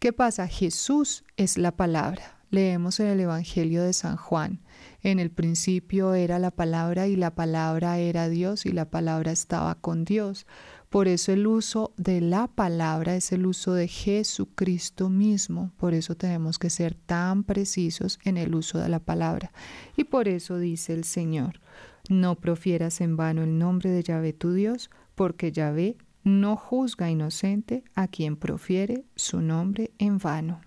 ¿Qué 0.00 0.12
pasa? 0.12 0.48
Jesús 0.48 1.22
es 1.36 1.56
la 1.56 1.76
palabra. 1.76 2.40
Leemos 2.50 2.98
en 2.98 3.06
el 3.06 3.20
Evangelio 3.20 3.84
de 3.84 3.92
San 3.92 4.16
Juan. 4.16 4.62
En 5.02 5.20
el 5.20 5.30
principio 5.30 6.14
era 6.14 6.38
la 6.38 6.50
palabra 6.50 7.06
y 7.06 7.14
la 7.14 7.34
palabra 7.34 7.98
era 7.98 8.28
Dios 8.28 8.66
y 8.66 8.72
la 8.72 8.90
palabra 8.90 9.30
estaba 9.30 9.76
con 9.76 10.04
Dios. 10.04 10.46
Por 10.88 11.06
eso 11.06 11.32
el 11.32 11.46
uso 11.46 11.92
de 11.96 12.20
la 12.20 12.48
palabra 12.48 13.14
es 13.14 13.30
el 13.32 13.46
uso 13.46 13.74
de 13.74 13.86
Jesucristo 13.86 15.08
mismo. 15.08 15.70
Por 15.76 15.94
eso 15.94 16.16
tenemos 16.16 16.58
que 16.58 16.70
ser 16.70 16.94
tan 16.94 17.44
precisos 17.44 18.18
en 18.24 18.38
el 18.38 18.54
uso 18.54 18.78
de 18.78 18.88
la 18.88 18.98
palabra. 18.98 19.52
Y 19.96 20.04
por 20.04 20.26
eso 20.26 20.58
dice 20.58 20.94
el 20.94 21.04
Señor, 21.04 21.60
no 22.08 22.36
profieras 22.36 23.00
en 23.00 23.16
vano 23.16 23.42
el 23.42 23.58
nombre 23.58 23.90
de 23.90 24.02
Yahvé 24.02 24.32
tu 24.32 24.52
Dios, 24.52 24.90
porque 25.14 25.52
Yahvé 25.52 25.96
no 26.24 26.56
juzga 26.56 27.10
inocente 27.10 27.84
a 27.94 28.08
quien 28.08 28.36
profiere 28.36 29.04
su 29.14 29.40
nombre 29.40 29.92
en 29.98 30.18
vano. 30.18 30.60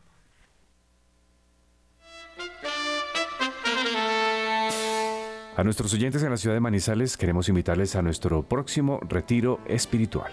A 5.58 5.66
nuestros 5.66 5.94
oyentes 5.94 6.24
en 6.24 6.30
la 6.30 6.38
ciudad 6.38 6.56
de 6.56 6.62
Manizales 6.62 7.18
queremos 7.18 7.50
invitarles 7.50 7.98
a 7.98 8.02
nuestro 8.02 8.42
próximo 8.42 9.02
retiro 9.02 9.60
espiritual. 9.68 10.32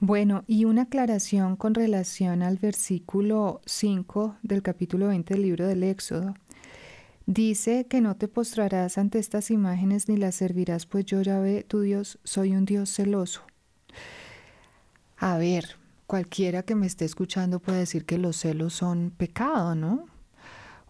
Bueno, 0.00 0.42
y 0.48 0.64
una 0.64 0.82
aclaración 0.82 1.54
con 1.54 1.74
relación 1.74 2.42
al 2.42 2.56
versículo 2.56 3.60
5 3.66 4.38
del 4.42 4.62
capítulo 4.62 5.06
20 5.06 5.34
del 5.34 5.44
libro 5.44 5.68
del 5.68 5.84
Éxodo. 5.84 6.34
Dice 7.30 7.86
que 7.86 8.00
no 8.00 8.16
te 8.16 8.26
postrarás 8.26 8.98
ante 8.98 9.20
estas 9.20 9.52
imágenes 9.52 10.08
ni 10.08 10.16
las 10.16 10.34
servirás, 10.34 10.84
pues 10.84 11.04
yo 11.04 11.22
ya 11.22 11.38
ve, 11.38 11.62
tu 11.62 11.80
Dios, 11.80 12.18
soy 12.24 12.56
un 12.56 12.64
Dios 12.64 12.92
celoso. 12.92 13.42
A 15.16 15.38
ver, 15.38 15.76
cualquiera 16.08 16.64
que 16.64 16.74
me 16.74 16.88
esté 16.88 17.04
escuchando 17.04 17.60
puede 17.60 17.78
decir 17.78 18.04
que 18.04 18.18
los 18.18 18.34
celos 18.36 18.74
son 18.74 19.12
pecado, 19.16 19.76
¿no? 19.76 20.06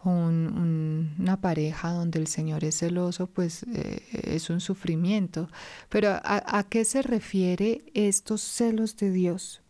una 0.03 1.43
pareja 1.43 1.91
donde 1.91 2.19
el 2.19 2.27
Señor 2.27 2.65
es 2.65 2.79
celoso, 2.79 3.27
pues 3.27 3.65
eh, 3.65 4.01
es 4.11 4.49
un 4.49 4.61
sufrimiento. 4.61 5.51
Pero 5.91 6.09
¿a 6.25 6.65
qué 6.71 6.87
se 6.87 7.03
refiere 7.03 7.85
estos 7.93 8.41
celos 8.41 8.97
de 8.97 9.11
Dios? 9.11 9.61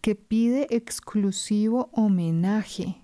Que 0.00 0.16
pide 0.16 0.66
exclusivo 0.70 1.88
homenaje. 1.92 2.96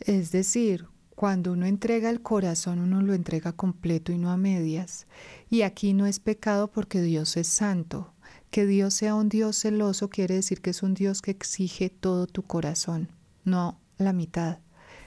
Es 0.00 0.32
decir, 0.32 0.91
cuando 1.22 1.52
uno 1.52 1.66
entrega 1.66 2.10
el 2.10 2.20
corazón, 2.20 2.80
uno 2.80 3.00
lo 3.00 3.14
entrega 3.14 3.52
completo 3.52 4.10
y 4.10 4.18
no 4.18 4.32
a 4.32 4.36
medias. 4.36 5.06
Y 5.48 5.62
aquí 5.62 5.92
no 5.92 6.06
es 6.06 6.18
pecado 6.18 6.66
porque 6.66 7.00
Dios 7.00 7.36
es 7.36 7.46
santo. 7.46 8.12
Que 8.50 8.66
Dios 8.66 8.94
sea 8.94 9.14
un 9.14 9.28
Dios 9.28 9.56
celoso 9.56 10.10
quiere 10.10 10.34
decir 10.34 10.60
que 10.60 10.70
es 10.70 10.82
un 10.82 10.94
Dios 10.94 11.22
que 11.22 11.30
exige 11.30 11.90
todo 11.90 12.26
tu 12.26 12.42
corazón, 12.42 13.08
no 13.44 13.78
la 13.98 14.12
mitad. 14.12 14.58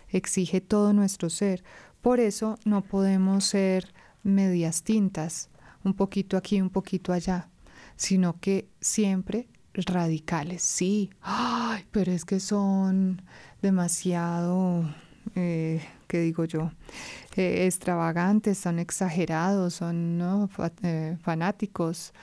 Exige 0.07 0.61
todo 0.61 0.93
nuestro 0.93 1.29
ser. 1.29 1.65
Por 1.99 2.21
eso 2.21 2.57
no 2.63 2.81
podemos 2.81 3.43
ser 3.43 3.93
medias 4.23 4.83
tintas, 4.83 5.49
un 5.83 5.95
poquito 5.95 6.37
aquí, 6.37 6.61
un 6.61 6.69
poquito 6.69 7.11
allá, 7.11 7.49
sino 7.97 8.39
que 8.39 8.69
siempre 8.79 9.49
radicales. 9.73 10.61
Sí, 10.61 11.09
Ay, 11.19 11.83
pero 11.91 12.13
es 12.13 12.23
que 12.23 12.39
son 12.39 13.21
demasiado 13.61 14.85
eh, 15.35 15.81
¿qué 16.07 16.19
digo 16.19 16.45
yo? 16.45 16.71
Eh, 17.35 17.65
extravagantes, 17.65 18.57
son 18.57 18.79
exagerados, 18.79 19.75
son. 19.75 20.21
Eh, 20.83 21.17
fanáticos, 21.21 22.13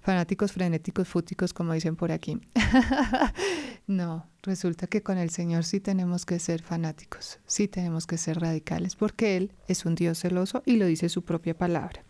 fanáticos 0.00 0.52
frenéticos, 0.52 1.08
fúticos, 1.08 1.52
como 1.52 1.72
dicen 1.72 1.96
por 1.96 2.12
aquí. 2.12 2.40
no, 3.86 4.26
resulta 4.42 4.86
que 4.86 5.02
con 5.02 5.18
el 5.18 5.30
Señor 5.30 5.64
sí 5.64 5.80
tenemos 5.80 6.26
que 6.26 6.38
ser 6.38 6.62
fanáticos, 6.62 7.40
sí 7.46 7.68
tenemos 7.68 8.06
que 8.06 8.18
ser 8.18 8.40
radicales, 8.40 8.96
porque 8.96 9.36
Él 9.36 9.52
es 9.66 9.84
un 9.86 9.94
Dios 9.94 10.18
celoso 10.20 10.62
y 10.66 10.76
lo 10.76 10.86
dice 10.86 11.08
su 11.08 11.22
propia 11.24 11.56
palabra. 11.56 12.04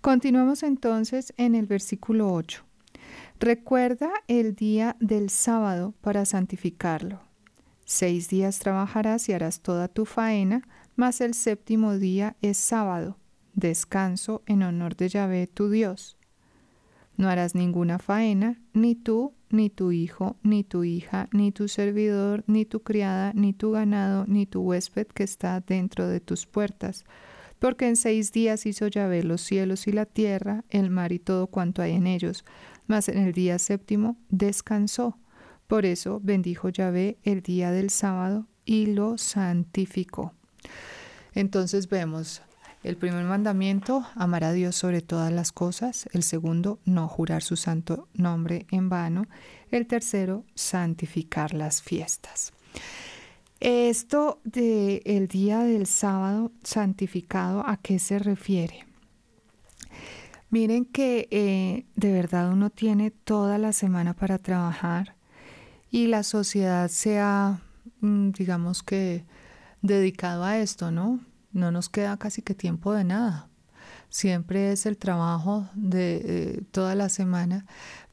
Continuamos 0.00 0.62
entonces 0.62 1.32
en 1.36 1.54
el 1.54 1.66
versículo 1.66 2.32
8. 2.32 2.64
Recuerda 3.40 4.10
el 4.28 4.54
día 4.54 4.96
del 5.00 5.28
sábado 5.28 5.92
para 6.00 6.24
santificarlo. 6.24 7.20
Seis 7.84 8.28
días 8.28 8.58
trabajarás 8.58 9.28
y 9.28 9.32
harás 9.32 9.60
toda 9.60 9.88
tu 9.88 10.06
faena, 10.06 10.62
mas 10.96 11.20
el 11.20 11.34
séptimo 11.34 11.98
día 11.98 12.36
es 12.40 12.56
sábado, 12.56 13.18
descanso 13.52 14.42
en 14.46 14.62
honor 14.62 14.96
de 14.96 15.08
Yahvé 15.08 15.46
tu 15.46 15.68
Dios. 15.68 16.16
No 17.16 17.28
harás 17.28 17.54
ninguna 17.54 17.98
faena, 17.98 18.60
ni 18.72 18.94
tú, 18.94 19.34
ni 19.50 19.70
tu 19.70 19.92
hijo, 19.92 20.36
ni 20.42 20.64
tu 20.64 20.82
hija, 20.82 21.28
ni 21.32 21.52
tu 21.52 21.68
servidor, 21.68 22.42
ni 22.46 22.64
tu 22.64 22.82
criada, 22.82 23.32
ni 23.34 23.52
tu 23.52 23.72
ganado, 23.72 24.24
ni 24.26 24.46
tu 24.46 24.62
huésped 24.62 25.06
que 25.08 25.22
está 25.22 25.60
dentro 25.60 26.08
de 26.08 26.20
tus 26.20 26.46
puertas. 26.46 27.04
Porque 27.58 27.86
en 27.86 27.96
seis 27.96 28.32
días 28.32 28.66
hizo 28.66 28.88
Yahvé 28.88 29.22
los 29.22 29.42
cielos 29.42 29.86
y 29.86 29.92
la 29.92 30.06
tierra, 30.06 30.64
el 30.70 30.90
mar 30.90 31.12
y 31.12 31.18
todo 31.18 31.46
cuanto 31.46 31.82
hay 31.82 31.92
en 31.92 32.06
ellos, 32.06 32.44
mas 32.86 33.08
en 33.08 33.18
el 33.18 33.32
día 33.32 33.58
séptimo 33.58 34.16
descansó. 34.28 35.16
Por 35.66 35.86
eso 35.86 36.20
bendijo 36.22 36.68
Yahvé 36.68 37.18
el 37.22 37.42
día 37.42 37.70
del 37.70 37.90
sábado 37.90 38.46
y 38.64 38.86
lo 38.86 39.18
santificó. 39.18 40.32
Entonces 41.34 41.88
vemos 41.88 42.42
el 42.82 42.98
primer 42.98 43.24
mandamiento, 43.24 44.04
amar 44.14 44.44
a 44.44 44.52
Dios 44.52 44.76
sobre 44.76 45.00
todas 45.00 45.32
las 45.32 45.52
cosas. 45.52 46.06
El 46.12 46.22
segundo, 46.22 46.78
no 46.84 47.08
jurar 47.08 47.42
su 47.42 47.56
santo 47.56 48.08
nombre 48.12 48.66
en 48.70 48.90
vano. 48.90 49.26
El 49.70 49.86
tercero, 49.86 50.44
santificar 50.54 51.54
las 51.54 51.82
fiestas. 51.82 52.52
Esto 53.58 54.40
de 54.44 55.00
el 55.06 55.28
día 55.28 55.60
del 55.60 55.86
sábado 55.86 56.52
santificado, 56.62 57.66
¿a 57.66 57.78
qué 57.78 57.98
se 57.98 58.18
refiere? 58.18 58.84
Miren 60.50 60.84
que 60.84 61.26
eh, 61.30 61.86
de 61.96 62.12
verdad 62.12 62.52
uno 62.52 62.68
tiene 62.68 63.10
toda 63.10 63.56
la 63.56 63.72
semana 63.72 64.12
para 64.12 64.38
trabajar 64.38 65.14
y 65.94 66.08
la 66.08 66.24
sociedad 66.24 66.90
se 66.90 67.20
ha, 67.20 67.60
mm, 68.00 68.30
digamos 68.32 68.82
que, 68.82 69.24
dedicado 69.80 70.42
a 70.42 70.58
esto, 70.58 70.90
¿no? 70.90 71.20
No 71.52 71.70
nos 71.70 71.88
queda 71.88 72.16
casi 72.16 72.42
que 72.42 72.52
tiempo 72.52 72.92
de 72.92 73.04
nada. 73.04 73.48
Siempre 74.08 74.72
es 74.72 74.86
el 74.86 74.96
trabajo 74.96 75.68
de 75.76 76.16
eh, 76.24 76.62
toda 76.72 76.96
la 76.96 77.08
semana, 77.08 77.64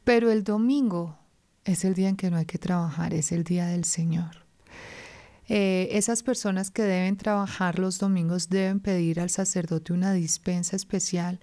pero 0.03 0.29
el 0.29 0.43
domingo 0.43 1.17
es 1.65 1.84
el 1.84 1.95
día 1.95 2.09
en 2.09 2.17
que 2.17 2.29
no 2.29 2.38
hay 2.38 2.45
que 2.45 2.59
trabajar, 2.59 3.15
es 3.15 3.32
el 3.32 3.43
día 3.43 3.65
del 3.65 3.84
Señor. 3.86 4.45
Eh, 5.47 5.89
esas 5.93 6.21
personas 6.21 6.69
que 6.69 6.84
deben 6.84 7.17
trabajar 7.17 7.79
los 7.79 7.97
domingos 7.97 8.49
deben 8.49 8.79
pedir 8.79 9.19
al 9.19 9.32
sacerdote 9.32 9.91
una 9.91 10.13
dispensa 10.13 10.75
especial 10.75 11.39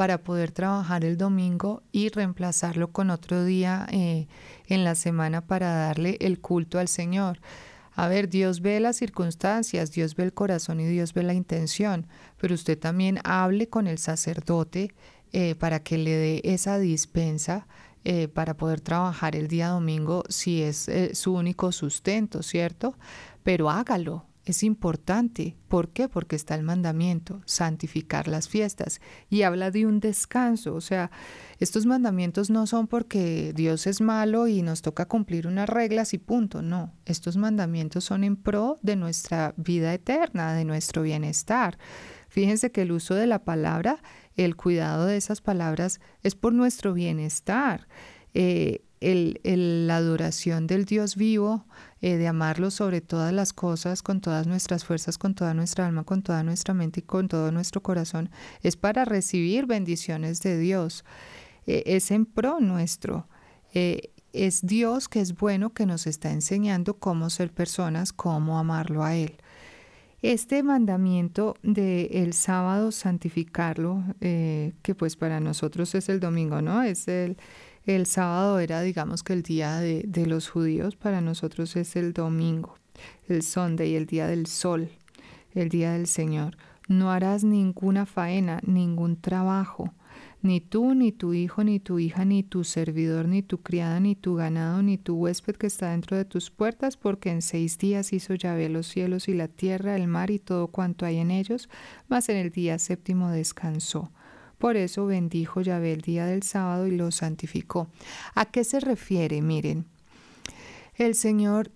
para 0.00 0.24
poder 0.24 0.50
trabajar 0.50 1.04
el 1.04 1.18
domingo 1.18 1.82
y 1.92 2.08
reemplazarlo 2.08 2.90
con 2.90 3.10
otro 3.10 3.44
día 3.44 3.86
eh, 3.92 4.28
en 4.66 4.82
la 4.82 4.94
semana 4.94 5.42
para 5.42 5.74
darle 5.74 6.16
el 6.20 6.40
culto 6.40 6.78
al 6.78 6.88
Señor. 6.88 7.38
A 7.92 8.08
ver, 8.08 8.30
Dios 8.30 8.62
ve 8.62 8.80
las 8.80 8.96
circunstancias, 8.96 9.92
Dios 9.92 10.16
ve 10.16 10.22
el 10.22 10.32
corazón 10.32 10.80
y 10.80 10.86
Dios 10.86 11.12
ve 11.12 11.22
la 11.22 11.34
intención, 11.34 12.06
pero 12.40 12.54
usted 12.54 12.78
también 12.78 13.18
hable 13.24 13.68
con 13.68 13.86
el 13.86 13.98
sacerdote 13.98 14.94
eh, 15.34 15.54
para 15.56 15.80
que 15.80 15.98
le 15.98 16.12
dé 16.12 16.40
esa 16.44 16.78
dispensa 16.78 17.66
eh, 18.04 18.28
para 18.28 18.56
poder 18.56 18.80
trabajar 18.80 19.36
el 19.36 19.48
día 19.48 19.68
domingo 19.68 20.24
si 20.30 20.62
es 20.62 20.90
su 21.12 21.34
único 21.34 21.72
sustento, 21.72 22.42
¿cierto? 22.42 22.96
Pero 23.42 23.68
hágalo, 23.68 24.24
es 24.44 24.62
importante. 24.62 25.56
¿Por 25.68 25.90
qué? 25.90 26.08
Porque 26.08 26.36
está 26.36 26.54
el 26.54 26.62
mandamiento, 26.62 27.42
santificar 27.44 28.26
las 28.28 28.48
fiestas. 28.48 29.00
Y 29.28 29.42
habla 29.42 29.70
de 29.70 29.86
un 29.86 30.00
descanso. 30.00 30.74
O 30.74 30.80
sea, 30.80 31.10
estos 31.58 31.86
mandamientos 31.86 32.50
no 32.50 32.66
son 32.66 32.86
porque 32.86 33.52
Dios 33.54 33.86
es 33.86 34.00
malo 34.00 34.48
y 34.48 34.62
nos 34.62 34.82
toca 34.82 35.06
cumplir 35.06 35.46
unas 35.46 35.68
reglas 35.68 36.14
y 36.14 36.18
punto. 36.18 36.62
No, 36.62 36.92
estos 37.04 37.36
mandamientos 37.36 38.04
son 38.04 38.24
en 38.24 38.36
pro 38.36 38.78
de 38.82 38.96
nuestra 38.96 39.54
vida 39.56 39.92
eterna, 39.92 40.54
de 40.54 40.64
nuestro 40.64 41.02
bienestar. 41.02 41.78
Fíjense 42.28 42.70
que 42.70 42.82
el 42.82 42.92
uso 42.92 43.14
de 43.14 43.26
la 43.26 43.44
palabra, 43.44 44.02
el 44.36 44.56
cuidado 44.56 45.06
de 45.06 45.16
esas 45.16 45.40
palabras 45.40 46.00
es 46.22 46.34
por 46.34 46.52
nuestro 46.52 46.94
bienestar. 46.94 47.88
Eh, 48.34 48.84
la 49.02 49.96
adoración 49.96 50.66
del 50.66 50.84
Dios 50.84 51.16
vivo, 51.16 51.66
eh, 52.02 52.16
de 52.16 52.28
amarlo 52.28 52.70
sobre 52.70 53.02
todas 53.02 53.30
las 53.30 53.52
cosas, 53.52 54.02
con 54.02 54.22
todas 54.22 54.46
nuestras 54.46 54.86
fuerzas, 54.86 55.18
con 55.18 55.34
toda 55.34 55.52
nuestra 55.52 55.86
alma, 55.86 56.04
con 56.04 56.22
toda 56.22 56.42
nuestra 56.42 56.72
mente 56.72 57.00
y 57.00 57.02
con 57.02 57.28
todo 57.28 57.52
nuestro 57.52 57.82
corazón, 57.82 58.30
es 58.62 58.76
para 58.76 59.04
recibir 59.04 59.66
bendiciones 59.66 60.40
de 60.40 60.58
Dios. 60.58 61.04
Eh, 61.66 61.82
es 61.84 62.10
en 62.10 62.24
pro 62.24 62.58
nuestro. 62.58 63.28
Eh, 63.74 64.12
es 64.32 64.64
Dios 64.64 65.08
que 65.10 65.20
es 65.20 65.36
bueno 65.36 65.74
que 65.74 65.84
nos 65.84 66.06
está 66.06 66.30
enseñando 66.30 66.94
cómo 66.94 67.28
ser 67.28 67.52
personas, 67.52 68.14
cómo 68.14 68.58
amarlo 68.58 69.04
a 69.04 69.14
Él. 69.14 69.36
Este 70.22 70.62
mandamiento 70.62 71.56
de 71.62 72.22
el 72.22 72.32
sábado 72.32 72.92
santificarlo, 72.92 74.04
que 74.20 74.94
pues 74.96 75.16
para 75.16 75.40
nosotros 75.40 75.94
es 75.94 76.10
el 76.10 76.20
domingo, 76.20 76.60
¿no? 76.60 76.82
Es 76.82 77.08
el, 77.08 77.38
el 77.86 78.06
sábado 78.06 78.58
era, 78.58 78.82
digamos 78.82 79.22
que 79.22 79.32
el 79.32 79.42
día 79.42 79.78
de, 79.78 80.26
los 80.26 80.48
judíos, 80.48 80.96
para 80.96 81.20
nosotros 81.20 81.76
es 81.76 81.96
el 81.96 82.12
domingo, 82.12 82.76
el 83.28 83.42
Sunday, 83.42 83.94
el 83.94 84.06
día 84.06 84.26
del 84.26 84.46
sol, 84.46 84.90
el 85.54 85.68
día 85.68 85.92
del 85.92 86.06
Señor. 86.06 86.56
No 86.88 87.10
harás 87.10 87.44
ninguna 87.44 88.04
faena, 88.04 88.60
ningún 88.66 89.16
trabajo, 89.16 89.94
ni 90.42 90.60
tú, 90.60 90.94
ni 90.94 91.12
tu 91.12 91.34
hijo, 91.34 91.64
ni 91.64 91.80
tu 91.80 91.98
hija, 91.98 92.24
ni 92.24 92.42
tu 92.42 92.64
servidor, 92.64 93.28
ni 93.28 93.42
tu 93.42 93.58
criada, 93.58 94.00
ni 94.00 94.14
tu 94.14 94.34
ganado, 94.34 94.82
ni 94.82 94.98
tu 94.98 95.16
huésped 95.16 95.56
que 95.56 95.66
está 95.66 95.90
dentro 95.90 96.16
de 96.16 96.24
tus 96.24 96.50
puertas, 96.50 96.96
porque 96.96 97.30
en 97.30 97.42
seis 97.42 97.78
días 97.78 98.12
hizo 98.12 98.34
Yahvé 98.34 98.68
los 98.68 98.86
cielos 98.86 99.28
y 99.28 99.34
la 99.34 99.48
tierra, 99.48 99.96
el 99.96 100.08
mar 100.08 100.30
y 100.30 100.38
todo 100.38 100.68
cuanto 100.68 101.06
hay 101.06 101.18
en 101.18 101.30
ellos, 101.30 101.68
mas 102.08 102.28
en 102.28 102.36
el 102.36 102.50
día 102.50 102.78
séptimo 102.78 103.30
descansó. 103.30 104.10
Por 104.60 104.76
eso 104.76 105.06
bendijo 105.06 105.62
Yahvé 105.62 105.94
el 105.94 106.02
día 106.02 106.26
del 106.26 106.42
sábado 106.42 106.86
y 106.86 106.90
lo 106.90 107.10
santificó. 107.12 107.88
¿A 108.34 108.44
qué 108.44 108.62
se 108.62 108.78
refiere? 108.78 109.40
Miren, 109.40 109.86
el 110.96 111.14
Señor 111.14 111.72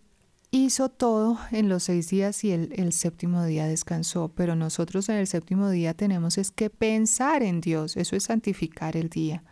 hizo 0.50 0.90
todo 0.90 1.38
en 1.50 1.70
los 1.70 1.84
seis 1.84 2.10
días 2.10 2.44
y 2.44 2.52
el, 2.52 2.92
séptimo 2.92 3.42
día 3.46 3.66
descansó, 3.66 4.28
pero 4.28 4.54
nosotros 4.54 5.08
en 5.08 5.16
el 5.16 5.26
séptimo 5.26 5.70
día 5.70 5.94
tenemos 5.94 6.36
es 6.36 6.50
que 6.50 6.68
pensar 6.68 7.42
en 7.42 7.62
Dios, 7.62 7.96
eso 7.96 8.16
es 8.16 8.24
santificar 8.24 8.98
el 8.98 9.08
día. 9.08 9.42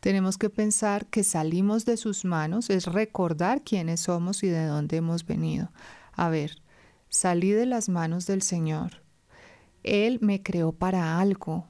Tenemos 0.00 0.38
que 0.38 0.48
pensar 0.48 1.04
que 1.04 1.22
salimos 1.22 1.84
de 1.84 1.98
sus 1.98 2.24
manos, 2.24 2.70
es 2.70 2.86
recordar 2.86 3.62
quiénes 3.62 4.00
somos 4.00 4.42
y 4.42 4.48
de 4.48 4.64
dónde 4.64 4.96
hemos 4.96 5.26
venido. 5.26 5.70
A 6.14 6.30
ver, 6.30 6.62
salí 7.10 7.50
de 7.50 7.66
las 7.66 7.90
manos 7.90 8.24
del 8.24 8.40
Señor. 8.40 9.02
Él 9.82 10.16
me 10.22 10.42
creó 10.42 10.72
para 10.72 11.20
algo, 11.20 11.66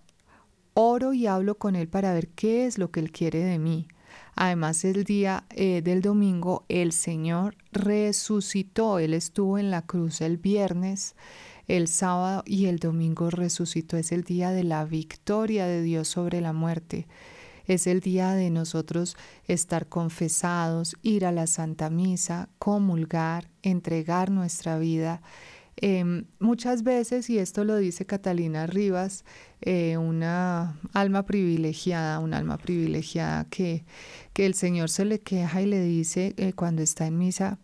oro 0.75 1.13
y 1.13 1.27
hablo 1.27 1.57
con 1.57 1.77
Él 1.77 1.89
para 1.89 2.13
ver 2.13 2.29
qué 2.29 2.67
es 2.67 2.79
lo 2.79 2.91
que 2.91 3.01
Él 3.01 3.13
quiere 3.13 3.45
de 3.45 3.59
mí. 3.59 3.89
Además, 4.35 4.85
el 4.85 5.05
día 5.05 5.45
eh, 5.51 5.83
del 5.83 6.03
domingo, 6.03 6.65
el 6.69 6.93
Señor 6.93 7.57
resucitó. 7.73 8.99
Él 8.99 9.15
estuvo 9.15 9.59
en 9.59 9.71
la 9.71 9.83
cruz 9.83 10.21
el 10.21 10.39
viernes, 10.39 11.15
el 11.69 11.89
sábado 11.89 12.43
y 12.47 12.67
el 12.67 12.79
domingo 12.79 13.31
resucitó. 13.31 13.97
Es 13.97 14.13
el 14.13 14.25
día 14.25 14.51
de 14.51 14.65
la 14.65 14.85
victoria 14.85 15.67
de 15.67 15.83
Dios 15.83 16.09
sobre 16.09 16.41
la 16.41 16.53
muerte. 16.53 17.07
Es 17.67 17.87
el 17.87 18.01
día 18.01 18.33
de 18.33 18.51
nosotros 18.51 19.17
estar 19.47 19.89
confesados, 19.89 20.97
ir 21.03 21.25
a 21.25 21.33
la 21.33 21.47
Santa 21.47 21.91
Misa, 21.91 22.49
comulgar, 22.59 23.49
entregar 23.63 24.31
nuestra 24.31 24.79
vida 24.79 25.23
Em, 25.83 26.27
muchas 26.39 26.83
veces, 26.83 27.31
y 27.31 27.39
esto 27.39 27.65
lo 27.65 27.77
dice 27.77 28.05
Catalina 28.05 28.67
Rivas, 28.67 29.25
eh, 29.63 29.97
una 29.97 30.79
alma 30.93 31.25
privilegiada, 31.25 32.19
un 32.19 32.35
alma 32.35 32.59
privilegiada 32.59 33.47
que, 33.47 33.87
que 34.35 34.45
el 34.45 34.53
Señor 34.53 34.91
se 34.91 35.07
le 35.07 35.21
queja 35.21 35.63
y 35.63 35.67
le 35.67 35.81
dice 35.83 36.35
eh, 36.37 36.53
cuando 36.53 36.83
está 36.83 37.07
en 37.07 37.17
misa, 37.17 37.59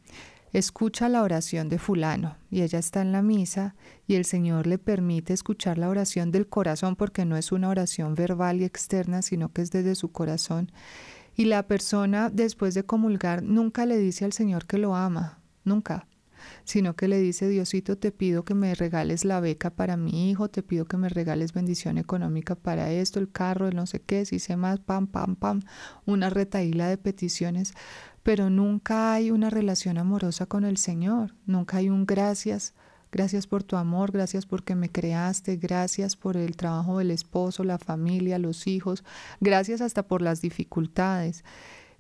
escucha 0.54 1.10
la 1.10 1.22
oración 1.22 1.68
de 1.68 1.78
fulano 1.78 2.38
y 2.50 2.62
ella 2.62 2.78
está 2.78 3.02
en 3.02 3.12
la 3.12 3.20
misa 3.20 3.74
y 4.06 4.14
el 4.14 4.24
Señor 4.24 4.66
le 4.66 4.78
permite 4.78 5.34
escuchar 5.34 5.76
la 5.76 5.90
oración 5.90 6.32
del 6.32 6.48
corazón 6.48 6.96
porque 6.96 7.26
no 7.26 7.36
es 7.36 7.52
una 7.52 7.68
oración 7.68 8.14
verbal 8.14 8.62
y 8.62 8.64
externa, 8.64 9.20
sino 9.20 9.52
que 9.52 9.60
es 9.60 9.70
desde 9.70 9.94
su 9.94 10.10
corazón. 10.10 10.72
Y 11.34 11.44
la 11.44 11.66
persona 11.66 12.30
después 12.30 12.72
de 12.72 12.86
comulgar 12.86 13.42
nunca 13.42 13.84
le 13.84 13.98
dice 13.98 14.24
al 14.24 14.32
Señor 14.32 14.66
que 14.66 14.78
lo 14.78 14.96
ama, 14.96 15.40
nunca 15.64 16.06
sino 16.64 16.96
que 16.96 17.08
le 17.08 17.18
dice, 17.20 17.48
Diosito, 17.48 17.96
te 17.96 18.12
pido 18.12 18.44
que 18.44 18.54
me 18.54 18.74
regales 18.74 19.24
la 19.24 19.40
beca 19.40 19.70
para 19.70 19.96
mi 19.96 20.30
hijo, 20.30 20.48
te 20.48 20.62
pido 20.62 20.86
que 20.86 20.96
me 20.96 21.08
regales 21.08 21.52
bendición 21.52 21.98
económica 21.98 22.54
para 22.54 22.90
esto, 22.90 23.20
el 23.20 23.30
carro, 23.30 23.68
el 23.68 23.76
no 23.76 23.86
sé 23.86 24.00
qué, 24.00 24.24
si 24.24 24.38
sé 24.38 24.56
más, 24.56 24.80
pam, 24.80 25.06
pam, 25.06 25.36
pam, 25.36 25.62
una 26.04 26.30
retaíla 26.30 26.88
de 26.88 26.98
peticiones, 26.98 27.74
pero 28.22 28.50
nunca 28.50 29.12
hay 29.12 29.30
una 29.30 29.50
relación 29.50 29.98
amorosa 29.98 30.46
con 30.46 30.64
el 30.64 30.76
Señor, 30.76 31.34
nunca 31.46 31.78
hay 31.78 31.90
un 31.90 32.06
gracias. 32.06 32.74
Gracias 33.12 33.46
por 33.46 33.62
tu 33.62 33.76
amor, 33.76 34.10
gracias 34.10 34.46
porque 34.46 34.74
me 34.74 34.90
creaste, 34.90 35.56
gracias 35.56 36.16
por 36.16 36.36
el 36.36 36.56
trabajo 36.56 36.98
del 36.98 37.12
esposo, 37.12 37.64
la 37.64 37.78
familia, 37.78 38.38
los 38.38 38.66
hijos, 38.66 39.04
gracias 39.40 39.80
hasta 39.80 40.02
por 40.02 40.22
las 40.22 40.42
dificultades. 40.42 41.44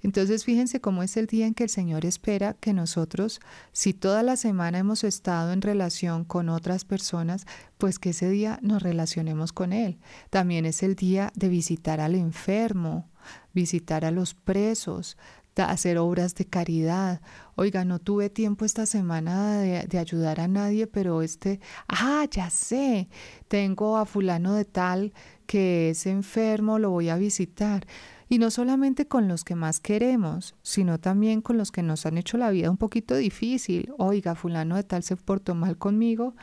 Entonces 0.02 0.44
fíjense 0.44 0.80
cómo 0.80 1.02
es 1.02 1.16
el 1.16 1.26
día 1.26 1.46
en 1.46 1.54
que 1.54 1.64
el 1.64 1.70
Señor 1.70 2.04
espera 2.04 2.54
que 2.54 2.72
nosotros, 2.72 3.40
si 3.72 3.92
toda 3.92 4.22
la 4.22 4.36
semana 4.36 4.78
hemos 4.78 5.04
estado 5.04 5.52
en 5.52 5.62
relación 5.62 6.24
con 6.24 6.48
otras 6.48 6.84
personas, 6.84 7.46
pues 7.78 7.98
que 7.98 8.10
ese 8.10 8.28
día 8.30 8.58
nos 8.62 8.82
relacionemos 8.82 9.52
con 9.52 9.72
Él. 9.72 9.98
También 10.30 10.66
es 10.66 10.82
el 10.82 10.94
día 10.94 11.32
de 11.34 11.48
visitar 11.48 12.00
al 12.00 12.14
enfermo, 12.14 13.08
visitar 13.52 14.04
a 14.04 14.10
los 14.10 14.34
presos, 14.34 15.16
hacer 15.64 15.98
obras 15.98 16.34
de 16.34 16.44
caridad. 16.44 17.20
Oiga, 17.54 17.84
no 17.84 17.98
tuve 17.98 18.28
tiempo 18.28 18.64
esta 18.64 18.84
semana 18.86 19.58
de, 19.60 19.98
ayudar 19.98 20.40
a 20.40 20.48
nadie, 20.48 20.86
pero 20.86 21.22
este, 21.22 21.60
ah, 21.88 22.26
ya 22.30 22.50
sé, 22.50 23.08
tengo 23.48 23.96
a 23.96 24.04
fulano 24.04 24.54
de 24.54 24.64
tal 24.64 25.12
que 25.46 25.90
es 25.90 26.06
enfermo, 26.06 26.78
lo 26.78 26.90
voy 26.90 27.08
a 27.08 27.16
visitar. 27.16 27.86
Y 28.28 28.38
no 28.38 28.50
solamente 28.50 29.06
con 29.06 29.28
los 29.28 29.44
que 29.44 29.54
más 29.54 29.80
queremos, 29.80 30.54
sino 30.62 30.98
también 30.98 31.40
con 31.40 31.56
los 31.56 31.70
que 31.70 31.82
nos 31.82 32.06
han 32.06 32.18
hecho 32.18 32.38
la 32.38 32.50
vida 32.50 32.70
un 32.70 32.76
poquito 32.76 33.14
difícil. 33.14 33.92
Oiga, 33.98 34.34
fulano 34.34 34.76
de 34.76 34.82
tal 34.82 35.02
se 35.02 35.16
portó 35.16 35.54
mal 35.54 35.78
conmigo, 35.78 36.34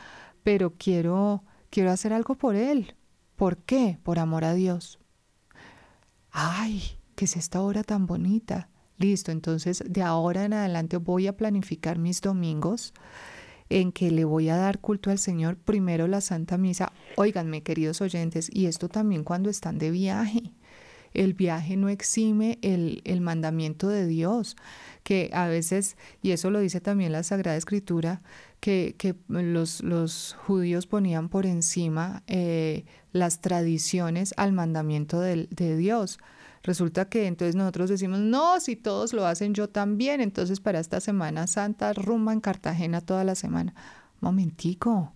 pero 0.42 0.74
quiero, 0.78 1.44
quiero 1.70 1.90
hacer 1.90 2.12
algo 2.12 2.36
por 2.36 2.56
él. 2.56 2.94
¿Por 3.36 3.58
qué? 3.58 3.98
Por 4.02 4.18
amor 4.18 4.44
a 4.44 4.54
Dios. 4.54 4.98
Ay, 6.30 6.82
¿qué 7.14 7.26
es 7.26 7.36
esta 7.36 7.60
hora 7.60 7.82
tan 7.82 8.06
bonita? 8.06 8.70
Listo, 8.96 9.32
entonces 9.32 9.82
de 9.86 10.02
ahora 10.02 10.44
en 10.44 10.52
adelante 10.52 10.96
voy 10.96 11.26
a 11.26 11.36
planificar 11.36 11.98
mis 11.98 12.20
domingos 12.20 12.94
en 13.68 13.92
que 13.92 14.10
le 14.10 14.24
voy 14.24 14.48
a 14.48 14.56
dar 14.56 14.78
culto 14.78 15.10
al 15.10 15.18
Señor, 15.18 15.56
primero 15.56 16.06
la 16.06 16.20
Santa 16.20 16.58
Misa. 16.58 16.92
Óiganme, 17.16 17.62
queridos 17.62 18.00
oyentes, 18.00 18.48
y 18.52 18.66
esto 18.66 18.88
también 18.88 19.24
cuando 19.24 19.50
están 19.50 19.78
de 19.78 19.90
viaje. 19.90 20.52
El 21.14 21.34
viaje 21.34 21.76
no 21.76 21.88
exime 21.88 22.58
el, 22.62 23.20
mandamiento 23.20 23.88
de 23.88 24.06
Dios, 24.06 24.56
que 25.02 25.30
a 25.32 25.46
veces, 25.46 25.96
y 26.20 26.32
eso 26.32 26.50
lo 26.50 26.60
dice 26.60 26.80
también 26.80 27.12
la 27.12 27.22
Sagrada 27.22 27.56
Escritura, 27.56 28.20
que, 28.60 28.94
los, 29.28 29.82
los, 29.82 30.36
judíos 30.46 30.86
ponían 30.86 31.28
por 31.28 31.46
encima 31.46 32.22
eh, 32.26 32.84
las 33.12 33.40
tradiciones 33.40 34.34
al 34.36 34.52
mandamiento 34.52 35.20
de, 35.20 35.48
de 35.50 35.76
Dios. 35.76 36.18
Resulta 36.64 37.10
que 37.10 37.26
entonces 37.26 37.54
nosotros 37.54 37.90
decimos, 37.90 38.20
no, 38.20 38.58
si 38.58 38.74
todos 38.74 39.12
lo 39.12 39.26
hacen, 39.26 39.52
yo 39.52 39.68
también. 39.68 40.22
Entonces 40.22 40.60
para 40.60 40.80
esta 40.80 40.98
Semana 41.00 41.46
Santa 41.46 41.92
rumba 41.92 42.32
en 42.32 42.40
Cartagena 42.40 43.02
toda 43.02 43.22
la 43.22 43.34
semana. 43.34 43.74
Momentico, 44.20 45.13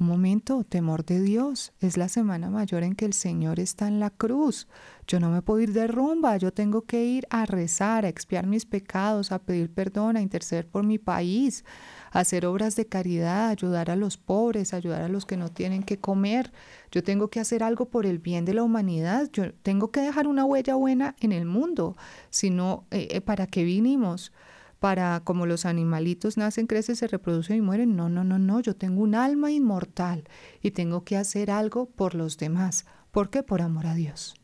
un 0.00 0.06
momento, 0.06 0.64
temor 0.64 1.04
de 1.04 1.20
Dios. 1.20 1.72
Es 1.78 1.98
la 1.98 2.08
semana 2.08 2.48
mayor 2.48 2.82
en 2.82 2.94
que 2.94 3.04
el 3.04 3.12
Señor 3.12 3.60
está 3.60 3.86
en 3.86 4.00
la 4.00 4.08
cruz. 4.08 4.66
Yo 5.06 5.20
no 5.20 5.30
me 5.30 5.42
puedo 5.42 5.60
ir 5.60 5.74
de 5.74 5.86
rumba, 5.86 6.38
yo 6.38 6.52
tengo 6.52 6.82
que 6.82 7.04
ir 7.04 7.26
a 7.28 7.44
rezar, 7.44 8.04
a 8.04 8.08
expiar 8.08 8.46
mis 8.46 8.64
pecados, 8.64 9.30
a 9.30 9.40
pedir 9.40 9.70
perdón, 9.70 10.16
a 10.16 10.22
interceder 10.22 10.66
por 10.66 10.84
mi 10.84 10.98
país, 10.98 11.64
a 12.12 12.20
hacer 12.20 12.46
obras 12.46 12.76
de 12.76 12.86
caridad, 12.86 13.48
a 13.48 13.50
ayudar 13.50 13.90
a 13.90 13.96
los 13.96 14.16
pobres, 14.16 14.72
a 14.72 14.78
ayudar 14.78 15.02
a 15.02 15.08
los 15.08 15.26
que 15.26 15.36
no 15.36 15.50
tienen 15.50 15.82
que 15.82 15.98
comer. 15.98 16.50
Yo 16.90 17.02
tengo 17.02 17.28
que 17.28 17.40
hacer 17.40 17.62
algo 17.62 17.86
por 17.86 18.06
el 18.06 18.18
bien 18.18 18.46
de 18.46 18.54
la 18.54 18.62
humanidad. 18.62 19.28
Yo 19.32 19.52
tengo 19.52 19.90
que 19.90 20.00
dejar 20.00 20.26
una 20.26 20.46
huella 20.46 20.76
buena 20.76 21.14
en 21.20 21.32
el 21.32 21.44
mundo. 21.44 21.96
Si 22.30 22.48
no, 22.48 22.86
eh, 22.90 23.08
eh, 23.10 23.20
¿para 23.20 23.46
qué 23.46 23.64
vinimos? 23.64 24.32
Para 24.80 25.20
como 25.20 25.44
los 25.46 25.66
animalitos 25.66 26.38
nacen, 26.38 26.66
crecen, 26.66 26.96
se 26.96 27.06
reproducen 27.06 27.58
y 27.58 27.60
mueren. 27.60 27.94
No, 27.94 28.08
no, 28.08 28.24
no, 28.24 28.38
no, 28.38 28.60
yo 28.60 28.74
tengo 28.74 29.02
un 29.02 29.14
alma 29.14 29.52
inmortal 29.52 30.24
y 30.62 30.72
tengo 30.72 31.04
que 31.04 31.18
hacer 31.18 31.50
algo 31.50 31.86
por 31.86 32.14
los 32.14 32.38
demás. 32.38 32.86
¿Por 33.10 33.28
qué? 33.30 33.42
Por 33.42 33.60
amor 33.60 33.86
a 33.86 33.94
Dios. 33.94 34.34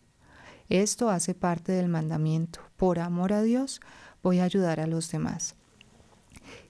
Esto 0.68 1.08
hace 1.08 1.34
parte 1.34 1.72
del 1.72 1.88
mandamiento. 1.88 2.60
Por 2.76 2.98
amor 2.98 3.32
a 3.32 3.42
Dios 3.42 3.80
voy 4.22 4.40
a 4.40 4.44
ayudar 4.44 4.78
a 4.78 4.86
los 4.86 5.10
demás. 5.10 5.54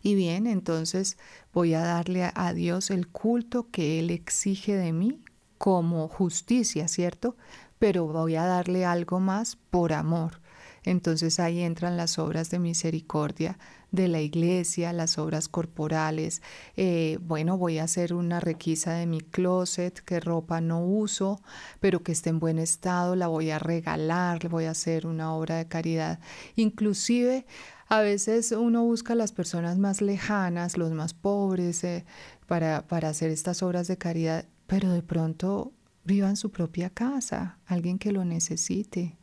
Y 0.00 0.14
bien, 0.14 0.46
entonces 0.46 1.18
voy 1.52 1.74
a 1.74 1.80
darle 1.80 2.30
a 2.32 2.52
Dios 2.52 2.90
el 2.90 3.08
culto 3.08 3.68
que 3.70 3.98
Él 3.98 4.10
exige 4.10 4.76
de 4.76 4.92
mí 4.92 5.20
como 5.58 6.06
justicia, 6.06 6.86
¿cierto? 6.86 7.36
Pero 7.80 8.06
voy 8.06 8.36
a 8.36 8.44
darle 8.44 8.84
algo 8.84 9.18
más 9.18 9.56
por 9.56 9.92
amor. 9.92 10.40
Entonces 10.86 11.40
ahí 11.40 11.60
entran 11.60 11.96
las 11.96 12.18
obras 12.18 12.48
de 12.48 12.60
misericordia 12.60 13.58
de 13.90 14.06
la 14.06 14.20
iglesia, 14.20 14.92
las 14.92 15.18
obras 15.18 15.48
corporales. 15.48 16.42
Eh, 16.76 17.18
bueno, 17.20 17.58
voy 17.58 17.78
a 17.78 17.84
hacer 17.84 18.14
una 18.14 18.38
requisa 18.38 18.94
de 18.94 19.06
mi 19.06 19.20
closet, 19.20 19.98
qué 20.00 20.20
ropa 20.20 20.60
no 20.60 20.80
uso, 20.84 21.40
pero 21.80 22.02
que 22.02 22.12
esté 22.12 22.30
en 22.30 22.38
buen 22.38 22.58
estado, 22.58 23.16
la 23.16 23.26
voy 23.26 23.50
a 23.50 23.58
regalar, 23.58 24.44
le 24.44 24.48
voy 24.48 24.64
a 24.66 24.70
hacer 24.70 25.06
una 25.08 25.34
obra 25.34 25.56
de 25.56 25.66
caridad. 25.66 26.20
Inclusive 26.54 27.46
a 27.88 28.00
veces 28.00 28.52
uno 28.52 28.84
busca 28.84 29.14
a 29.14 29.16
las 29.16 29.32
personas 29.32 29.78
más 29.78 30.00
lejanas, 30.00 30.78
los 30.78 30.92
más 30.92 31.14
pobres, 31.14 31.82
eh, 31.82 32.04
para, 32.46 32.86
para 32.86 33.08
hacer 33.08 33.30
estas 33.30 33.62
obras 33.62 33.88
de 33.88 33.98
caridad, 33.98 34.46
pero 34.68 34.90
de 34.92 35.02
pronto 35.02 35.72
viva 36.04 36.28
en 36.28 36.36
su 36.36 36.50
propia 36.50 36.90
casa, 36.90 37.58
alguien 37.66 37.98
que 37.98 38.12
lo 38.12 38.24
necesite, 38.24 39.18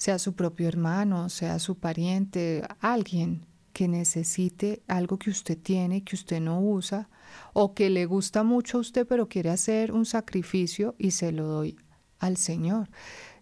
sea 0.00 0.18
su 0.18 0.32
propio 0.32 0.66
hermano, 0.66 1.28
sea 1.28 1.58
su 1.58 1.76
pariente, 1.76 2.66
alguien 2.80 3.44
que 3.74 3.86
necesite 3.86 4.82
algo 4.88 5.18
que 5.18 5.28
usted 5.28 5.58
tiene 5.58 6.04
que 6.04 6.16
usted 6.16 6.40
no 6.40 6.58
usa 6.58 7.10
o 7.52 7.74
que 7.74 7.90
le 7.90 8.06
gusta 8.06 8.42
mucho 8.42 8.78
a 8.78 8.80
usted 8.80 9.06
pero 9.06 9.28
quiere 9.28 9.50
hacer 9.50 9.92
un 9.92 10.06
sacrificio 10.06 10.94
y 10.96 11.10
se 11.10 11.32
lo 11.32 11.44
doy 11.44 11.76
al 12.18 12.38
Señor. 12.38 12.88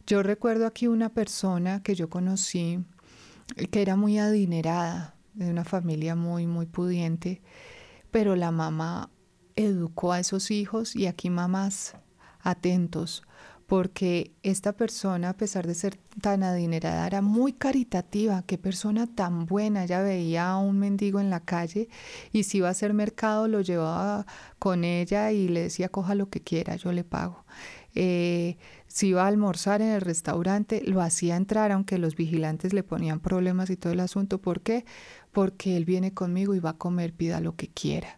Yo 0.04 0.24
recuerdo 0.24 0.66
aquí 0.66 0.88
una 0.88 1.10
persona 1.10 1.80
que 1.80 1.94
yo 1.94 2.10
conocí 2.10 2.84
que 3.70 3.80
era 3.80 3.94
muy 3.94 4.18
adinerada, 4.18 5.14
de 5.34 5.50
una 5.50 5.64
familia 5.64 6.16
muy, 6.16 6.48
muy 6.48 6.66
pudiente, 6.66 7.40
pero 8.10 8.34
la 8.34 8.50
mamá 8.50 9.12
educó 9.54 10.10
a 10.10 10.18
esos 10.18 10.50
hijos 10.50 10.96
y 10.96 11.06
aquí 11.06 11.30
mamás 11.30 11.94
atentos, 12.40 13.22
porque 13.68 14.32
esta 14.42 14.72
persona, 14.72 15.28
a 15.28 15.36
pesar 15.36 15.66
de 15.66 15.74
ser 15.74 15.98
tan 16.22 16.42
adinerada, 16.42 17.06
era 17.06 17.20
muy 17.20 17.52
caritativa. 17.52 18.42
Qué 18.46 18.56
persona 18.56 19.06
tan 19.06 19.44
buena. 19.44 19.84
Ella 19.84 20.00
veía 20.00 20.48
a 20.48 20.58
un 20.58 20.78
mendigo 20.78 21.20
en 21.20 21.28
la 21.28 21.40
calle 21.40 21.90
y 22.32 22.44
si 22.44 22.58
iba 22.58 22.68
a 22.68 22.70
hacer 22.70 22.94
mercado 22.94 23.46
lo 23.46 23.60
llevaba 23.60 24.24
con 24.58 24.84
ella 24.84 25.32
y 25.32 25.48
le 25.48 25.64
decía, 25.64 25.90
coja 25.90 26.14
lo 26.14 26.30
que 26.30 26.40
quiera, 26.40 26.76
yo 26.76 26.92
le 26.92 27.04
pago. 27.04 27.44
Eh, 27.94 28.56
si 28.86 29.08
iba 29.08 29.24
a 29.24 29.26
almorzar 29.26 29.82
en 29.82 29.88
el 29.88 30.00
restaurante, 30.00 30.82
lo 30.86 31.02
hacía 31.02 31.36
entrar, 31.36 31.70
aunque 31.70 31.98
los 31.98 32.16
vigilantes 32.16 32.72
le 32.72 32.82
ponían 32.82 33.20
problemas 33.20 33.68
y 33.68 33.76
todo 33.76 33.92
el 33.92 34.00
asunto. 34.00 34.40
¿Por 34.40 34.62
qué? 34.62 34.86
Porque 35.30 35.76
él 35.76 35.84
viene 35.84 36.14
conmigo 36.14 36.54
y 36.54 36.60
va 36.60 36.70
a 36.70 36.78
comer, 36.78 37.12
pida 37.12 37.40
lo 37.42 37.54
que 37.54 37.68
quiera. 37.68 38.17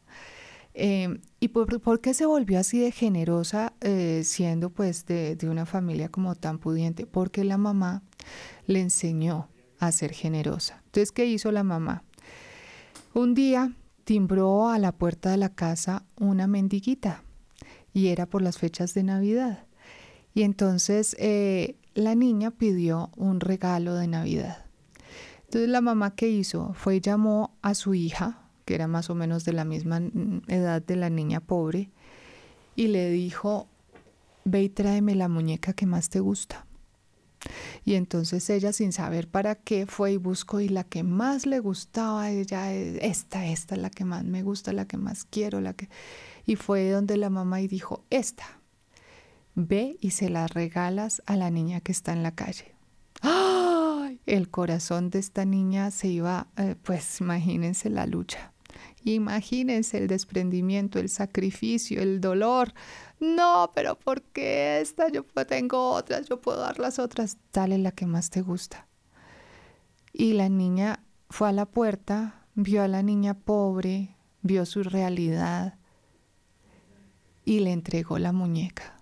Em, 0.83 1.21
¿Y 1.41 1.49
por, 1.49 2.01
qué 2.01 2.15
se 2.15 2.25
volvió 2.25 2.59
así 2.59 2.79
de 2.79 2.91
generosa 2.91 3.75
eh, 3.83 4.23
siendo 4.25 4.71
pues 4.71 5.05
de, 5.05 5.37
de, 5.37 5.51
una 5.51 5.67
familia 5.67 6.09
como 6.09 6.35
tan 6.37 6.59
pudiente? 6.59 7.05
Porque 7.05 7.45
la 7.45 7.59
mamá 7.59 8.03
le 8.67 8.81
enseñó 8.81 9.51
a 9.79 9.93
ser 9.93 10.13
generosa. 10.13 10.81
Entonces, 10.87 11.13
¿qué 11.13 11.27
hizo 11.27 11.53
la 11.53 11.65
mamá? 11.65 12.03
Un 13.13 13.35
día 13.35 13.75
timbró 14.05 14.71
a 14.71 14.79
la 14.79 14.93
puerta 14.93 15.31
de 15.31 15.37
la 15.37 15.55
casa 15.55 16.07
una 16.17 16.47
mendiguita 16.47 17.25
y 17.93 18.07
era 18.07 18.25
por 18.25 18.41
las 18.41 18.57
fechas 18.57 18.95
de 18.95 19.03
Navidad. 19.03 19.67
Y 20.33 20.45
entonces 20.45 21.15
eh, 21.19 21.77
la 21.93 22.15
niña 22.15 22.53
pidió 22.53 23.11
un 23.17 23.41
regalo 23.41 23.97
de 23.97 24.07
Navidad. 24.07 24.65
Entonces 25.45 25.69
la 25.69 25.83
mamá 25.83 26.15
que 26.15 26.31
hizo 26.31 26.73
fue 26.73 27.03
llamó 27.03 27.59
a 27.61 27.75
su 27.75 27.93
hija, 27.93 28.50
que 28.71 28.77
era 28.77 28.87
más 28.87 29.11
o 29.11 29.17
menos 29.17 29.45
de 29.45 29.53
la 29.53 29.65
misma 29.65 30.01
edad 30.47 30.81
de 30.81 30.95
la 30.95 31.11
niña 31.11 31.41
pobre, 31.41 31.91
y 32.77 32.87
le 32.87 33.11
dijo, 33.11 33.67
ve 34.45 34.63
y 34.63 34.69
tráeme 34.69 35.17
la 35.17 35.27
muñeca 35.27 35.73
que 35.73 35.87
más 35.87 36.09
te 36.09 36.21
gusta. 36.21 36.67
Y 37.85 37.95
entonces 37.95 38.49
ella, 38.49 38.73
sin 38.73 38.93
saber 38.93 39.27
para 39.27 39.57
qué, 39.57 39.87
fue 39.87 40.13
y 40.13 40.17
buscó 40.19 40.61
y 40.61 40.69
la 40.69 40.85
que 40.85 41.03
más 41.03 41.47
le 41.47 41.59
gustaba 41.59 42.31
ella, 42.31 42.73
esta, 42.73 43.45
esta, 43.45 43.75
la 43.75 43.91
que 43.91 44.05
más 44.05 44.23
me 44.25 44.45
gusta, 44.45 44.73
la 44.73 44.85
que 44.85 44.99
más 44.99 45.25
quiero, 45.25 45.61
la 45.61 45.73
que... 45.73 45.89
Y 46.47 46.55
fue 46.55 46.89
donde 46.91 47.17
la 47.17 47.29
mamá 47.29 47.61
y 47.61 47.67
dijo, 47.67 48.05
esta 48.09 48.61
ve 49.57 49.97
y 50.01 50.11
se 50.13 50.31
la 50.31 50.47
regalas 50.47 51.23
a 51.27 51.35
la 51.35 51.51
niña 51.51 51.81
que 51.81 51.91
está 51.91 52.13
en 52.13 52.23
la 52.23 52.37
calle. 52.37 52.77
¡Ay! 53.21 54.21
El 54.27 54.49
corazón 54.49 55.11
de 55.11 55.19
esta 55.19 55.45
niña 55.45 55.91
se 55.91 56.07
iba, 56.07 56.47
eh, 56.57 56.77
pues 56.81 57.21
imagínense 57.21 57.91
la 57.91 58.07
lucha. 58.07 58.53
Imagínense 59.05 59.99
el 59.99 60.07
desprendimiento, 60.07 60.99
el 60.99 61.09
sacrificio, 61.09 62.03
el 62.03 62.21
dolor. 62.21 62.75
No, 63.19 63.71
pero 63.75 63.99
¿por 63.99 64.23
qué 64.23 64.81
esta? 64.81 65.09
Yo 65.09 65.25
tengo 65.47 65.91
otras, 65.93 66.29
yo 66.29 66.41
puedo 66.41 66.61
dar 66.61 66.79
las 66.79 66.99
otras. 66.99 67.39
Dale 67.53 67.79
la 67.79 67.93
que 67.93 68.07
más 68.07 68.31
te 68.31 68.43
gusta. 68.43 68.87
Y 70.13 70.35
la 70.35 70.49
niña 70.49 71.05
fue 71.29 71.49
a 71.49 71.53
la 71.53 71.67
puerta, 71.67 72.47
vio 72.55 72.83
a 72.83 72.89
la 72.89 73.03
niña 73.03 73.35
pobre, 73.35 74.17
vio 74.43 74.67
su 74.67 74.83
realidad 74.83 75.79
y 77.45 77.61
le 77.61 77.73
entregó 77.73 78.19
la 78.19 78.33
muñeca. 78.33 78.97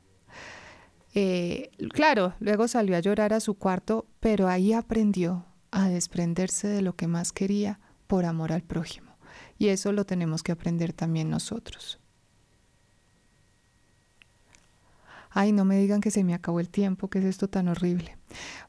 Eh, 1.14 1.70
claro, 1.92 2.34
luego 2.38 2.68
salió 2.68 2.96
a 2.96 3.00
llorar 3.00 3.32
a 3.32 3.40
su 3.40 3.54
cuarto, 3.54 4.06
pero 4.20 4.48
ahí 4.48 4.72
aprendió 4.72 5.46
a 5.70 5.88
desprenderse 5.88 6.68
de 6.68 6.82
lo 6.82 6.94
que 6.94 7.08
más 7.08 7.32
quería 7.32 7.80
por 8.06 8.24
amor 8.24 8.52
al 8.52 8.62
prójimo. 8.62 9.07
Y 9.58 9.68
eso 9.68 9.92
lo 9.92 10.06
tenemos 10.06 10.42
que 10.42 10.52
aprender 10.52 10.92
también 10.92 11.30
nosotros. 11.30 11.98
Ay, 15.30 15.52
no 15.52 15.64
me 15.64 15.78
digan 15.78 16.00
que 16.00 16.10
se 16.10 16.24
me 16.24 16.34
acabó 16.34 16.60
el 16.60 16.68
tiempo, 16.68 17.08
que 17.08 17.18
es 17.18 17.24
esto 17.24 17.48
tan 17.48 17.68
horrible. 17.68 18.16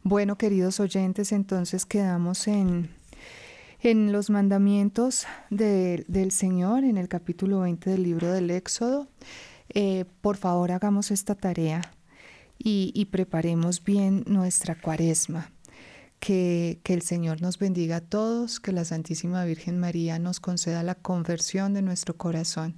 Bueno, 0.04 0.38
queridos 0.38 0.80
oyentes, 0.80 1.32
entonces 1.32 1.86
quedamos 1.86 2.48
en, 2.48 2.90
en 3.82 4.12
los 4.12 4.30
mandamientos 4.30 5.26
del 5.50 6.32
Señor, 6.32 6.84
en 6.84 6.98
el 6.98 7.08
capítulo 7.08 7.62
20 7.62 7.90
del 7.90 8.04
libro 8.04 8.32
del 8.32 8.50
Éxodo. 8.52 9.08
Eh, 9.70 10.06
por 10.22 10.38
favor, 10.38 10.72
hagamos 10.72 11.12
esta 11.12 11.36
tarea 11.36 11.82
y, 12.58 13.06
preparemos 13.06 13.84
bien 13.84 14.24
nuestra 14.28 14.76
cuaresma. 14.76 15.52
Que, 16.20 16.80
que, 16.84 16.94
el 16.94 17.02
Señor 17.02 17.42
nos 17.42 17.58
bendiga 17.60 17.98
a 17.98 18.02
todos, 18.02 18.60
que 18.60 18.74
la 18.74 18.84
Santísima 18.84 19.46
Virgen 19.46 19.80
María 19.80 20.20
nos 20.20 20.40
conceda 20.40 20.84
la 20.84 20.96
conversión 20.96 21.74
de 21.74 21.82
nuestro 21.82 22.18
corazón. 22.18 22.76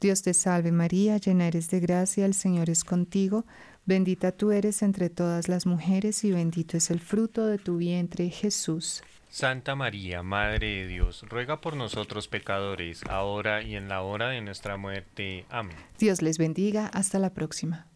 Dios 0.00 0.22
te 0.22 0.32
salve 0.32 0.72
María, 0.72 1.18
llena 1.18 1.46
eres 1.46 1.68
de 1.68 1.78
gracia, 1.78 2.24
el 2.24 2.32
Señor 2.32 2.70
es 2.70 2.84
contigo, 2.84 3.44
bendita 3.84 4.32
tú 4.32 4.50
eres 4.50 4.82
entre 4.82 5.10
todas 5.10 5.48
las 5.48 5.66
mujeres 5.66 6.24
y 6.24 6.32
bendito 6.32 6.78
es 6.78 6.90
el 6.90 7.00
fruto 7.00 7.46
de 7.46 7.58
tu 7.58 7.76
vientre 7.76 8.30
Jesús. 8.30 9.02
Santa 9.28 9.76
María, 9.76 10.22
Madre 10.22 10.66
de 10.66 10.86
Dios, 10.88 11.24
ruega 11.28 11.60
por 11.60 11.76
nosotros 11.76 12.28
pecadores, 12.28 13.02
ahora 13.08 13.62
y 13.62 13.76
en 13.76 13.88
la 13.88 14.00
hora 14.00 14.30
de 14.30 14.40
nuestra 14.40 14.76
muerte. 14.76 15.44
Amén. 15.50 15.76
Dios 15.98 16.22
les 16.22 16.38
bendiga, 16.38 16.86
hasta 16.86 17.18
la 17.18 17.34
próxima. 17.34 17.89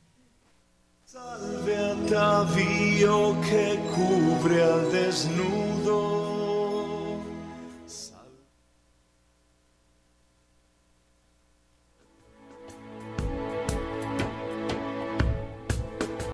Salve 1.15 1.77
atavío 1.77 3.41
que 3.43 3.79
cubre 3.95 4.65
al 4.65 4.91
desnudo 4.91 6.24